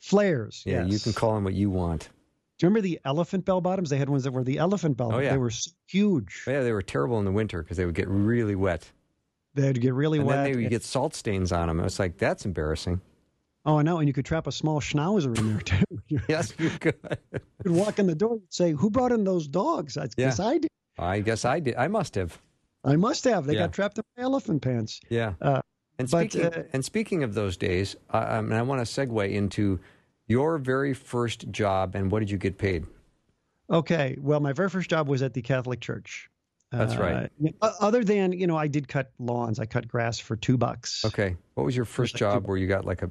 flares. 0.00 0.62
Yeah, 0.66 0.84
you 0.84 0.98
can 0.98 1.12
call 1.12 1.34
them 1.34 1.44
what 1.44 1.54
you 1.54 1.70
want. 1.70 2.08
Do 2.58 2.66
you 2.66 2.70
remember 2.70 2.82
the 2.82 3.00
elephant 3.04 3.44
bell 3.44 3.60
bottoms? 3.60 3.90
They 3.90 3.98
had 3.98 4.08
ones 4.08 4.24
that 4.24 4.32
were 4.32 4.42
the 4.42 4.58
elephant 4.58 4.96
bell. 4.96 5.12
Oh, 5.12 5.18
yeah. 5.20 5.30
They 5.30 5.38
were 5.38 5.52
huge. 5.86 6.42
Yeah, 6.46 6.62
they 6.62 6.72
were 6.72 6.82
terrible 6.82 7.20
in 7.20 7.24
the 7.24 7.30
winter 7.30 7.62
because 7.62 7.76
they 7.76 7.86
would 7.86 7.94
get 7.94 8.08
really 8.08 8.56
wet. 8.56 8.90
They'd 9.54 9.80
get 9.80 9.94
really 9.94 10.18
and 10.18 10.26
wet. 10.26 10.38
And 10.38 10.46
then 10.46 10.52
they 10.52 10.62
would 10.62 10.70
get 10.70 10.82
salt 10.82 11.14
stains 11.14 11.52
on 11.52 11.68
them. 11.68 11.78
It 11.78 11.84
was 11.84 12.00
like, 12.00 12.18
that's 12.18 12.44
embarrassing. 12.44 13.00
Oh, 13.66 13.78
I 13.78 13.82
know. 13.82 13.98
And 13.98 14.08
you 14.08 14.12
could 14.12 14.24
trap 14.24 14.46
a 14.46 14.52
small 14.52 14.80
schnauzer 14.80 15.36
in 15.38 15.52
there 15.54 15.60
too. 15.60 15.84
yes, 16.28 16.52
you 16.58 16.70
could. 16.70 16.96
you 17.32 17.40
could 17.62 17.72
walk 17.72 17.98
in 17.98 18.06
the 18.06 18.14
door 18.14 18.32
and 18.34 18.42
say, 18.48 18.72
"Who 18.72 18.90
brought 18.90 19.12
in 19.12 19.24
those 19.24 19.46
dogs?" 19.48 19.96
I 19.96 20.04
Yeah. 20.16 20.26
guess 20.26 20.40
I 20.40 20.58
did. 20.58 20.70
I 20.98 21.20
guess 21.20 21.44
I 21.44 21.60
did. 21.60 21.76
I 21.76 21.88
must 21.88 22.14
have. 22.16 22.40
I 22.84 22.96
must 22.96 23.24
have. 23.24 23.46
They 23.46 23.54
Yeah. 23.54 23.60
got 23.60 23.72
trapped 23.72 23.98
in 23.98 24.04
my 24.16 24.22
elephant 24.24 24.62
pants. 24.62 25.00
Yeah. 25.08 25.34
Uh, 25.40 25.60
And 25.98 26.08
but, 26.10 26.30
speaking, 26.30 26.44
uh, 26.52 26.62
and 26.72 26.84
speaking 26.84 27.22
of 27.24 27.34
those 27.34 27.56
days, 27.56 27.96
uh, 28.10 28.24
um, 28.28 28.46
and 28.46 28.54
I 28.54 28.62
want 28.62 28.86
to 28.86 29.00
segue 29.00 29.30
into 29.32 29.80
your 30.28 30.58
very 30.58 30.94
first 30.94 31.50
job 31.50 31.94
and 31.96 32.10
what 32.12 32.20
did 32.20 32.30
you 32.30 32.38
get 32.38 32.56
paid? 32.58 32.86
Okay. 33.70 34.16
Well, 34.20 34.40
my 34.40 34.52
very 34.52 34.70
first 34.70 34.88
job 34.90 35.08
was 35.08 35.22
at 35.22 35.34
the 35.34 35.42
Catholic 35.42 35.80
Church. 35.80 36.30
That's 36.70 36.96
right. 36.96 37.30
Uh, 37.62 37.72
other 37.80 38.04
than, 38.04 38.32
you 38.32 38.46
know, 38.46 38.56
I 38.56 38.66
did 38.68 38.88
cut 38.88 39.10
lawns. 39.18 39.58
I 39.58 39.64
cut 39.66 39.88
grass 39.88 40.18
for 40.18 40.36
two 40.36 40.56
bucks. 40.58 41.04
Okay. 41.04 41.34
What 41.54 41.64
was 41.64 41.74
your 41.74 41.86
first 41.86 42.14
job 42.14 42.46
where 42.46 42.56
you 42.58 42.66
got 42.66 42.84
like 42.84 43.02
a 43.02 43.10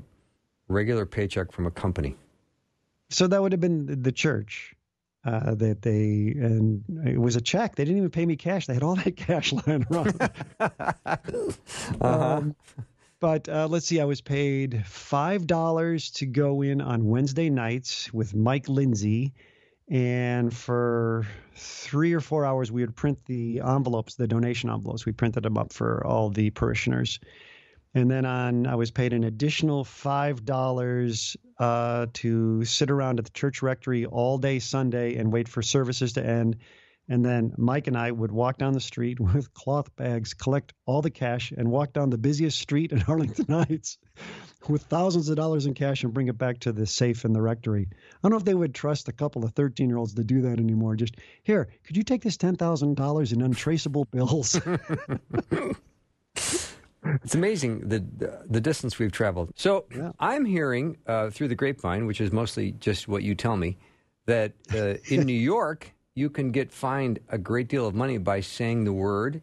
regular 0.67 1.05
paycheck 1.05 1.51
from 1.51 1.65
a 1.65 1.71
company? 1.71 2.15
So 3.09 3.27
that 3.27 3.41
would 3.41 3.51
have 3.51 3.61
been 3.61 4.01
the 4.01 4.11
church. 4.11 4.73
Uh, 5.25 5.55
that 5.55 5.81
they 5.81 6.33
and 6.39 6.83
it 7.05 7.19
was 7.19 7.35
a 7.35 7.41
check. 7.41 7.75
They 7.75 7.83
didn't 7.83 7.97
even 7.97 8.11
pay 8.11 8.25
me 8.25 8.37
cash. 8.37 8.65
They 8.65 8.73
had 8.73 8.83
all 8.83 8.95
that 9.03 9.17
cash 9.17 9.51
lying 9.51 9.85
around. 9.91 10.17
Um, 12.01 12.55
but 13.19 13.49
uh, 13.49 13.67
let's 13.67 13.87
see. 13.87 13.99
I 13.99 14.05
was 14.05 14.21
paid 14.21 14.85
five 14.85 15.47
dollars 15.47 16.11
to 16.11 16.25
go 16.25 16.61
in 16.61 16.81
on 16.81 17.05
Wednesday 17.09 17.49
nights 17.49 18.13
with 18.13 18.35
Mike 18.35 18.69
Lindsay, 18.69 19.33
and 19.89 20.55
for 20.55 21.27
three 21.55 22.13
or 22.13 22.21
four 22.21 22.45
hours 22.45 22.71
we 22.71 22.81
would 22.81 22.95
print 22.95 23.19
the 23.25 23.61
envelopes, 23.61 24.15
the 24.15 24.27
donation 24.27 24.69
envelopes. 24.69 25.05
We 25.05 25.11
printed 25.11 25.43
them 25.43 25.57
up 25.57 25.73
for 25.73 26.05
all 26.05 26.29
the 26.29 26.51
parishioners. 26.51 27.19
And 27.97 28.11
then 28.11 28.25
on, 28.27 28.67
I 28.67 28.75
was 28.75 28.91
paid 28.91 29.11
an 29.11 29.23
additional 29.23 29.83
five 29.83 30.45
dollars 30.45 31.35
uh, 31.57 32.05
to 32.13 32.63
sit 32.63 32.91
around 32.91 33.17
at 33.17 33.25
the 33.25 33.31
church 33.31 33.63
rectory 33.63 34.05
all 34.05 34.37
day 34.37 34.59
Sunday 34.59 35.15
and 35.15 35.33
wait 35.33 35.47
for 35.47 35.63
services 35.63 36.13
to 36.13 36.23
end. 36.23 36.57
And 37.09 37.25
then 37.25 37.55
Mike 37.57 37.87
and 37.87 37.97
I 37.97 38.11
would 38.11 38.31
walk 38.31 38.59
down 38.59 38.73
the 38.73 38.79
street 38.79 39.19
with 39.33 39.51
cloth 39.55 39.95
bags, 39.95 40.35
collect 40.35 40.75
all 40.85 41.01
the 41.01 41.09
cash, 41.09 41.51
and 41.51 41.71
walk 41.71 41.91
down 41.91 42.11
the 42.11 42.19
busiest 42.19 42.59
street 42.59 42.91
in 42.91 43.01
Arlington 43.07 43.51
Heights 43.51 43.97
with 44.69 44.83
thousands 44.83 45.29
of 45.29 45.35
dollars 45.35 45.65
in 45.65 45.73
cash 45.73 46.03
and 46.03 46.13
bring 46.13 46.27
it 46.27 46.37
back 46.37 46.59
to 46.59 46.71
the 46.71 46.85
safe 46.85 47.25
in 47.25 47.33
the 47.33 47.41
rectory. 47.41 47.87
I 47.91 47.95
don't 48.21 48.29
know 48.29 48.37
if 48.37 48.45
they 48.45 48.53
would 48.53 48.75
trust 48.75 49.09
a 49.09 49.11
couple 49.11 49.43
of 49.43 49.53
13 49.53 49.89
year 49.89 49.97
olds 49.97 50.13
to 50.13 50.23
do 50.23 50.41
that 50.41 50.59
anymore. 50.59 50.95
Just 50.95 51.15
here, 51.41 51.67
could 51.83 51.97
you 51.97 52.03
take 52.03 52.21
this 52.21 52.37
$10,000 52.37 53.33
in 53.33 53.41
untraceable 53.41 54.05
bills? 54.05 54.61
It's 57.03 57.35
amazing 57.35 57.87
the 57.87 57.99
the 58.49 58.59
distance 58.61 58.97
we've 58.99 59.11
traveled. 59.11 59.51
So 59.55 59.85
Yeah. 59.95 60.11
I'm 60.19 60.45
hearing 60.45 60.97
uh, 61.07 61.29
through 61.29 61.47
the 61.49 61.55
grapevine, 61.55 62.05
which 62.05 62.19
is 62.21 62.31
mostly 62.31 62.71
just 62.73 63.07
what 63.07 63.23
you 63.23 63.33
tell 63.35 63.57
me, 63.57 63.77
that 64.25 64.53
uh, 64.73 64.95
in 65.09 65.25
New 65.25 65.33
York 65.33 65.93
you 66.15 66.29
can 66.29 66.51
get 66.51 66.71
fined 66.73 67.19
a 67.29 67.37
great 67.37 67.67
deal 67.69 67.85
of 67.85 67.93
money 67.93 68.17
by 68.17 68.41
saying 68.41 68.83
the 68.83 68.93
word 68.93 69.41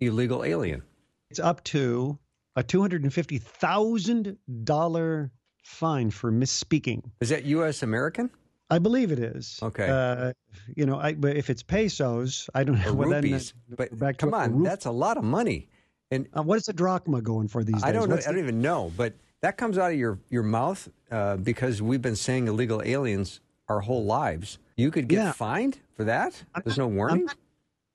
illegal 0.00 0.42
alien. 0.44 0.82
It's 1.30 1.40
up 1.40 1.62
to 1.64 2.18
a 2.56 2.62
$250,000 2.62 5.30
fine 5.62 6.10
for 6.10 6.32
misspeaking. 6.32 7.02
Is 7.20 7.28
that 7.28 7.44
U.S. 7.44 7.82
American 7.82 8.30
I 8.68 8.80
believe 8.80 9.12
it 9.12 9.20
is. 9.20 9.60
Okay. 9.62 9.88
Uh, 9.88 10.32
you 10.74 10.86
know, 10.86 10.98
I, 10.98 11.14
but 11.14 11.36
if 11.36 11.50
it's 11.50 11.62
pesos, 11.62 12.50
I 12.54 12.64
don't 12.64 12.80
know. 12.84 12.94
or 12.94 13.08
rupees? 13.10 13.54
uh, 13.70 13.76
but 13.76 13.96
back 13.96 14.18
come 14.18 14.34
on, 14.34 14.64
that's 14.64 14.86
a 14.86 14.90
lot 14.90 15.18
of 15.18 15.22
money. 15.24 15.68
And 16.10 16.28
uh, 16.36 16.42
what 16.42 16.56
is 16.58 16.68
a 16.68 16.72
drachma 16.72 17.20
going 17.20 17.48
for 17.48 17.64
these 17.64 17.74
days? 17.76 17.84
I 17.84 17.92
don't 17.92 18.08
know. 18.08 18.14
What's 18.14 18.26
I 18.26 18.30
don't 18.30 18.36
the- 18.42 18.48
even 18.48 18.60
know. 18.62 18.92
But 18.96 19.14
that 19.42 19.56
comes 19.56 19.78
out 19.78 19.92
of 19.92 19.98
your 19.98 20.18
your 20.30 20.42
mouth 20.42 20.88
uh, 21.10 21.36
because 21.36 21.82
we've 21.82 22.02
been 22.02 22.16
saying 22.16 22.46
illegal 22.48 22.82
aliens 22.84 23.40
our 23.68 23.80
whole 23.80 24.04
lives. 24.04 24.58
You 24.76 24.90
could 24.90 25.08
get 25.08 25.16
Yeah. 25.16 25.32
fined 25.32 25.78
for 25.94 26.04
that. 26.04 26.42
There's 26.64 26.78
no 26.78 26.86
warning. 26.88 27.28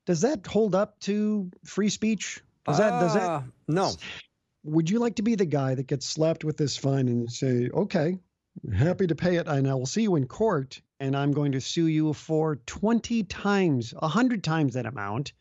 Does 0.04 0.20
that 0.22 0.46
hold 0.46 0.74
up 0.74 0.98
to 1.00 1.50
free 1.64 1.88
speech? 1.88 2.42
Does 2.66 2.78
that? 2.78 2.90
Does 3.00 3.14
that? 3.14 3.22
Uh, 3.28 3.42
No. 3.68 3.92
Would 4.64 4.90
you 4.90 4.98
like 5.00 5.16
to 5.16 5.22
be 5.22 5.34
the 5.34 5.44
guy 5.46 5.74
that 5.74 5.86
gets 5.88 6.06
slapped 6.06 6.44
with 6.44 6.56
this 6.56 6.76
fine 6.76 7.08
and 7.08 7.30
say, 7.32 7.68
"Okay, 7.70 8.18
happy 8.72 9.06
to 9.08 9.14
pay 9.14 9.36
it, 9.36 9.48
and 9.48 9.68
I 9.68 9.74
will 9.74 9.86
see 9.86 10.02
you 10.02 10.14
in 10.16 10.26
court, 10.26 10.80
and 11.00 11.16
I'm 11.16 11.32
going 11.32 11.52
to 11.52 11.60
sue 11.60 11.86
you 11.88 12.12
for 12.12 12.56
20 12.66 13.24
times, 13.24 13.92
100 13.98 14.44
times 14.44 14.74
that 14.74 14.86
amount, 14.86 15.32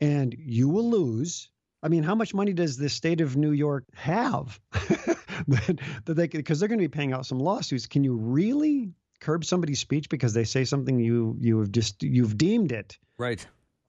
and 0.00 0.34
you 0.38 0.68
will 0.68 0.90
lose." 0.90 1.48
I 1.82 1.88
mean, 1.88 2.02
how 2.02 2.14
much 2.14 2.32
money 2.32 2.52
does 2.52 2.76
the 2.76 2.88
state 2.88 3.20
of 3.20 3.36
New 3.36 3.52
York 3.52 3.84
have 3.94 4.60
that, 4.72 5.80
that 6.04 6.14
they 6.14 6.28
because 6.28 6.60
they're 6.60 6.68
going 6.68 6.78
to 6.78 6.84
be 6.84 6.88
paying 6.88 7.12
out 7.12 7.26
some 7.26 7.38
lawsuits? 7.40 7.86
Can 7.86 8.04
you 8.04 8.14
really 8.14 8.92
curb 9.20 9.44
somebody's 9.44 9.80
speech 9.80 10.08
because 10.08 10.34
they 10.34 10.44
say 10.44 10.64
something 10.64 10.98
you 10.98 11.36
you 11.40 11.58
have 11.60 11.70
just 11.70 12.02
you've 12.02 12.36
deemed 12.36 12.72
it 12.72 12.98
Right. 13.18 13.44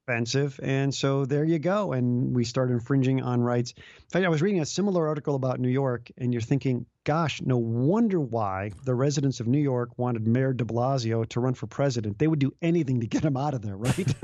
offensive. 0.07 0.59
And 0.61 0.93
so 0.93 1.25
there 1.25 1.43
you 1.43 1.59
go. 1.59 1.93
And 1.93 2.35
we 2.35 2.43
start 2.43 2.69
infringing 2.69 3.21
on 3.23 3.41
rights. 3.41 3.73
In 3.77 4.09
fact, 4.09 4.25
I 4.25 4.29
was 4.29 4.41
reading 4.41 4.61
a 4.61 4.65
similar 4.65 5.07
article 5.07 5.33
about 5.35 5.59
New 5.59 5.69
York, 5.69 6.11
and 6.17 6.33
you're 6.33 6.41
thinking, 6.41 6.85
gosh, 7.03 7.41
no 7.41 7.57
wonder 7.57 8.19
why 8.19 8.71
the 8.83 8.93
residents 8.93 9.39
of 9.39 9.47
New 9.47 9.61
York 9.61 9.97
wanted 9.97 10.27
Mayor 10.27 10.53
de 10.53 10.65
Blasio 10.65 11.27
to 11.29 11.39
run 11.39 11.53
for 11.53 11.67
president. 11.67 12.19
They 12.19 12.27
would 12.27 12.39
do 12.39 12.53
anything 12.61 12.99
to 12.99 13.07
get 13.07 13.23
him 13.23 13.37
out 13.37 13.53
of 13.53 13.61
there, 13.61 13.77
right? 13.77 13.95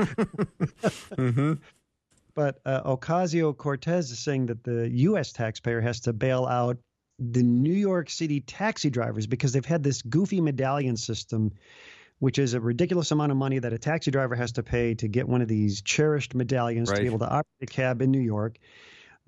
Mm-hmm. 1.19 1.53
But 2.39 2.61
uh, 2.65 2.95
Ocasio 2.95 3.51
Cortez 3.51 4.11
is 4.11 4.19
saying 4.19 4.45
that 4.45 4.63
the 4.63 4.89
U.S. 4.89 5.33
taxpayer 5.33 5.81
has 5.81 5.99
to 6.01 6.13
bail 6.13 6.45
out 6.45 6.77
the 7.19 7.43
New 7.43 7.73
York 7.73 8.09
City 8.09 8.39
taxi 8.39 8.89
drivers 8.89 9.27
because 9.27 9.51
they've 9.51 9.65
had 9.65 9.83
this 9.83 10.01
goofy 10.01 10.39
medallion 10.39 10.95
system, 10.95 11.51
which 12.19 12.39
is 12.39 12.53
a 12.53 12.61
ridiculous 12.61 13.11
amount 13.11 13.33
of 13.33 13.37
money 13.37 13.59
that 13.59 13.73
a 13.73 13.77
taxi 13.77 14.09
driver 14.09 14.35
has 14.35 14.53
to 14.53 14.63
pay 14.63 14.95
to 14.95 15.09
get 15.09 15.27
one 15.27 15.41
of 15.41 15.49
these 15.49 15.81
cherished 15.81 16.33
medallions 16.33 16.89
to 16.89 17.01
be 17.01 17.07
able 17.07 17.19
to 17.19 17.27
operate 17.27 17.61
a 17.61 17.65
cab 17.65 18.01
in 18.01 18.09
New 18.09 18.21
York. 18.21 18.57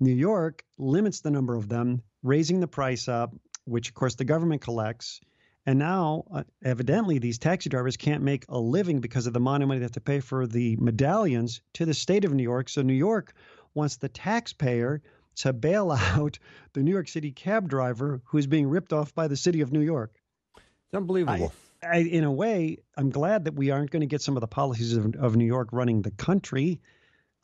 New 0.00 0.14
York 0.14 0.64
limits 0.78 1.20
the 1.20 1.30
number 1.30 1.54
of 1.54 1.68
them, 1.68 2.00
raising 2.22 2.60
the 2.60 2.66
price 2.66 3.08
up, 3.08 3.34
which 3.66 3.90
of 3.90 3.94
course 3.94 4.14
the 4.14 4.24
government 4.24 4.62
collects. 4.62 5.20
And 5.64 5.78
now, 5.78 6.24
uh, 6.32 6.42
evidently, 6.64 7.18
these 7.18 7.38
taxi 7.38 7.70
drivers 7.70 7.96
can't 7.96 8.22
make 8.22 8.44
a 8.48 8.58
living 8.58 9.00
because 9.00 9.26
of 9.26 9.32
the 9.32 9.38
amount 9.38 9.62
of 9.62 9.68
money 9.68 9.78
they 9.78 9.84
have 9.84 9.92
to 9.92 10.00
pay 10.00 10.20
for 10.20 10.46
the 10.46 10.76
medallions 10.76 11.60
to 11.74 11.86
the 11.86 11.94
state 11.94 12.24
of 12.24 12.34
New 12.34 12.42
York. 12.42 12.68
So 12.68 12.82
New 12.82 12.92
York 12.94 13.32
wants 13.74 13.96
the 13.96 14.08
taxpayer 14.08 15.02
to 15.36 15.52
bail 15.52 15.92
out 16.14 16.38
the 16.72 16.82
New 16.82 16.90
York 16.90 17.08
City 17.08 17.30
cab 17.30 17.68
driver 17.68 18.20
who 18.24 18.38
is 18.38 18.46
being 18.46 18.68
ripped 18.68 18.92
off 18.92 19.14
by 19.14 19.28
the 19.28 19.36
city 19.36 19.60
of 19.60 19.72
New 19.72 19.80
York. 19.80 20.20
It's 20.56 20.94
unbelievable. 20.94 21.52
I, 21.84 21.98
in 21.98 22.24
a 22.24 22.30
way, 22.30 22.78
I'm 22.96 23.10
glad 23.10 23.44
that 23.44 23.54
we 23.54 23.70
aren't 23.70 23.90
going 23.90 24.00
to 24.00 24.06
get 24.06 24.22
some 24.22 24.36
of 24.36 24.40
the 24.40 24.46
policies 24.46 24.96
of, 24.96 25.14
of 25.16 25.36
New 25.36 25.46
York 25.46 25.68
running 25.72 26.02
the 26.02 26.12
country. 26.12 26.80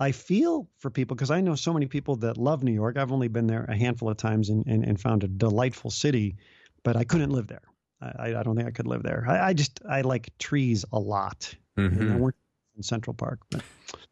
I 0.00 0.12
feel 0.12 0.68
for 0.78 0.90
people 0.90 1.16
because 1.16 1.32
I 1.32 1.40
know 1.40 1.56
so 1.56 1.72
many 1.72 1.86
people 1.86 2.16
that 2.16 2.36
love 2.36 2.62
New 2.62 2.72
York. 2.72 2.96
I've 2.96 3.10
only 3.10 3.26
been 3.28 3.48
there 3.48 3.64
a 3.64 3.76
handful 3.76 4.08
of 4.08 4.16
times 4.16 4.48
and, 4.48 4.64
and, 4.66 4.84
and 4.84 5.00
found 5.00 5.24
a 5.24 5.28
delightful 5.28 5.90
city, 5.90 6.36
but 6.84 6.96
I 6.96 7.02
couldn't 7.02 7.30
live 7.30 7.48
there. 7.48 7.62
I, 8.00 8.34
I 8.36 8.42
don't 8.42 8.54
think 8.56 8.68
I 8.68 8.70
could 8.70 8.86
live 8.86 9.02
there. 9.02 9.24
I, 9.28 9.48
I 9.48 9.52
just 9.52 9.80
I 9.88 10.02
like 10.02 10.30
trees 10.38 10.84
a 10.92 10.98
lot. 10.98 11.54
Mhm. 11.76 12.12
I 12.12 12.16
work 12.16 12.36
in 12.76 12.82
Central 12.82 13.14
Park. 13.14 13.40
But 13.50 13.62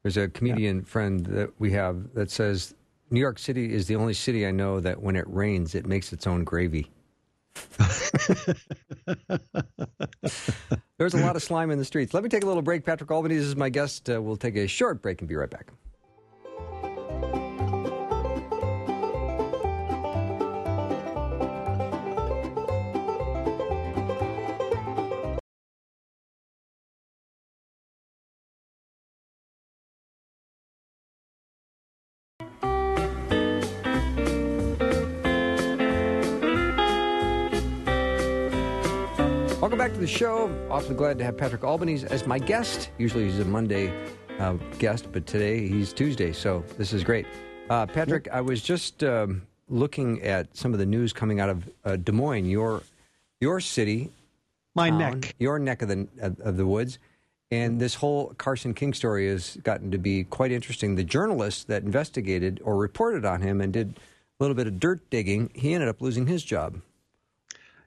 There's 0.02 0.16
a 0.16 0.28
comedian 0.28 0.82
friend 0.82 1.24
that 1.26 1.50
we 1.58 1.70
have 1.72 2.12
that 2.14 2.30
says 2.30 2.74
New 3.10 3.20
York 3.20 3.38
City 3.38 3.72
is 3.72 3.86
the 3.86 3.96
only 3.96 4.14
city 4.14 4.46
I 4.46 4.50
know 4.50 4.80
that 4.80 5.00
when 5.00 5.14
it 5.16 5.24
rains, 5.28 5.74
it 5.74 5.86
makes 5.86 6.12
its 6.12 6.26
own 6.26 6.42
gravy. 6.44 6.90
There's 10.98 11.14
a 11.14 11.18
lot 11.18 11.36
of 11.36 11.42
slime 11.42 11.70
in 11.70 11.78
the 11.78 11.84
streets. 11.84 12.12
Let 12.14 12.22
me 12.22 12.28
take 12.28 12.42
a 12.42 12.46
little 12.46 12.62
break. 12.62 12.84
Patrick 12.84 13.10
Albanese 13.10 13.44
is 13.46 13.56
my 13.56 13.68
guest. 13.68 14.08
Uh, 14.10 14.20
we'll 14.20 14.36
take 14.36 14.56
a 14.56 14.66
short 14.66 15.02
break 15.02 15.20
and 15.20 15.28
be 15.28 15.36
right 15.36 15.48
back. 15.50 15.70
The 40.06 40.12
show. 40.12 40.68
Awfully 40.70 40.94
glad 40.94 41.18
to 41.18 41.24
have 41.24 41.36
Patrick 41.36 41.64
Albanese 41.64 42.06
as 42.10 42.28
my 42.28 42.38
guest. 42.38 42.90
Usually 42.96 43.24
he's 43.24 43.40
a 43.40 43.44
Monday 43.44 43.92
uh, 44.38 44.52
guest, 44.78 45.08
but 45.10 45.26
today 45.26 45.66
he's 45.66 45.92
Tuesday, 45.92 46.32
so 46.32 46.62
this 46.78 46.92
is 46.92 47.02
great. 47.02 47.26
Uh, 47.70 47.86
Patrick, 47.86 48.28
I 48.30 48.40
was 48.40 48.62
just 48.62 49.02
um, 49.02 49.42
looking 49.68 50.22
at 50.22 50.56
some 50.56 50.72
of 50.72 50.78
the 50.78 50.86
news 50.86 51.12
coming 51.12 51.40
out 51.40 51.48
of 51.48 51.68
uh, 51.84 51.96
Des 51.96 52.12
Moines, 52.12 52.46
your 52.46 52.84
your 53.40 53.58
city, 53.58 54.12
My 54.76 54.90
town, 54.90 54.98
neck. 54.98 55.34
your 55.40 55.58
neck 55.58 55.82
of 55.82 55.88
the 55.88 56.06
of, 56.20 56.38
of 56.38 56.56
the 56.56 56.66
woods, 56.66 57.00
and 57.50 57.80
this 57.80 57.96
whole 57.96 58.32
Carson 58.38 58.74
King 58.74 58.94
story 58.94 59.28
has 59.28 59.56
gotten 59.64 59.90
to 59.90 59.98
be 59.98 60.22
quite 60.22 60.52
interesting. 60.52 60.94
The 60.94 61.02
journalist 61.02 61.66
that 61.66 61.82
investigated 61.82 62.60
or 62.64 62.76
reported 62.76 63.24
on 63.24 63.42
him 63.42 63.60
and 63.60 63.72
did 63.72 63.98
a 63.98 64.44
little 64.44 64.54
bit 64.54 64.68
of 64.68 64.78
dirt 64.78 65.00
digging, 65.10 65.50
he 65.52 65.74
ended 65.74 65.88
up 65.88 66.00
losing 66.00 66.28
his 66.28 66.44
job. 66.44 66.80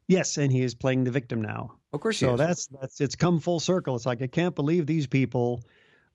Yes, 0.09 0.37
and 0.37 0.51
he 0.51 0.61
is 0.61 0.75
playing 0.75 1.05
the 1.05 1.11
victim 1.11 1.41
now. 1.41 1.75
Of 1.93 2.01
course, 2.01 2.19
he 2.19 2.25
So 2.25 2.33
is. 2.33 2.39
that's 2.39 2.67
that's 2.67 2.99
it's 2.99 3.15
come 3.15 3.39
full 3.39 3.61
circle. 3.61 3.95
It's 3.95 4.05
like 4.05 4.21
I 4.21 4.27
can't 4.27 4.53
believe 4.55 4.85
these 4.85 5.07
people 5.07 5.63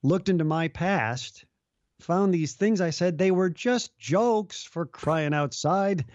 looked 0.03 0.29
into 0.29 0.43
my 0.43 0.67
past, 0.67 1.45
found 1.99 2.31
these 2.31 2.53
things 2.53 2.79
I 2.81 2.91
said 2.91 3.17
they 3.17 3.31
were 3.31 3.49
just 3.49 3.97
jokes 3.97 4.63
for 4.63 4.85
crying 4.85 5.33
outside, 5.33 6.05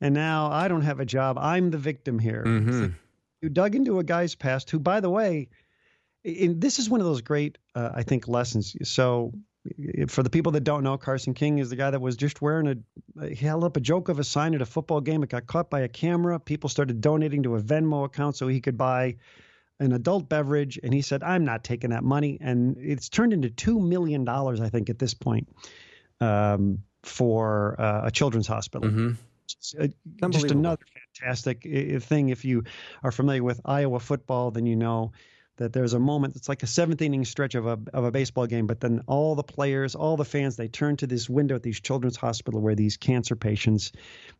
and 0.00 0.14
now 0.14 0.50
I 0.50 0.68
don't 0.68 0.82
have 0.82 1.00
a 1.00 1.04
job. 1.04 1.36
I'm 1.38 1.70
the 1.70 1.78
victim 1.78 2.18
here. 2.18 2.42
Mm-hmm. 2.46 2.80
Like 2.82 2.90
You 3.42 3.50
dug 3.50 3.74
into 3.74 3.98
a 3.98 4.04
guy's 4.04 4.34
past 4.34 4.70
who, 4.70 4.78
by 4.78 5.00
the 5.00 5.10
way, 5.10 5.48
and 6.24 6.58
this 6.60 6.78
is 6.78 6.88
one 6.88 7.00
of 7.00 7.06
those 7.06 7.20
great, 7.20 7.58
uh, 7.74 7.90
I 7.94 8.02
think, 8.04 8.28
lessons. 8.28 8.74
So. 8.88 9.32
For 10.08 10.22
the 10.22 10.30
people 10.30 10.52
that 10.52 10.64
don't 10.64 10.84
know, 10.84 10.98
Carson 10.98 11.32
King 11.32 11.58
is 11.58 11.70
the 11.70 11.76
guy 11.76 11.90
that 11.90 12.00
was 12.00 12.16
just 12.16 12.42
wearing 12.42 12.84
a. 13.18 13.28
He 13.28 13.46
held 13.46 13.64
up 13.64 13.76
a 13.76 13.80
joke 13.80 14.10
of 14.10 14.18
a 14.18 14.24
sign 14.24 14.54
at 14.54 14.60
a 14.60 14.66
football 14.66 15.00
game. 15.00 15.22
It 15.22 15.30
got 15.30 15.46
caught 15.46 15.70
by 15.70 15.80
a 15.80 15.88
camera. 15.88 16.38
People 16.38 16.68
started 16.68 17.00
donating 17.00 17.44
to 17.44 17.56
a 17.56 17.62
Venmo 17.62 18.04
account 18.04 18.36
so 18.36 18.46
he 18.46 18.60
could 18.60 18.76
buy 18.76 19.16
an 19.80 19.92
adult 19.92 20.28
beverage 20.28 20.78
and 20.82 20.94
he 20.94 21.02
said 21.02 21.22
i'm 21.22 21.44
not 21.44 21.64
taking 21.64 21.90
that 21.90 22.04
money 22.04 22.38
and 22.40 22.76
it's 22.78 23.08
turned 23.08 23.32
into 23.32 23.48
$2 23.48 23.80
million 23.80 24.28
i 24.28 24.68
think 24.68 24.90
at 24.90 24.98
this 24.98 25.14
point 25.14 25.48
um, 26.20 26.78
for 27.02 27.80
uh, 27.80 28.02
a 28.04 28.10
children's 28.10 28.46
hospital 28.46 28.88
Mm-hmm. 28.88 29.12
Just, 29.46 29.76
uh, 29.78 30.28
just 30.30 30.50
another 30.50 30.84
fantastic 31.20 31.66
uh, 31.66 32.00
thing 32.00 32.30
if 32.30 32.46
you 32.46 32.64
are 33.02 33.12
familiar 33.12 33.42
with 33.42 33.60
iowa 33.64 34.00
football 34.00 34.50
then 34.50 34.64
you 34.64 34.76
know 34.76 35.12
that 35.56 35.72
there's 35.72 35.92
a 35.94 35.98
moment 36.00 36.34
it's 36.36 36.48
like 36.48 36.62
a 36.62 36.66
seventh 36.66 37.00
inning 37.02 37.24
stretch 37.24 37.54
of 37.54 37.66
a 37.66 37.78
of 37.92 38.04
a 38.04 38.10
baseball 38.10 38.46
game 38.46 38.66
but 38.66 38.80
then 38.80 39.00
all 39.06 39.34
the 39.34 39.42
players 39.42 39.94
all 39.94 40.16
the 40.16 40.24
fans 40.24 40.56
they 40.56 40.66
turn 40.68 40.96
to 40.96 41.06
this 41.06 41.28
window 41.30 41.54
at 41.54 41.62
these 41.62 41.80
children's 41.80 42.16
hospital 42.16 42.60
where 42.60 42.74
these 42.74 42.96
cancer 42.96 43.36
patients 43.36 43.92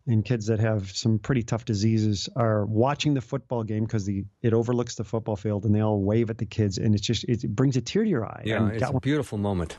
and 0.06 0.24
kids 0.24 0.46
that 0.46 0.58
have 0.58 0.90
some 0.90 1.18
pretty 1.18 1.42
tough 1.42 1.64
diseases 1.64 2.28
are 2.36 2.66
watching 2.66 3.14
the 3.14 3.20
football 3.20 3.62
game 3.62 3.84
because 3.84 4.04
the 4.04 4.24
it 4.42 4.52
overlooks 4.52 4.96
the 4.96 5.04
football 5.04 5.36
field 5.36 5.64
and 5.64 5.74
they 5.74 5.80
all 5.80 6.00
wave 6.02 6.30
at 6.30 6.38
the 6.38 6.46
kids 6.46 6.78
and 6.78 6.94
it's 6.94 7.06
just 7.06 7.24
it 7.24 7.48
brings 7.54 7.76
a 7.76 7.80
tear 7.80 8.04
to 8.04 8.10
your 8.10 8.26
eye 8.26 8.42
Yeah, 8.44 8.66
And 8.68 8.82
a 8.82 8.86
one- 8.90 9.00
beautiful 9.00 9.38
moment. 9.38 9.78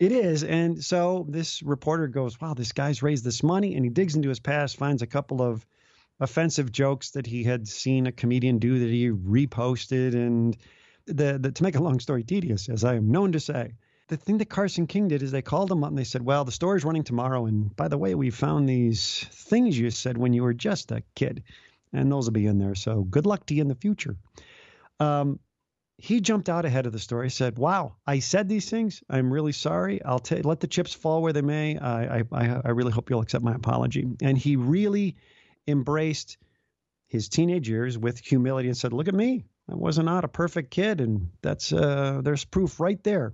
it 0.00 0.12
is. 0.12 0.44
And 0.44 0.82
so 0.84 1.26
this 1.28 1.60
reporter 1.62 2.06
goes, 2.06 2.40
wow, 2.40 2.54
this 2.54 2.70
guy's 2.72 3.02
raised 3.02 3.24
this 3.24 3.42
money. 3.42 3.74
And 3.74 3.84
he 3.84 3.90
digs 3.90 4.14
into 4.14 4.28
his 4.28 4.38
past, 4.38 4.76
finds 4.76 5.02
a 5.02 5.06
couple 5.08 5.42
of 5.42 5.66
offensive 6.20 6.72
jokes 6.72 7.10
that 7.10 7.26
he 7.26 7.44
had 7.44 7.68
seen 7.68 8.06
a 8.06 8.12
comedian 8.12 8.58
do 8.58 8.78
that 8.80 8.90
he 8.90 9.10
reposted. 9.10 10.14
And 10.14 10.56
the, 11.06 11.38
the 11.38 11.52
to 11.52 11.62
make 11.62 11.76
a 11.76 11.82
long 11.82 12.00
story 12.00 12.24
tedious, 12.24 12.68
as 12.68 12.84
I 12.84 12.96
am 12.96 13.10
known 13.10 13.32
to 13.32 13.40
say, 13.40 13.74
the 14.08 14.16
thing 14.16 14.38
that 14.38 14.48
Carson 14.48 14.86
King 14.86 15.08
did 15.08 15.22
is 15.22 15.30
they 15.30 15.42
called 15.42 15.70
him 15.70 15.84
up 15.84 15.90
and 15.90 15.98
they 15.98 16.04
said, 16.04 16.22
well, 16.22 16.44
the 16.44 16.52
story's 16.52 16.84
running 16.84 17.04
tomorrow. 17.04 17.46
And 17.46 17.74
by 17.76 17.88
the 17.88 17.98
way, 17.98 18.14
we 18.14 18.30
found 18.30 18.68
these 18.68 19.26
things 19.30 19.78
you 19.78 19.90
said 19.90 20.16
when 20.16 20.32
you 20.32 20.42
were 20.42 20.54
just 20.54 20.90
a 20.90 21.02
kid. 21.14 21.42
And 21.92 22.10
those 22.10 22.26
will 22.26 22.32
be 22.32 22.46
in 22.46 22.58
there. 22.58 22.74
So 22.74 23.02
good 23.02 23.26
luck 23.26 23.46
to 23.46 23.54
you 23.54 23.62
in 23.62 23.68
the 23.68 23.74
future. 23.74 24.16
Um, 25.00 25.38
he 25.98 26.20
jumped 26.20 26.48
out 26.48 26.64
ahead 26.64 26.86
of 26.86 26.92
the 26.92 26.98
story, 26.98 27.28
said, 27.28 27.58
"Wow, 27.58 27.96
I 28.06 28.20
said 28.20 28.48
these 28.48 28.70
things. 28.70 29.02
I'm 29.10 29.32
really 29.32 29.52
sorry. 29.52 30.02
I'll 30.04 30.20
ta- 30.20 30.42
let 30.44 30.60
the 30.60 30.68
chips 30.68 30.94
fall 30.94 31.22
where 31.22 31.32
they 31.32 31.42
may. 31.42 31.76
I, 31.76 32.22
I 32.30 32.60
I 32.64 32.70
really 32.70 32.92
hope 32.92 33.10
you'll 33.10 33.20
accept 33.20 33.42
my 33.42 33.54
apology." 33.54 34.06
And 34.22 34.38
he 34.38 34.54
really 34.54 35.16
embraced 35.68 36.38
his 37.06 37.28
teenage 37.28 37.68
years 37.68 37.96
with 37.96 38.18
humility 38.18 38.68
and 38.68 38.76
said, 38.76 38.92
"Look 38.92 39.08
at 39.08 39.14
me. 39.14 39.44
I 39.70 39.74
was 39.74 39.98
not 39.98 40.24
a 40.24 40.28
perfect 40.28 40.70
kid, 40.70 41.00
and 41.00 41.30
that's 41.42 41.72
uh, 41.72 42.20
there's 42.24 42.44
proof 42.44 42.80
right 42.80 43.02
there." 43.04 43.32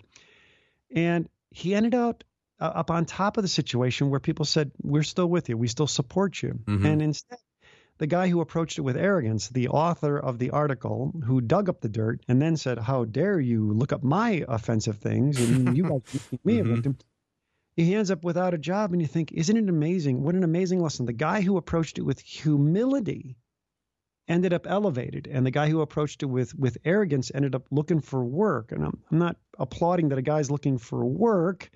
And 0.95 1.29
he 1.51 1.75
ended 1.75 1.95
up 1.95 2.25
uh, 2.61 2.65
up 2.65 2.91
on 2.91 3.05
top 3.05 3.37
of 3.37 3.43
the 3.43 3.49
situation 3.49 4.11
where 4.11 4.21
people 4.21 4.45
said, 4.45 4.71
"We're 4.83 5.03
still 5.03 5.27
with 5.29 5.49
you. 5.49 5.57
We 5.57 5.69
still 5.69 5.87
support 5.87 6.43
you." 6.43 6.61
Mhm. 6.67 6.85
And 6.85 7.03
instead, 7.03 7.39
the 7.99 8.07
guy 8.07 8.29
who 8.29 8.41
approached 8.41 8.79
it 8.79 8.83
with 8.83 8.97
arrogance, 8.97 9.49
the 9.49 9.69
author 9.69 10.19
of 10.19 10.39
the 10.39 10.51
article, 10.51 11.13
who 11.25 11.41
dug 11.41 11.69
up 11.69 11.81
the 11.81 11.89
dirt 11.89 12.25
and 12.29 12.41
then 12.41 12.57
said, 12.57 12.79
"How 12.79 13.05
dare 13.05 13.41
you 13.41 13.73
look 13.73 13.93
up 13.93 14.03
my 14.05 14.45
offensive 14.49 14.99
things 14.99 15.41
and 15.41 15.77
you 15.77 15.85
guys 15.85 16.21
me 16.45 16.59
a 16.59 16.65
victim?" 16.65 16.97
He 17.77 17.95
ends 17.95 18.11
up 18.11 18.23
without 18.23 18.55
a 18.55 18.59
job, 18.59 18.93
and 18.93 19.03
you 19.03 19.09
think, 19.09 19.33
"Isn't 19.33 19.57
it 19.57 19.69
amazing? 19.69 20.23
What 20.23 20.35
an 20.37 20.45
amazing 20.45 20.81
lesson!" 20.81 21.07
The 21.07 21.13
guy 21.13 21.41
who 21.41 21.57
approached 21.57 21.99
it 21.99 22.03
with 22.03 22.21
humility 22.21 23.37
ended 24.29 24.53
up 24.53 24.67
elevated, 24.67 25.27
and 25.27 25.45
the 25.45 25.51
guy 25.51 25.69
who 25.69 25.81
approached 25.81 26.23
it 26.23 26.27
with 26.27 26.55
with 26.59 26.79
arrogance 26.85 27.33
ended 27.35 27.55
up 27.55 27.67
looking 27.71 28.01
for 28.01 28.25
work. 28.25 28.73
And 28.73 28.85
I'm, 28.85 29.03
I'm 29.11 29.19
not 29.19 29.37
applauding 29.59 30.09
that 30.09 30.19
a 30.19 30.23
guy's 30.23 30.51
looking 30.51 30.79
for 30.79 31.05
work, 31.05 31.71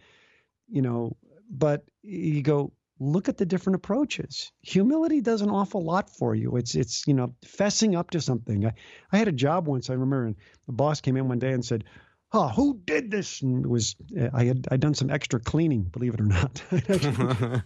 you 0.68 0.82
know, 0.82 1.16
but 1.50 1.84
you 2.02 2.42
go 2.42 2.72
look 3.00 3.28
at 3.28 3.36
the 3.36 3.46
different 3.46 3.76
approaches. 3.76 4.52
Humility 4.62 5.20
does 5.20 5.40
an 5.40 5.50
awful 5.50 5.84
lot 5.84 6.10
for 6.10 6.34
you. 6.34 6.56
It's 6.56 6.74
it's 6.74 7.06
you 7.06 7.14
know 7.14 7.34
fessing 7.44 7.96
up 7.96 8.10
to 8.10 8.20
something. 8.20 8.66
I, 8.66 8.72
I 9.12 9.18
had 9.18 9.28
a 9.28 9.32
job 9.32 9.66
once. 9.66 9.90
I 9.90 9.94
remember, 9.94 10.26
and 10.26 10.36
the 10.66 10.72
boss 10.72 11.00
came 11.00 11.16
in 11.16 11.28
one 11.28 11.38
day 11.40 11.52
and 11.52 11.64
said. 11.64 11.84
Oh, 12.32 12.48
who 12.48 12.80
did 12.84 13.10
this? 13.10 13.40
And 13.40 13.64
it 13.64 13.68
was 13.68 13.96
I 14.32 14.44
had 14.44 14.68
I'd 14.70 14.80
done 14.80 14.94
some 14.94 15.10
extra 15.10 15.40
cleaning, 15.40 15.82
believe 15.84 16.14
it 16.14 16.20
or 16.20 16.24
not. 16.24 16.62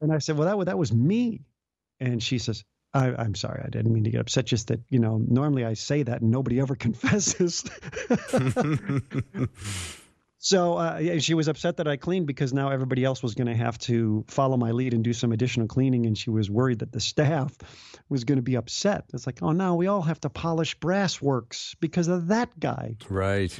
and 0.00 0.12
I 0.12 0.18
said, 0.18 0.36
well, 0.36 0.58
that 0.58 0.66
that 0.66 0.78
was 0.78 0.92
me. 0.92 1.42
And 2.00 2.22
she 2.22 2.38
says, 2.38 2.64
I, 2.92 3.14
I'm 3.14 3.34
sorry, 3.34 3.62
I 3.64 3.68
didn't 3.68 3.92
mean 3.92 4.04
to 4.04 4.10
get 4.10 4.20
upset. 4.20 4.46
Just 4.46 4.68
that 4.68 4.80
you 4.88 4.98
know, 4.98 5.18
normally 5.18 5.64
I 5.64 5.74
say 5.74 6.02
that 6.02 6.22
and 6.22 6.30
nobody 6.30 6.60
ever 6.60 6.74
confesses. 6.76 7.64
So 10.44 10.74
uh, 10.74 11.20
she 11.20 11.32
was 11.32 11.48
upset 11.48 11.78
that 11.78 11.88
I 11.88 11.96
cleaned 11.96 12.26
because 12.26 12.52
now 12.52 12.68
everybody 12.68 13.02
else 13.02 13.22
was 13.22 13.34
going 13.34 13.46
to 13.46 13.56
have 13.56 13.78
to 13.78 14.26
follow 14.28 14.58
my 14.58 14.72
lead 14.72 14.92
and 14.92 15.02
do 15.02 15.14
some 15.14 15.32
additional 15.32 15.68
cleaning, 15.68 16.04
and 16.04 16.18
she 16.18 16.28
was 16.28 16.50
worried 16.50 16.80
that 16.80 16.92
the 16.92 17.00
staff 17.00 17.56
was 18.10 18.24
going 18.24 18.36
to 18.36 18.42
be 18.42 18.56
upset. 18.56 19.04
It's 19.14 19.24
like, 19.26 19.38
oh, 19.40 19.52
now 19.52 19.76
we 19.76 19.86
all 19.86 20.02
have 20.02 20.20
to 20.20 20.28
polish 20.28 20.74
brass 20.74 21.22
works 21.22 21.74
because 21.80 22.08
of 22.08 22.26
that 22.26 22.60
guy. 22.60 22.96
Right. 23.08 23.58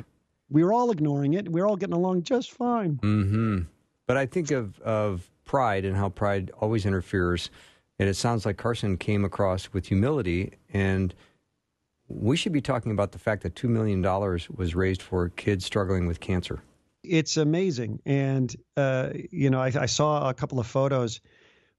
We 0.54 0.62
were 0.62 0.72
all 0.72 0.92
ignoring 0.92 1.34
it. 1.34 1.50
We 1.50 1.60
were 1.60 1.66
all 1.66 1.76
getting 1.76 1.94
along 1.96 2.22
just 2.22 2.52
fine. 2.52 3.00
hmm 3.02 3.58
But 4.06 4.16
I 4.16 4.24
think 4.26 4.52
of 4.52 4.80
of 4.80 5.28
pride 5.44 5.84
and 5.84 5.96
how 5.96 6.08
pride 6.08 6.52
always 6.60 6.86
interferes, 6.86 7.50
and 7.98 8.08
it 8.08 8.14
sounds 8.14 8.46
like 8.46 8.56
Carson 8.56 8.96
came 8.96 9.24
across 9.24 9.72
with 9.72 9.86
humility, 9.86 10.52
and 10.72 11.12
we 12.08 12.36
should 12.36 12.52
be 12.52 12.60
talking 12.60 12.92
about 12.92 13.10
the 13.10 13.18
fact 13.18 13.42
that 13.42 13.56
two 13.56 13.68
million 13.68 14.00
dollars 14.00 14.48
was 14.48 14.76
raised 14.76 15.02
for 15.02 15.28
kids 15.30 15.64
struggling 15.64 16.06
with 16.06 16.20
cancer. 16.20 16.62
It's 17.02 17.36
amazing, 17.36 18.00
and 18.06 18.54
uh, 18.76 19.10
you 19.32 19.50
know, 19.50 19.60
I, 19.60 19.72
I 19.78 19.86
saw 19.86 20.28
a 20.28 20.34
couple 20.34 20.60
of 20.60 20.68
photos 20.68 21.20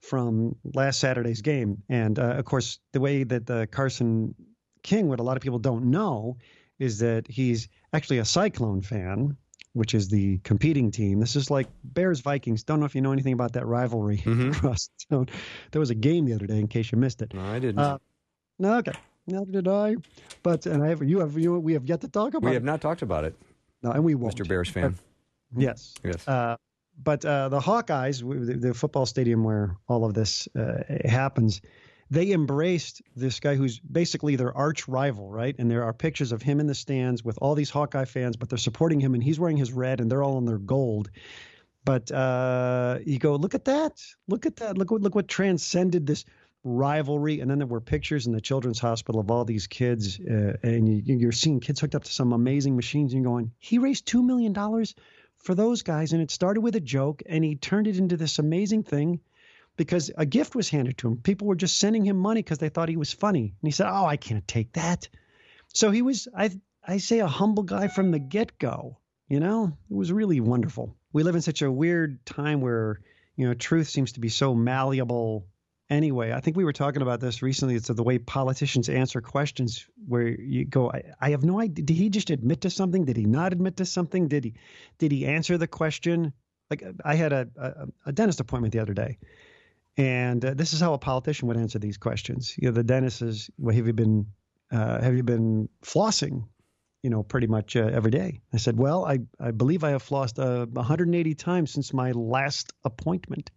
from 0.02 0.58
last 0.74 1.00
Saturday's 1.00 1.42
game, 1.42 1.82
and 1.88 2.20
uh, 2.20 2.36
of 2.40 2.44
course, 2.44 2.80
the 2.92 3.00
way 3.00 3.24
that 3.24 3.46
the 3.46 3.68
Carson 3.68 4.36
King, 4.84 5.08
what 5.08 5.22
a 5.22 5.24
lot 5.24 5.38
of 5.38 5.42
people 5.42 5.60
don't 5.60 5.86
know 5.86 6.38
is 6.78 7.00
that 7.00 7.26
he's 7.28 7.70
actually 7.96 8.20
a 8.20 8.26
Cyclone 8.26 8.82
fan, 8.82 9.36
which 9.74 9.94
is 9.94 10.10
the 10.10 10.38
competing 10.40 10.92
team. 10.92 11.20
This 11.20 11.36
is 11.36 11.50
like 11.50 11.68
Bears 11.84 12.20
Vikings. 12.20 12.64
Don't 12.64 12.80
know 12.80 12.86
if 12.86 12.96
you 12.96 13.02
know 13.02 13.12
anything 13.12 13.34
about 13.34 13.54
that 13.54 13.66
rivalry. 13.66 14.18
Mm-hmm. 14.26 14.74
So, 15.10 15.26
there 15.72 15.80
was 15.80 15.90
a 15.90 15.96
game 15.96 16.26
the 16.26 16.34
other 16.34 16.48
day, 16.48 16.60
in 16.60 16.68
case 16.68 16.92
you 16.92 16.98
missed 16.98 17.22
it. 17.22 17.34
No, 17.34 17.42
I 17.42 17.60
didn't. 17.60 17.80
Uh, 17.80 17.98
no, 18.60 18.78
okay. 18.78 18.94
Neither 19.28 19.52
did 19.52 19.68
I. 19.68 19.96
But 20.44 20.66
and 20.66 20.84
I 20.84 20.90
have 20.90 21.02
you 21.04 21.20
have 21.20 21.38
you 21.38 21.58
we 21.60 21.74
have 21.74 21.86
yet 21.86 22.02
to 22.02 22.08
talk 22.08 22.34
about 22.36 22.44
we 22.44 22.52
it. 22.52 22.56
have 22.56 22.64
not 22.64 22.82
talked 22.82 23.02
about 23.02 23.24
it, 23.24 23.36
No, 23.82 23.92
and 23.92 24.04
we 24.04 24.14
won't. 24.16 24.36
Mr. 24.36 24.48
Bears 24.48 24.70
fan. 24.70 24.96
Yes. 25.56 25.94
Yes. 26.04 26.28
Uh, 26.28 26.58
but 27.04 27.26
uh, 27.26 27.50
the 27.50 27.60
Hawkeyes, 27.60 28.20
the, 28.22 28.54
the 28.54 28.74
football 28.74 29.06
stadium 29.06 29.44
where 29.44 29.76
all 29.88 30.06
of 30.06 30.14
this 30.14 30.48
uh, 30.56 30.84
happens, 31.06 31.62
they 32.12 32.32
embraced 32.32 33.02
this 33.16 33.40
guy 33.40 33.56
who's 33.56 33.80
basically 33.80 34.36
their 34.36 34.56
arch 34.56 34.88
rival, 34.88 35.30
right? 35.30 35.56
And 35.58 35.70
there 35.70 35.84
are 35.84 35.94
pictures 35.94 36.32
of 36.32 36.42
him 36.42 36.60
in 36.60 36.68
the 36.68 36.76
stands 36.76 37.24
with 37.24 37.40
all 37.42 37.56
these 37.56 37.70
Hawkeye 37.70 38.06
fans, 38.06 38.38
but 38.38 38.50
they're 38.50 38.58
supporting 38.58 39.00
him, 39.00 39.16
and 39.16 39.24
he's 39.24 39.40
wearing 39.40 39.58
his 39.58 39.74
red, 39.74 40.00
and 40.00 40.12
they're 40.12 40.24
all 40.24 40.38
in 40.38 40.46
their 40.46 40.60
gold. 40.60 41.10
But 41.84 42.12
uh, 42.12 43.00
you 43.06 43.20
go, 43.20 43.36
look 43.36 43.56
at 43.56 43.66
that, 43.66 44.04
look 44.28 44.46
at 44.46 44.58
that, 44.58 44.78
look 44.78 44.92
what 44.92 45.02
look 45.02 45.16
what 45.16 45.28
transcended 45.28 46.06
this 46.06 46.26
rivalry. 46.64 47.40
And 47.42 47.50
then 47.50 47.60
there 47.60 47.68
were 47.68 47.82
pictures 47.82 48.26
in 48.26 48.34
the 48.34 48.42
children's 48.42 48.80
hospital 48.80 49.22
of 49.22 49.30
all 49.30 49.46
these 49.46 49.68
kids, 49.68 50.20
uh, 50.20 50.58
and 50.64 50.88
you, 50.88 51.18
you're 51.18 51.32
seeing 51.32 51.60
kids 51.60 51.80
hooked 51.80 51.96
up 51.96 52.04
to 52.04 52.12
some 52.12 52.34
amazing 52.34 52.76
machines, 52.76 53.14
and 53.14 53.22
you're 53.24 53.32
going, 53.32 53.52
he 53.58 53.78
raised 53.78 54.06
two 54.06 54.24
million 54.24 54.54
dollars 54.54 54.96
for 55.38 55.56
those 55.56 55.84
guys, 55.84 56.14
and 56.14 56.22
it 56.22 56.32
started 56.32 56.62
with 56.62 56.76
a 56.76 56.80
joke, 56.80 57.22
and 57.28 57.44
he 57.44 57.56
turned 57.56 57.88
it 57.88 57.98
into 57.98 58.18
this 58.18 58.40
amazing 58.40 58.84
thing 58.84 59.20
because 59.78 60.12
a 60.18 60.26
gift 60.26 60.56
was 60.56 60.70
handed 60.70 60.98
to 61.00 61.08
him. 61.08 61.18
People 61.18 61.48
were 61.48 61.56
just 61.56 61.78
sending 61.78 62.06
him 62.06 62.18
money 62.18 62.42
because 62.42 62.60
they 62.60 62.70
thought 62.70 62.90
he 62.90 62.98
was 62.98 63.14
funny, 63.14 63.54
and 63.62 63.68
he 63.68 63.72
said, 63.72 63.90
"Oh, 63.90 64.06
I 64.06 64.18
can't 64.18 64.48
take 64.48 64.74
that." 64.74 65.08
So 65.74 65.92
he 65.92 66.02
was, 66.02 66.28
I, 66.36 66.52
I 66.86 66.98
say, 66.98 67.20
a 67.20 67.28
humble 67.28 67.64
guy 67.64 67.88
from 67.88 68.12
the 68.12 68.20
get-go. 68.20 69.00
You 69.28 69.40
know, 69.40 69.78
it 69.90 69.96
was 69.96 70.12
really 70.12 70.40
wonderful. 70.40 70.96
We 71.12 71.24
live 71.24 71.36
in 71.36 71.42
such 71.42 71.62
a 71.62 71.72
weird 71.72 72.26
time 72.26 72.62
where 72.62 73.02
you 73.36 73.48
know 73.48 73.54
truth 73.54 73.90
seems 73.90 74.14
to 74.14 74.20
be 74.20 74.30
so 74.30 74.54
malleable. 74.54 75.48
Anyway, 75.88 76.32
I 76.32 76.40
think 76.40 76.58
we 76.58 76.64
were 76.64 76.74
talking 76.74 77.04
about 77.04 77.20
this 77.20 77.44
recently. 77.44 77.76
It's 77.76 77.90
the 77.90 78.04
way 78.04 78.18
politicians 78.18 78.90
answer 78.90 79.22
questions, 79.22 79.86
where 80.08 80.28
you 80.28 80.66
go, 80.66 80.90
I, 80.92 81.04
I 81.22 81.30
have 81.30 81.44
no 81.44 81.60
idea. 81.60 81.86
Did 81.86 81.96
he 81.96 82.10
just 82.10 82.32
admit 82.32 82.62
to 82.62 82.72
something? 82.72 83.06
Did 83.06 83.18
he 83.18 83.26
not 83.26 83.54
admit 83.54 83.78
to 83.78 83.86
something? 83.86 84.28
Did 84.28 84.46
he, 84.46 84.54
did 84.98 85.12
he 85.12 85.28
answer 85.28 85.60
the 85.60 85.68
question? 85.68 86.34
Like 86.72 86.84
I 87.04 87.14
had 87.14 87.34
a, 87.34 87.48
a, 87.56 87.88
a 88.08 88.12
dentist 88.12 88.40
appointment 88.40 88.74
the 88.74 88.80
other 88.80 88.96
day, 88.96 89.20
and 89.98 90.44
uh, 90.44 90.54
this 90.54 90.74
is 90.74 90.80
how 90.82 90.94
a 90.94 90.98
politician 90.98 91.48
would 91.48 91.58
answer 91.58 91.80
these 91.80 91.98
questions. 91.98 92.56
You 92.58 92.68
know, 92.70 92.74
the 92.74 92.84
dentist 92.84 93.20
says, 93.20 93.50
"Well, 93.58 93.76
have 93.76 93.88
you 93.88 93.94
been 93.94 94.28
uh, 94.72 95.02
have 95.02 95.16
you 95.16 95.24
been 95.24 95.70
flossing?" 95.84 96.48
You 97.04 97.12
know, 97.12 97.22
pretty 97.24 97.48
much 97.48 97.76
uh, 97.76 97.90
every 97.94 98.12
day. 98.12 98.42
I 98.54 98.58
said, 98.58 98.78
"Well, 98.78 99.06
I 99.06 99.20
I 99.40 99.52
believe 99.52 99.84
I 99.84 99.92
have 99.92 100.04
flossed 100.04 100.40
uh, 100.40 100.66
180 100.66 101.36
times 101.36 101.72
since 101.72 101.94
my 101.94 102.12
last 102.12 102.74
appointment." 102.84 103.52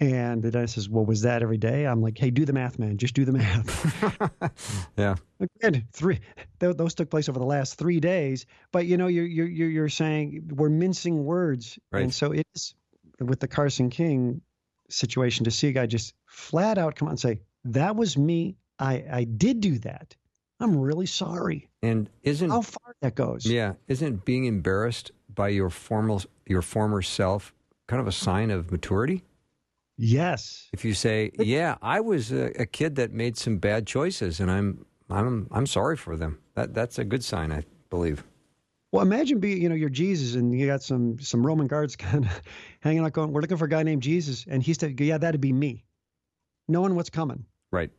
And 0.00 0.42
the 0.42 0.50
dentist 0.50 0.74
says, 0.74 0.88
"Well, 0.88 1.04
was 1.06 1.22
that 1.22 1.42
every 1.42 1.58
day?" 1.58 1.86
I'm 1.86 2.02
like, 2.02 2.18
"Hey, 2.18 2.30
do 2.30 2.44
the 2.44 2.52
math, 2.52 2.78
man. 2.78 2.98
Just 2.98 3.14
do 3.14 3.24
the 3.24 3.32
math." 3.32 4.90
yeah. 4.98 5.14
Again, 5.38 5.86
three 5.92 6.18
th- 6.58 6.76
those 6.76 6.94
took 6.94 7.10
place 7.10 7.28
over 7.28 7.38
the 7.38 7.44
last 7.46 7.78
three 7.78 8.00
days. 8.00 8.46
But 8.72 8.86
you 8.86 8.96
know, 8.96 9.06
you're 9.06 9.26
you're 9.26 9.46
you're 9.46 9.88
saying 9.88 10.50
we're 10.52 10.68
mincing 10.70 11.24
words, 11.24 11.78
Right. 11.92 12.02
and 12.02 12.12
so 12.12 12.32
it 12.32 12.46
is 12.56 12.74
with 13.20 13.38
the 13.38 13.48
Carson 13.48 13.90
King 13.90 14.40
situation 14.88 15.44
to 15.44 15.50
see 15.50 15.68
a 15.68 15.72
guy 15.72 15.86
just 15.86 16.14
flat 16.26 16.78
out 16.78 16.96
come 16.96 17.08
out 17.08 17.12
and 17.12 17.20
say, 17.20 17.40
"That 17.64 17.96
was 17.96 18.16
me. 18.16 18.56
I 18.78 19.04
I 19.10 19.24
did 19.24 19.60
do 19.60 19.78
that. 19.80 20.14
I'm 20.60 20.76
really 20.78 21.06
sorry." 21.06 21.68
And 21.82 22.08
isn't 22.22 22.50
How 22.50 22.62
far 22.62 22.94
that 23.00 23.14
goes? 23.14 23.46
yeah, 23.46 23.74
isn't 23.88 24.24
being 24.24 24.44
embarrassed 24.44 25.12
by 25.34 25.48
your 25.48 25.70
formal 25.70 26.22
your 26.46 26.62
former 26.62 27.02
self 27.02 27.52
kind 27.86 28.00
of 28.00 28.06
a 28.06 28.12
sign 28.12 28.50
of 28.50 28.70
maturity? 28.70 29.22
Yes. 29.96 30.68
If 30.72 30.84
you 30.84 30.94
say, 30.94 31.30
"Yeah, 31.38 31.76
I 31.80 32.00
was 32.00 32.32
a, 32.32 32.46
a 32.60 32.66
kid 32.66 32.96
that 32.96 33.12
made 33.12 33.36
some 33.36 33.58
bad 33.58 33.86
choices, 33.86 34.40
and 34.40 34.50
I'm 34.50 34.86
I'm 35.10 35.46
I'm 35.50 35.66
sorry 35.66 35.96
for 35.96 36.16
them," 36.16 36.40
that 36.54 36.74
that's 36.74 36.98
a 36.98 37.04
good 37.04 37.22
sign, 37.22 37.52
I 37.52 37.64
believe. 37.90 38.24
Well, 38.94 39.02
imagine 39.02 39.40
being, 39.40 39.60
you 39.60 39.68
know, 39.68 39.74
you're 39.74 39.88
Jesus 39.88 40.36
and 40.36 40.56
you 40.56 40.68
got 40.68 40.80
some 40.80 41.18
some 41.18 41.44
Roman 41.44 41.66
guards 41.66 41.96
kind 41.96 42.26
of 42.26 42.42
hanging 42.78 43.04
out 43.04 43.12
going, 43.12 43.32
"We're 43.32 43.40
looking 43.40 43.56
for 43.56 43.64
a 43.64 43.68
guy 43.68 43.82
named 43.82 44.02
Jesus," 44.02 44.46
and 44.48 44.62
he 44.62 44.72
said, 44.72 45.00
"Yeah, 45.00 45.18
that'd 45.18 45.40
be 45.40 45.52
me," 45.52 45.84
knowing 46.68 46.94
what's 46.94 47.10
coming. 47.10 47.44
Right. 47.72 47.90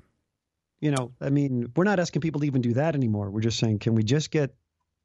You 0.79 0.91
know, 0.91 1.11
I 1.19 1.31
mean, 1.31 1.69
we're 1.75 1.83
not 1.83 1.99
asking 1.99 2.21
people 2.21 2.39
to 2.39 2.47
even 2.47 2.61
do 2.61 2.75
that 2.75 2.95
anymore. 2.95 3.29
We're 3.29 3.41
just 3.41 3.59
saying, 3.59 3.79
can 3.79 3.95
we 3.95 4.03
just 4.03 4.31
get 4.31 4.55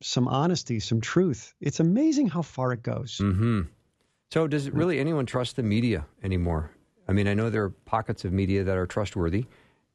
some 0.01 0.28
honesty, 0.28 0.78
some 0.78 1.01
truth? 1.01 1.55
It's 1.61 1.80
amazing 1.80 2.28
how 2.28 2.43
far 2.43 2.72
it 2.72 2.82
goes. 2.82 3.18
Mm-hmm. 3.18 3.62
So, 4.30 4.47
does 4.47 4.68
it 4.68 4.74
really 4.74 5.01
anyone 5.01 5.26
trust 5.26 5.57
the 5.57 5.64
media 5.64 6.07
anymore? 6.22 6.70
I 7.09 7.12
mean, 7.12 7.26
I 7.26 7.34
know 7.34 7.51
there 7.51 7.64
are 7.64 7.70
pockets 7.70 8.24
of 8.24 8.32
media 8.32 8.62
that 8.62 8.76
are 8.76 8.86
trustworthy, 8.86 9.47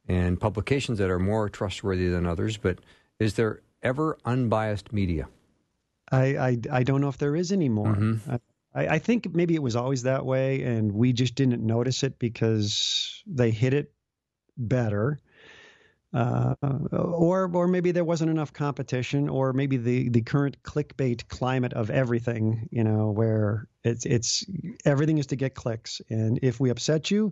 and 0.09 0.41
publications 0.41 0.97
that 0.97 1.09
are 1.09 1.19
more 1.19 1.47
trustworthy 1.47 2.09
than 2.09 2.25
others. 2.25 2.57
But 2.57 2.79
is 3.17 3.35
there 3.35 3.61
ever 3.81 4.17
unbiased 4.25 4.91
media? 4.91 5.29
I, 6.15 6.47
I 6.49 6.57
I 6.79 6.83
don't 6.83 7.01
know 7.01 7.09
if 7.09 7.17
there 7.17 7.35
is 7.35 7.51
anymore. 7.51 7.95
I, 8.73 8.87
I 8.87 8.99
think 8.99 9.33
maybe 9.33 9.55
it 9.55 9.63
was 9.63 9.75
always 9.75 10.03
that 10.03 10.25
way, 10.25 10.63
and 10.63 10.91
we 10.91 11.13
just 11.13 11.35
didn't 11.35 11.65
notice 11.65 12.03
it 12.03 12.19
because 12.19 13.23
they 13.25 13.51
hit 13.51 13.73
it 13.73 13.91
better. 14.57 15.19
Uh, 16.13 16.55
or, 16.93 17.51
or 17.53 17.67
maybe 17.67 17.91
there 17.91 18.05
wasn't 18.05 18.29
enough 18.29 18.53
competition, 18.53 19.27
or 19.27 19.51
maybe 19.51 19.75
the, 19.75 20.07
the 20.07 20.21
current 20.21 20.55
clickbait 20.63 21.27
climate 21.27 21.73
of 21.73 21.89
everything, 21.89 22.69
you 22.71 22.85
know, 22.85 23.11
where 23.11 23.67
it's 23.83 24.05
it's 24.05 24.45
everything 24.85 25.17
is 25.17 25.27
to 25.27 25.35
get 25.35 25.55
clicks, 25.55 26.01
and 26.09 26.39
if 26.41 26.57
we 26.57 26.69
upset 26.69 27.11
you, 27.11 27.31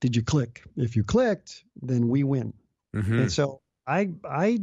did 0.00 0.16
you 0.16 0.22
click? 0.22 0.62
If 0.74 0.96
you 0.96 1.04
clicked, 1.04 1.64
then 1.82 2.08
we 2.08 2.24
win. 2.24 2.54
Mm-hmm. 2.94 3.18
And 3.20 3.32
so 3.32 3.60
I 3.86 4.08
I 4.24 4.58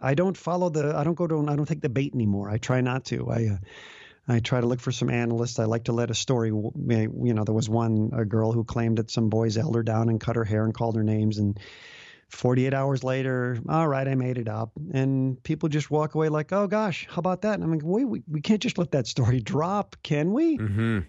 I 0.00 0.14
don't 0.14 0.36
follow 0.36 0.70
the 0.70 0.94
I 0.96 1.04
don't 1.04 1.14
go 1.14 1.26
to 1.26 1.46
I 1.48 1.56
don't 1.56 1.66
take 1.66 1.80
the 1.80 1.88
bait 1.88 2.14
anymore. 2.14 2.50
I 2.50 2.58
try 2.58 2.80
not 2.80 3.04
to. 3.06 3.30
I 3.30 3.46
uh, 3.46 3.56
I 4.26 4.40
try 4.40 4.60
to 4.60 4.66
look 4.66 4.80
for 4.80 4.92
some 4.92 5.10
analysts. 5.10 5.58
I 5.58 5.64
like 5.64 5.84
to 5.84 5.92
let 5.92 6.10
a 6.10 6.14
story. 6.14 6.48
You 6.48 7.34
know, 7.34 7.44
there 7.44 7.54
was 7.54 7.68
one 7.68 8.10
a 8.14 8.24
girl 8.24 8.52
who 8.52 8.64
claimed 8.64 8.98
that 8.98 9.10
some 9.10 9.28
boys 9.28 9.56
held 9.56 9.74
her 9.74 9.82
down 9.82 10.08
and 10.08 10.20
cut 10.20 10.36
her 10.36 10.44
hair 10.44 10.64
and 10.64 10.74
called 10.74 10.96
her 10.96 11.04
names 11.04 11.38
and. 11.38 11.58
48 12.30 12.74
hours 12.74 13.04
later, 13.04 13.58
all 13.68 13.86
right, 13.86 14.08
I 14.08 14.16
made 14.16 14.38
it 14.38 14.48
up. 14.48 14.72
And 14.92 15.40
people 15.44 15.68
just 15.68 15.90
walk 15.90 16.16
away 16.16 16.30
like, 16.30 16.52
oh 16.52 16.66
gosh, 16.66 17.06
how 17.08 17.20
about 17.20 17.42
that? 17.42 17.54
And 17.54 17.62
I'm 17.62 17.70
like, 17.70 17.82
wait, 17.84 18.06
we, 18.06 18.22
we 18.26 18.40
can't 18.40 18.62
just 18.62 18.76
let 18.76 18.90
that 18.92 19.06
story 19.06 19.40
drop, 19.52 19.94
can 20.02 20.32
we? 20.32 20.58
Mm-hmm. 20.58 21.00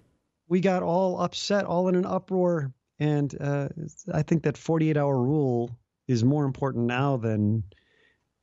we 0.48 0.60
got 0.60 0.84
all 0.84 1.20
upset, 1.20 1.66
all 1.66 1.88
in 1.88 1.96
an 1.96 2.06
uproar. 2.06 2.74
And 3.00 3.36
uh, 3.42 3.70
I 4.14 4.22
think 4.22 4.44
that 4.44 4.58
48 4.58 4.98
hour 4.98 5.20
rule 5.20 5.76
is 6.08 6.24
more 6.24 6.46
important 6.46 6.86
now 6.86 7.18
than 7.18 7.64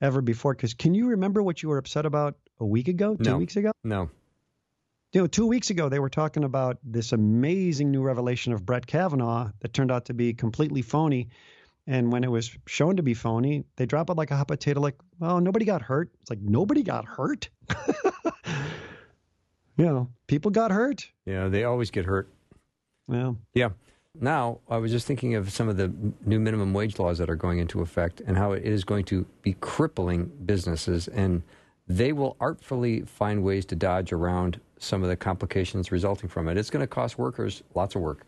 ever 0.02 0.20
before. 0.20 0.52
Because 0.54 0.74
can 0.74 0.92
you 0.94 1.08
remember 1.08 1.42
what 1.42 1.62
you 1.62 1.70
were 1.70 1.78
upset 1.78 2.04
about 2.04 2.36
a 2.60 2.66
week 2.66 2.88
ago, 2.88 3.16
two 3.16 3.30
No. 3.30 3.38
weeks 3.38 3.56
ago? 3.56 3.72
No. 3.82 4.10
You 5.12 5.20
know, 5.22 5.26
two 5.26 5.46
weeks 5.46 5.70
ago, 5.70 5.88
they 5.88 5.98
were 5.98 6.08
talking 6.10 6.42
about 6.44 6.78
this 6.82 7.12
amazing 7.12 7.90
new 7.90 8.02
revelation 8.02 8.52
of 8.52 8.64
Brett 8.66 8.86
Kavanaugh 8.86 9.50
that 9.60 9.72
turned 9.72 9.90
out 9.90 10.06
to 10.06 10.14
be 10.14 10.32
completely 10.34 10.82
phony. 10.82 11.28
And 11.86 12.10
when 12.12 12.24
it 12.24 12.30
was 12.30 12.50
shown 12.66 12.96
to 12.96 13.02
be 13.02 13.12
phony, 13.14 13.64
they 13.76 13.86
drop 13.86 14.08
it 14.08 14.14
like 14.16 14.30
a 14.30 14.36
hot 14.36 14.48
potato, 14.48 14.80
like, 14.80 14.94
well, 15.18 15.40
nobody 15.40 15.64
got 15.64 15.82
hurt. 15.82 16.10
It's 16.20 16.30
like, 16.30 16.40
nobody 16.40 16.82
got 16.82 17.04
hurt. 17.04 17.50
you 19.76 19.84
know, 19.84 20.08
people 20.26 20.50
got 20.50 20.70
hurt. 20.70 21.10
Yeah, 21.26 21.48
they 21.48 21.64
always 21.64 21.90
get 21.90 22.04
hurt. 22.04 22.28
Well, 23.06 23.36
Yeah. 23.54 23.70
Now, 24.20 24.58
I 24.68 24.76
was 24.76 24.90
just 24.90 25.06
thinking 25.06 25.34
of 25.36 25.50
some 25.50 25.68
of 25.68 25.76
the 25.76 25.92
new 26.24 26.38
minimum 26.38 26.74
wage 26.74 26.98
laws 26.98 27.18
that 27.18 27.30
are 27.30 27.36
going 27.36 27.58
into 27.58 27.80
effect 27.80 28.20
and 28.20 28.36
how 28.36 28.52
it 28.52 28.62
is 28.62 28.84
going 28.84 29.04
to 29.06 29.24
be 29.40 29.54
crippling 29.54 30.30
businesses. 30.44 31.08
And 31.08 31.42
they 31.88 32.12
will 32.12 32.36
artfully 32.38 33.02
find 33.02 33.42
ways 33.42 33.64
to 33.66 33.76
dodge 33.76 34.12
around 34.12 34.60
some 34.78 35.02
of 35.02 35.08
the 35.08 35.16
complications 35.16 35.90
resulting 35.90 36.28
from 36.28 36.48
it. 36.48 36.58
It's 36.58 36.70
going 36.70 36.82
to 36.82 36.86
cost 36.86 37.18
workers 37.18 37.62
lots 37.74 37.94
of 37.94 38.02
work. 38.02 38.26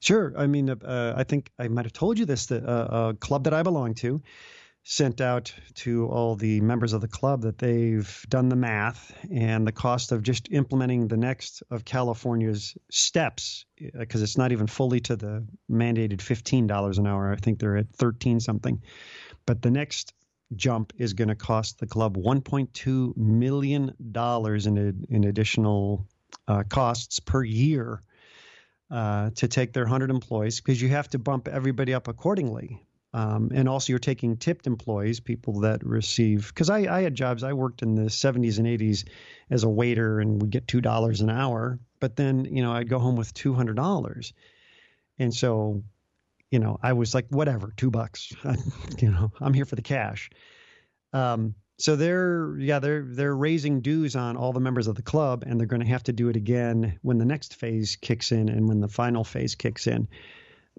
Sure. 0.00 0.34
I 0.36 0.46
mean, 0.46 0.68
uh, 0.68 1.14
I 1.16 1.22
think 1.24 1.50
I 1.58 1.68
might 1.68 1.84
have 1.84 1.92
told 1.92 2.18
you 2.18 2.26
this. 2.26 2.46
That 2.46 2.66
uh, 2.66 3.10
a 3.10 3.14
club 3.14 3.44
that 3.44 3.54
I 3.54 3.62
belong 3.62 3.94
to 3.94 4.20
sent 4.84 5.22
out 5.22 5.52
to 5.74 6.06
all 6.08 6.36
the 6.36 6.60
members 6.60 6.92
of 6.92 7.00
the 7.00 7.08
club 7.08 7.42
that 7.42 7.56
they've 7.56 8.24
done 8.28 8.50
the 8.50 8.56
math 8.56 9.16
and 9.32 9.66
the 9.66 9.72
cost 9.72 10.12
of 10.12 10.22
just 10.22 10.52
implementing 10.52 11.08
the 11.08 11.16
next 11.16 11.62
of 11.70 11.86
California's 11.86 12.76
steps, 12.90 13.64
because 13.98 14.20
it's 14.20 14.36
not 14.36 14.52
even 14.52 14.66
fully 14.66 15.00
to 15.00 15.16
the 15.16 15.46
mandated 15.70 16.20
fifteen 16.20 16.66
dollars 16.66 16.98
an 16.98 17.06
hour. 17.06 17.32
I 17.32 17.36
think 17.36 17.58
they're 17.58 17.78
at 17.78 17.94
thirteen 17.94 18.40
something, 18.40 18.82
but 19.46 19.62
the 19.62 19.70
next 19.70 20.12
jump 20.54 20.92
is 20.98 21.14
going 21.14 21.28
to 21.28 21.34
cost 21.34 21.78
the 21.78 21.86
club 21.86 22.16
1.2 22.16 23.16
million 23.16 23.94
dollars 24.12 24.66
in 24.66 25.06
in 25.08 25.24
additional 25.24 26.06
uh, 26.46 26.62
costs 26.68 27.20
per 27.20 27.42
year 27.42 28.02
uh, 28.90 29.30
to 29.30 29.48
take 29.48 29.72
their 29.72 29.84
100 29.84 30.10
employees 30.10 30.60
because 30.60 30.80
you 30.80 30.90
have 30.90 31.08
to 31.08 31.18
bump 31.18 31.48
everybody 31.48 31.94
up 31.94 32.06
accordingly. 32.06 32.84
Um, 33.14 33.52
and 33.54 33.68
also, 33.68 33.92
you're 33.92 34.00
taking 34.00 34.36
tipped 34.36 34.66
employees, 34.66 35.20
people 35.20 35.60
that 35.60 35.86
receive. 35.86 36.48
Because 36.48 36.68
I, 36.68 36.78
I 36.80 37.02
had 37.02 37.14
jobs, 37.14 37.44
I 37.44 37.52
worked 37.52 37.82
in 37.82 37.94
the 37.94 38.06
70s 38.06 38.58
and 38.58 38.66
80s 38.66 39.06
as 39.48 39.62
a 39.62 39.68
waiter 39.68 40.18
and 40.18 40.42
would 40.42 40.50
get 40.50 40.66
$2 40.66 41.20
an 41.20 41.30
hour. 41.30 41.78
But 42.00 42.16
then, 42.16 42.44
you 42.44 42.60
know, 42.60 42.72
I'd 42.72 42.88
go 42.88 42.98
home 42.98 43.14
with 43.14 43.32
$200. 43.32 44.32
And 45.20 45.32
so, 45.32 45.84
you 46.50 46.58
know, 46.58 46.76
I 46.82 46.94
was 46.94 47.14
like, 47.14 47.26
whatever, 47.28 47.72
two 47.76 47.92
bucks. 47.92 48.32
you 48.98 49.12
know, 49.12 49.30
I'm 49.40 49.54
here 49.54 49.64
for 49.64 49.76
the 49.76 49.82
cash. 49.82 50.28
Um, 51.12 51.54
so 51.76 51.96
they're 51.96 52.56
yeah 52.58 52.78
they're 52.78 53.02
they're 53.02 53.34
raising 53.34 53.80
dues 53.80 54.14
on 54.14 54.36
all 54.36 54.52
the 54.52 54.60
members 54.60 54.86
of 54.86 54.94
the 54.94 55.02
club 55.02 55.42
and 55.44 55.58
they're 55.58 55.66
going 55.66 55.82
to 55.82 55.88
have 55.88 56.04
to 56.04 56.12
do 56.12 56.28
it 56.28 56.36
again 56.36 57.00
when 57.02 57.18
the 57.18 57.24
next 57.24 57.56
phase 57.56 57.96
kicks 57.96 58.30
in 58.30 58.48
and 58.48 58.68
when 58.68 58.80
the 58.80 58.86
final 58.86 59.24
phase 59.24 59.56
kicks 59.56 59.88
in 59.88 60.06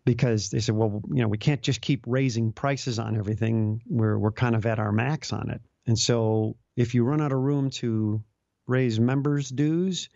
because 0.03 0.49
they 0.49 0.59
said 0.59 0.75
well 0.75 1.01
you 1.09 1.21
know 1.21 1.27
we 1.27 1.37
can't 1.37 1.61
just 1.61 1.81
keep 1.81 2.03
raising 2.07 2.51
prices 2.51 2.99
on 2.99 3.17
everything 3.17 3.81
we're 3.87 4.17
we're 4.17 4.31
kind 4.31 4.55
of 4.55 4.65
at 4.65 4.79
our 4.79 4.91
max 4.91 5.31
on 5.31 5.49
it 5.49 5.61
and 5.87 5.97
so 5.97 6.55
if 6.75 6.93
you 6.93 7.03
run 7.03 7.21
out 7.21 7.31
of 7.31 7.39
room 7.39 7.69
to 7.69 8.23
raise 8.67 8.99
members 8.99 9.49
dues 9.49 10.09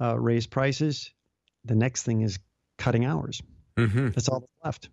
uh, 0.00 0.18
raise 0.18 0.46
prices 0.46 1.12
the 1.64 1.74
next 1.74 2.04
thing 2.04 2.22
is 2.22 2.38
cutting 2.78 3.04
hours 3.04 3.42
Mm-hmm. 3.76 4.10
that's 4.10 4.28
all 4.28 4.40
that's 4.40 4.64
left 4.64 4.88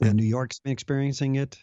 and 0.00 0.14
new 0.14 0.26
york's 0.26 0.58
been 0.58 0.72
experiencing 0.72 1.36
it 1.36 1.56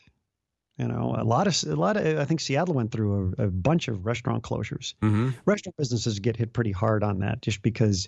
you 0.80 0.88
know, 0.88 1.14
a 1.18 1.26
lot 1.26 1.46
of 1.46 1.62
a 1.68 1.76
lot 1.76 1.98
of 1.98 2.18
I 2.20 2.24
think 2.24 2.40
Seattle 2.40 2.74
went 2.74 2.92
through 2.92 3.36
a, 3.38 3.44
a 3.44 3.48
bunch 3.52 3.90
of 3.90 4.06
restaurant 4.06 4.44
closures. 4.44 4.94
Mm-hmm. 5.02 5.32
Restaurant 5.46 5.76
businesses 5.76 6.20
get 6.20 6.38
hit 6.38 6.54
pretty 6.54 6.72
hard 6.72 7.04
on 7.04 7.20
that, 7.20 7.42
just 7.42 7.62
because 7.62 8.08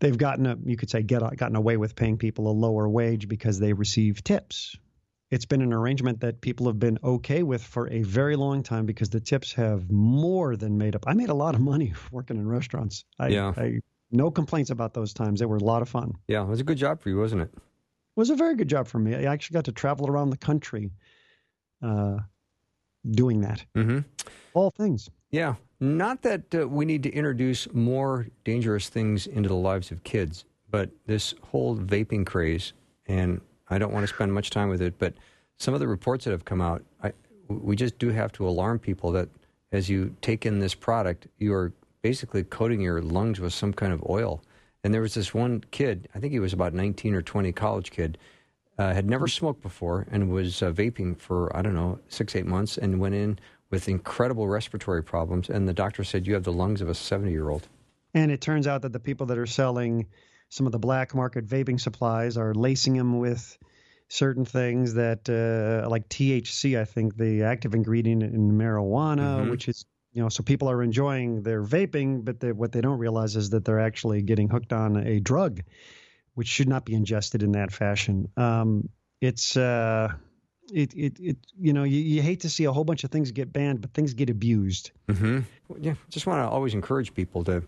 they've 0.00 0.16
gotten 0.16 0.46
a 0.46 0.56
you 0.64 0.76
could 0.76 0.90
say 0.90 1.02
get 1.02 1.20
gotten 1.36 1.56
away 1.56 1.76
with 1.76 1.94
paying 1.94 2.18
people 2.18 2.48
a 2.48 2.52
lower 2.52 2.88
wage 2.88 3.28
because 3.28 3.58
they 3.58 3.72
receive 3.72 4.24
tips. 4.24 4.76
It's 5.30 5.46
been 5.46 5.62
an 5.62 5.72
arrangement 5.72 6.20
that 6.20 6.40
people 6.40 6.66
have 6.66 6.80
been 6.80 6.98
okay 7.04 7.44
with 7.44 7.62
for 7.62 7.88
a 7.88 8.02
very 8.02 8.34
long 8.34 8.64
time 8.64 8.84
because 8.84 9.10
the 9.10 9.20
tips 9.20 9.52
have 9.52 9.88
more 9.88 10.56
than 10.56 10.76
made 10.76 10.96
up. 10.96 11.04
I 11.06 11.14
made 11.14 11.28
a 11.28 11.34
lot 11.34 11.54
of 11.54 11.60
money 11.60 11.92
working 12.10 12.36
in 12.36 12.48
restaurants. 12.48 13.04
I, 13.18 13.28
Yeah. 13.28 13.52
I 13.56 13.80
no 14.10 14.30
complaints 14.32 14.70
about 14.70 14.92
those 14.92 15.12
times. 15.12 15.38
They 15.38 15.46
were 15.46 15.58
a 15.58 15.64
lot 15.64 15.82
of 15.82 15.88
fun. 15.88 16.14
Yeah, 16.26 16.42
it 16.42 16.48
was 16.48 16.58
a 16.58 16.64
good 16.64 16.78
job 16.78 17.00
for 17.00 17.10
you, 17.10 17.18
wasn't 17.18 17.42
it? 17.42 17.50
It 17.54 18.16
was 18.16 18.30
a 18.30 18.34
very 18.34 18.56
good 18.56 18.68
job 18.68 18.88
for 18.88 18.98
me. 18.98 19.14
I 19.14 19.32
actually 19.32 19.54
got 19.54 19.66
to 19.66 19.72
travel 19.72 20.10
around 20.10 20.30
the 20.30 20.36
country 20.36 20.90
uh, 21.80 22.18
doing 23.08 23.42
that. 23.42 23.64
Mm-hmm. 23.76 24.00
All 24.52 24.70
things. 24.70 25.08
Yeah. 25.30 25.54
Not 25.80 26.20
that 26.22 26.54
uh, 26.54 26.68
we 26.68 26.84
need 26.84 27.02
to 27.04 27.10
introduce 27.10 27.72
more 27.72 28.26
dangerous 28.44 28.90
things 28.90 29.26
into 29.26 29.48
the 29.48 29.54
lives 29.54 29.90
of 29.90 30.04
kids, 30.04 30.44
but 30.70 30.90
this 31.06 31.34
whole 31.42 31.74
vaping 31.74 32.26
craze, 32.26 32.74
and 33.06 33.40
I 33.68 33.78
don't 33.78 33.92
want 33.92 34.06
to 34.06 34.14
spend 34.14 34.34
much 34.34 34.50
time 34.50 34.68
with 34.68 34.82
it, 34.82 34.98
but 34.98 35.14
some 35.58 35.72
of 35.72 35.80
the 35.80 35.88
reports 35.88 36.26
that 36.26 36.32
have 36.32 36.44
come 36.44 36.60
out, 36.60 36.84
I, 37.02 37.12
we 37.48 37.76
just 37.76 37.98
do 37.98 38.10
have 38.10 38.30
to 38.32 38.46
alarm 38.46 38.78
people 38.78 39.10
that 39.12 39.30
as 39.72 39.88
you 39.88 40.14
take 40.20 40.44
in 40.44 40.58
this 40.58 40.74
product, 40.74 41.28
you 41.38 41.54
are 41.54 41.72
basically 42.02 42.44
coating 42.44 42.82
your 42.82 43.00
lungs 43.00 43.40
with 43.40 43.54
some 43.54 43.72
kind 43.72 43.92
of 43.92 44.04
oil. 44.08 44.42
And 44.84 44.92
there 44.92 45.00
was 45.00 45.14
this 45.14 45.32
one 45.32 45.64
kid, 45.70 46.08
I 46.14 46.18
think 46.18 46.32
he 46.32 46.40
was 46.40 46.52
about 46.52 46.74
19 46.74 47.14
or 47.14 47.22
20, 47.22 47.52
college 47.52 47.90
kid, 47.90 48.18
uh, 48.78 48.92
had 48.92 49.08
never 49.08 49.28
smoked 49.28 49.62
before 49.62 50.06
and 50.10 50.30
was 50.30 50.62
uh, 50.62 50.72
vaping 50.72 51.18
for, 51.18 51.54
I 51.56 51.62
don't 51.62 51.74
know, 51.74 51.98
six, 52.08 52.36
eight 52.36 52.46
months 52.46 52.76
and 52.76 53.00
went 53.00 53.14
in 53.14 53.38
with 53.70 53.88
incredible 53.88 54.48
respiratory 54.48 55.02
problems. 55.02 55.48
And 55.48 55.68
the 55.68 55.72
doctor 55.72 56.04
said, 56.04 56.26
You 56.26 56.34
have 56.34 56.44
the 56.44 56.52
lungs 56.52 56.80
of 56.80 56.88
a 56.88 56.94
70 56.94 57.30
year 57.30 57.48
old. 57.48 57.68
And 58.14 58.30
it 58.32 58.40
turns 58.40 58.66
out 58.66 58.82
that 58.82 58.92
the 58.92 58.98
people 59.00 59.26
that 59.26 59.38
are 59.38 59.46
selling 59.46 60.06
some 60.48 60.66
of 60.66 60.72
the 60.72 60.78
black 60.78 61.14
market 61.14 61.46
vaping 61.46 61.80
supplies 61.80 62.36
are 62.36 62.52
lacing 62.54 62.94
them 62.94 63.18
with 63.20 63.56
certain 64.08 64.44
things 64.44 64.94
that, 64.94 65.28
uh, 65.30 65.88
like 65.88 66.08
THC, 66.08 66.76
I 66.80 66.84
think, 66.84 67.16
the 67.16 67.44
active 67.44 67.74
ingredient 67.74 68.24
in 68.24 68.50
marijuana, 68.52 69.44
Mhm. 69.44 69.50
which 69.50 69.68
is, 69.68 69.84
you 70.12 70.20
know, 70.20 70.28
so 70.28 70.42
people 70.42 70.68
are 70.68 70.82
enjoying 70.82 71.44
their 71.44 71.62
vaping, 71.62 72.24
but 72.24 72.40
they, 72.40 72.50
what 72.50 72.72
they 72.72 72.80
don't 72.80 72.98
realize 72.98 73.36
is 73.36 73.50
that 73.50 73.64
they're 73.64 73.78
actually 73.78 74.22
getting 74.22 74.48
hooked 74.48 74.72
on 74.72 74.96
a 74.96 75.20
drug, 75.20 75.60
which 76.34 76.48
should 76.48 76.68
not 76.68 76.84
be 76.84 76.94
ingested 76.94 77.44
in 77.44 77.52
that 77.52 77.70
fashion. 77.70 78.26
Um, 78.36 78.88
it's, 79.20 79.56
uh, 79.56 80.08
it, 80.70 80.94
it, 80.94 81.20
it, 81.20 81.36
you 81.58 81.72
know, 81.72 81.84
you, 81.84 82.00
you 82.00 82.22
hate 82.22 82.40
to 82.40 82.48
see 82.48 82.64
a 82.64 82.72
whole 82.72 82.84
bunch 82.84 83.04
of 83.04 83.10
things 83.10 83.30
get 83.30 83.52
banned, 83.52 83.80
but 83.80 83.92
things 83.92 84.14
get 84.14 84.30
abused. 84.30 84.90
Mm-hmm. 85.08 85.40
Yeah, 85.80 85.94
just 86.08 86.26
want 86.26 86.44
to 86.44 86.50
always 86.50 86.74
encourage 86.74 87.14
people 87.14 87.44
to, 87.44 87.62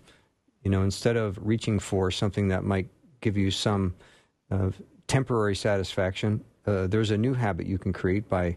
you 0.64 0.70
know, 0.70 0.82
instead 0.82 1.16
of 1.16 1.38
reaching 1.40 1.78
for 1.78 2.10
something 2.10 2.48
that 2.48 2.64
might 2.64 2.88
give 3.20 3.36
you 3.36 3.50
some 3.50 3.94
uh, 4.50 4.70
temporary 5.06 5.56
satisfaction, 5.56 6.42
uh, 6.66 6.86
there's 6.86 7.10
a 7.10 7.18
new 7.18 7.34
habit 7.34 7.66
you 7.66 7.78
can 7.78 7.92
create 7.92 8.28
by 8.28 8.56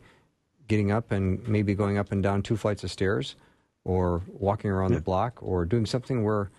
getting 0.68 0.92
up 0.92 1.12
and 1.12 1.48
maybe 1.48 1.76
going 1.76 1.98
up 1.98 2.12
and 2.12 2.24
down 2.24 2.42
two 2.42 2.58
flights 2.58 2.84
of 2.84 2.92
stairs, 2.92 3.36
or 3.84 4.24
walking 4.28 4.72
around 4.72 4.94
the 4.94 5.02
block, 5.02 5.38
or 5.42 5.64
doing 5.64 5.86
something 5.86 6.24
where 6.24 6.50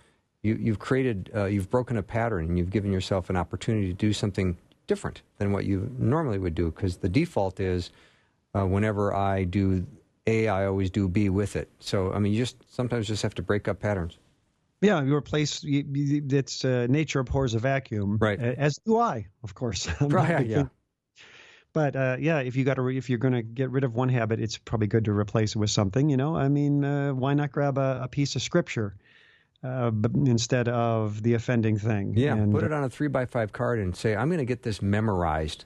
you, 0.43 0.55
you've 0.55 0.79
created, 0.79 1.29
uh, 1.35 1.43
you've 1.43 1.69
broken 1.69 1.97
a 1.97 2.03
pattern, 2.03 2.45
and 2.45 2.57
you've 2.57 2.69
given 2.69 2.91
yourself 2.91 3.29
an 3.29 3.35
opportunity 3.35 3.87
to 3.87 3.93
do 3.93 4.13
something 4.13 4.57
different 4.87 5.21
than 5.37 5.51
what 5.51 5.65
you 5.65 5.93
normally 5.97 6.39
would 6.39 6.55
do. 6.55 6.71
Because 6.71 6.97
the 6.97 7.09
default 7.09 7.59
is, 7.59 7.91
uh, 8.55 8.65
whenever 8.65 9.13
I 9.13 9.43
do 9.43 9.85
A, 10.25 10.47
I 10.47 10.65
always 10.65 10.89
do 10.89 11.07
B 11.07 11.29
with 11.29 11.55
it. 11.55 11.69
So 11.79 12.11
I 12.13 12.19
mean, 12.19 12.33
you 12.33 12.39
just 12.39 12.57
sometimes 12.73 13.07
just 13.07 13.23
have 13.23 13.35
to 13.35 13.41
break 13.41 13.67
up 13.67 13.79
patterns. 13.79 14.17
Yeah, 14.81 15.01
you 15.01 15.15
replace. 15.15 15.61
It's 15.65 16.63
uh, 16.63 16.85
nature 16.87 17.19
abhors 17.19 17.55
a 17.55 17.59
vacuum, 17.59 18.17
Right. 18.19 18.39
As 18.39 18.77
do 18.77 18.99
I, 18.99 19.27
of 19.43 19.55
course. 19.55 19.87
Right, 20.01 20.45
yeah. 20.45 20.65
But 21.73 21.95
uh, 21.95 22.17
yeah, 22.19 22.39
if 22.39 22.55
you 22.55 22.63
got 22.63 22.75
to, 22.75 22.81
re- 22.81 22.97
if 22.97 23.09
you're 23.09 23.19
going 23.19 23.33
to 23.33 23.41
get 23.41 23.69
rid 23.69 23.83
of 23.83 23.93
one 23.93 24.09
habit, 24.09 24.39
it's 24.39 24.57
probably 24.57 24.87
good 24.87 25.05
to 25.05 25.11
replace 25.11 25.55
it 25.55 25.59
with 25.59 25.69
something. 25.69 26.09
You 26.09 26.17
know, 26.17 26.35
I 26.35 26.47
mean, 26.47 26.83
uh, 26.83 27.13
why 27.13 27.33
not 27.33 27.51
grab 27.51 27.77
a, 27.77 28.01
a 28.03 28.07
piece 28.07 28.35
of 28.35 28.41
scripture 28.41 28.95
uh, 29.67 29.91
instead 30.25 30.67
of 30.67 31.21
the 31.23 31.33
offending 31.33 31.77
thing? 31.77 32.13
Yeah, 32.15 32.33
And, 32.35 32.51
put 32.51 32.63
it 32.63 32.71
on 32.73 32.83
a 32.83 32.89
three 32.89 33.07
by 33.07 33.25
five 33.25 33.51
card 33.51 33.79
and 33.79 33.95
say, 33.95 34.15
I'm 34.15 34.29
going 34.29 34.39
to 34.39 34.45
get 34.45 34.63
this 34.63 34.81
memorized. 34.81 35.65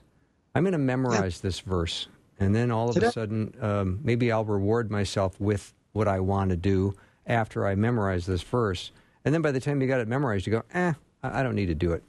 I'm 0.54 0.64
going 0.64 0.72
to 0.72 0.78
memorize 0.78 1.40
this 1.40 1.60
verse. 1.60 2.08
And 2.38 2.54
then 2.54 2.70
all 2.70 2.90
of 2.90 2.96
a 2.96 3.12
sudden, 3.12 3.54
um, 3.60 4.00
maybe 4.02 4.32
I'll 4.32 4.44
reward 4.44 4.90
myself 4.90 5.40
with 5.40 5.72
what 5.92 6.08
I 6.08 6.20
want 6.20 6.50
to 6.50 6.56
do 6.56 6.94
after 7.26 7.66
I 7.66 7.74
memorize 7.74 8.26
this 8.26 8.42
verse. 8.42 8.90
And 9.24 9.32
then 9.32 9.42
by 9.42 9.52
the 9.52 9.60
time 9.60 9.80
you 9.80 9.86
got 9.86 10.00
it 10.00 10.08
memorized, 10.08 10.46
you 10.46 10.52
go, 10.52 10.64
eh, 10.74 10.92
I 11.22 11.40
I 11.40 11.42
don't 11.42 11.54
need 11.54 11.66
to 11.66 11.74
do 11.74 11.92
it. 11.92 12.02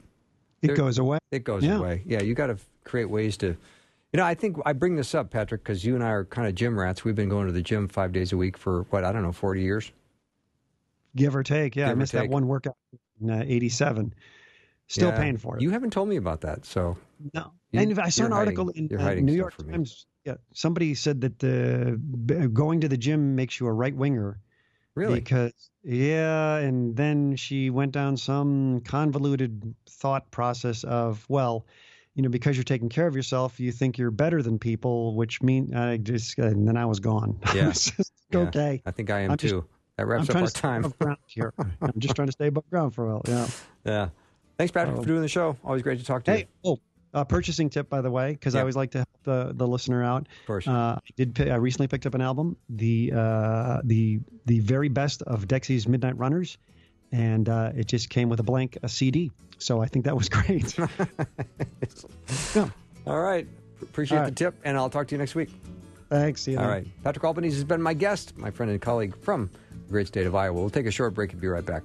It 0.62 0.68
There- 0.68 0.76
goes 0.76 0.98
away. 0.98 1.18
It 1.30 1.44
goes 1.44 1.62
Yeah. 1.62 1.78
away. 1.78 2.02
Yeah, 2.04 2.22
you 2.22 2.34
got 2.34 2.48
to 2.48 2.56
create 2.84 3.08
ways 3.08 3.36
to. 3.38 3.46
You 3.46 4.18
know, 4.18 4.24
I 4.24 4.34
think 4.34 4.56
I 4.66 4.72
bring 4.72 4.96
this 4.96 5.14
up, 5.14 5.30
Patrick, 5.30 5.62
because 5.62 5.84
you 5.84 5.94
and 5.94 6.02
I 6.02 6.10
are 6.10 6.24
kind 6.24 6.46
of 6.48 6.54
gym 6.54 6.78
rats. 6.78 7.04
We've 7.04 7.14
been 7.14 7.28
going 7.28 7.46
to 7.46 7.52
the 7.52 7.62
gym 7.62 7.88
five 7.88 8.12
days 8.12 8.32
a 8.32 8.36
week 8.36 8.56
for 8.56 8.82
what 8.90 9.04
I 9.04 9.12
don't 9.12 9.22
know, 9.22 9.32
forty 9.32 9.62
years. 9.62 9.92
Give 11.16 11.34
or 11.36 11.42
take. 11.42 11.76
Yeah, 11.76 11.84
I 11.84 11.88
Give 11.88 11.96
or 11.96 12.00
missed 12.00 12.12
that 12.12 12.28
one 12.28 12.46
workout 12.46 12.76
in 13.20 13.30
uh, 13.30 13.44
'87. 13.46 14.14
Still 14.88 15.08
Yeah. 15.10 15.16
paying 15.18 15.36
for 15.38 15.56
it. 15.56 15.62
You 15.62 15.70
haven't 15.70 15.90
told 15.92 16.08
me 16.08 16.16
about 16.16 16.42
that, 16.42 16.66
so 16.66 16.96
No. 17.32 17.52
You- 17.72 17.80
and 17.80 17.98
I 17.98 18.08
saw 18.10 18.26
an 18.26 18.32
article 18.32 18.68
in 18.70 18.94
uh, 18.96 19.14
New 19.14 19.32
York. 19.32 19.56
Times. 19.56 20.06
Yeah, 20.24 20.34
somebody 20.52 20.94
said 20.94 21.20
that 21.22 21.38
b- 22.26 22.46
going 22.48 22.80
to 22.80 22.88
the 22.88 22.96
gym 22.96 23.34
makes 23.34 23.58
you 23.60 23.66
a 23.66 23.72
right 23.72 23.94
winger. 23.94 24.40
really, 24.94 25.20
Because 25.20 25.52
yeah, 25.82 26.56
and 26.58 26.96
then 26.96 27.34
she 27.36 27.68
went 27.70 27.92
down 27.92 28.16
some 28.16 28.80
convoluted 28.82 29.74
thought 29.88 30.30
process 30.30 30.84
of 30.84 31.24
well, 31.28 31.66
you 32.14 32.22
know, 32.22 32.28
because 32.28 32.56
you're 32.56 32.62
taking 32.64 32.88
care 32.88 33.06
of 33.06 33.16
yourself, 33.16 33.58
you 33.58 33.72
think 33.72 33.98
you're 33.98 34.10
better 34.12 34.40
than 34.42 34.58
people, 34.58 35.16
which 35.16 35.42
mean 35.42 35.74
I 35.74 35.96
just 35.96 36.38
and 36.38 36.66
then 36.68 36.76
I 36.76 36.86
was 36.86 37.00
gone. 37.00 37.38
I 37.44 37.54
Yeah. 37.56 37.68
was 37.68 37.84
just, 37.86 38.12
Yeah. 38.30 38.38
okay. 38.40 38.82
I 38.86 38.90
think 38.92 39.10
I 39.10 39.20
am 39.20 39.32
I'm 39.32 39.36
just- 39.36 39.50
too. 39.52 39.64
That 39.96 40.06
wraps 40.06 40.28
I'm 40.30 40.36
up 40.36 40.42
our 40.42 40.48
to 40.48 40.52
time. 40.54 40.94
here. 41.26 41.52
I'm 41.82 41.92
just 41.98 42.14
trying 42.16 42.26
to 42.28 42.32
stay 42.32 42.46
above 42.48 42.68
ground 42.70 42.94
for 42.94 43.04
a 43.06 43.08
while. 43.12 43.22
Yeah. 43.26 43.46
Yeah. 43.84 44.08
Thanks, 44.58 44.70
Patrick, 44.72 44.96
Um, 44.96 45.02
for 45.02 45.08
doing 45.08 45.22
the 45.22 45.28
show. 45.28 45.56
Always 45.64 45.82
great 45.82 45.98
to 45.98 46.04
talk 46.04 46.24
to 46.24 46.30
you. 46.32 46.36
Hey, 46.38 46.46
you. 46.62 46.72
oh, 46.72 46.78
uh, 47.12 47.22
purchasing 47.24 47.70
tip 47.70 47.88
by 47.88 48.00
the 48.00 48.10
way, 48.10 48.32
because 48.32 48.54
I 48.56 48.60
always 48.60 48.74
like 48.76 48.90
to 48.92 48.98
help 48.98 49.08
the, 49.22 49.52
the 49.54 49.66
listener 49.66 50.02
out. 50.02 50.22
Of 50.40 50.46
course. 50.46 50.66
Uh, 50.66 50.98
I 50.98 51.00
did. 51.16 51.48
I 51.48 51.56
recently 51.56 51.86
picked 51.86 52.06
up 52.06 52.14
an 52.14 52.20
album, 52.20 52.56
the 52.68 53.12
uh, 53.14 53.80
the 53.84 54.18
the 54.46 54.58
very 54.60 54.88
best 54.88 55.22
of 55.22 55.46
Dexy's 55.46 55.86
Midnight 55.86 56.18
Runners, 56.18 56.58
and 57.12 57.48
uh, 57.48 57.70
it 57.76 57.86
just 57.86 58.10
came 58.10 58.28
with 58.28 58.40
a 58.40 58.42
blank 58.42 58.78
a 58.82 58.88
CD. 58.88 59.30
So 59.58 59.80
I 59.80 59.86
think 59.86 60.04
that 60.06 60.16
was 60.16 60.28
great. 60.30 60.76
yeah. 62.54 62.68
All 63.06 63.20
right. 63.20 63.46
Appreciate 63.82 64.18
All 64.18 64.24
the 64.24 64.30
tip, 64.32 64.54
and 64.64 64.76
I'll 64.76 64.90
talk 64.90 65.06
to 65.08 65.14
you 65.14 65.18
next 65.18 65.34
week. 65.34 65.50
Thanks. 66.10 66.42
See 66.42 66.52
you 66.52 66.58
All 66.58 66.64
then. 66.64 66.70
right. 66.72 66.86
Patrick 67.04 67.24
Albanese 67.24 67.54
has 67.56 67.64
been 67.64 67.82
my 67.82 67.94
guest, 67.94 68.36
my 68.36 68.50
friend 68.50 68.70
and 68.70 68.80
colleague 68.80 69.16
from 69.20 69.50
great 69.94 70.08
state 70.08 70.26
of 70.26 70.34
Iowa. 70.34 70.60
We'll 70.60 70.70
take 70.70 70.86
a 70.86 70.90
short 70.90 71.14
break 71.14 71.30
and 71.32 71.40
be 71.40 71.46
right 71.46 71.64
back. 71.64 71.84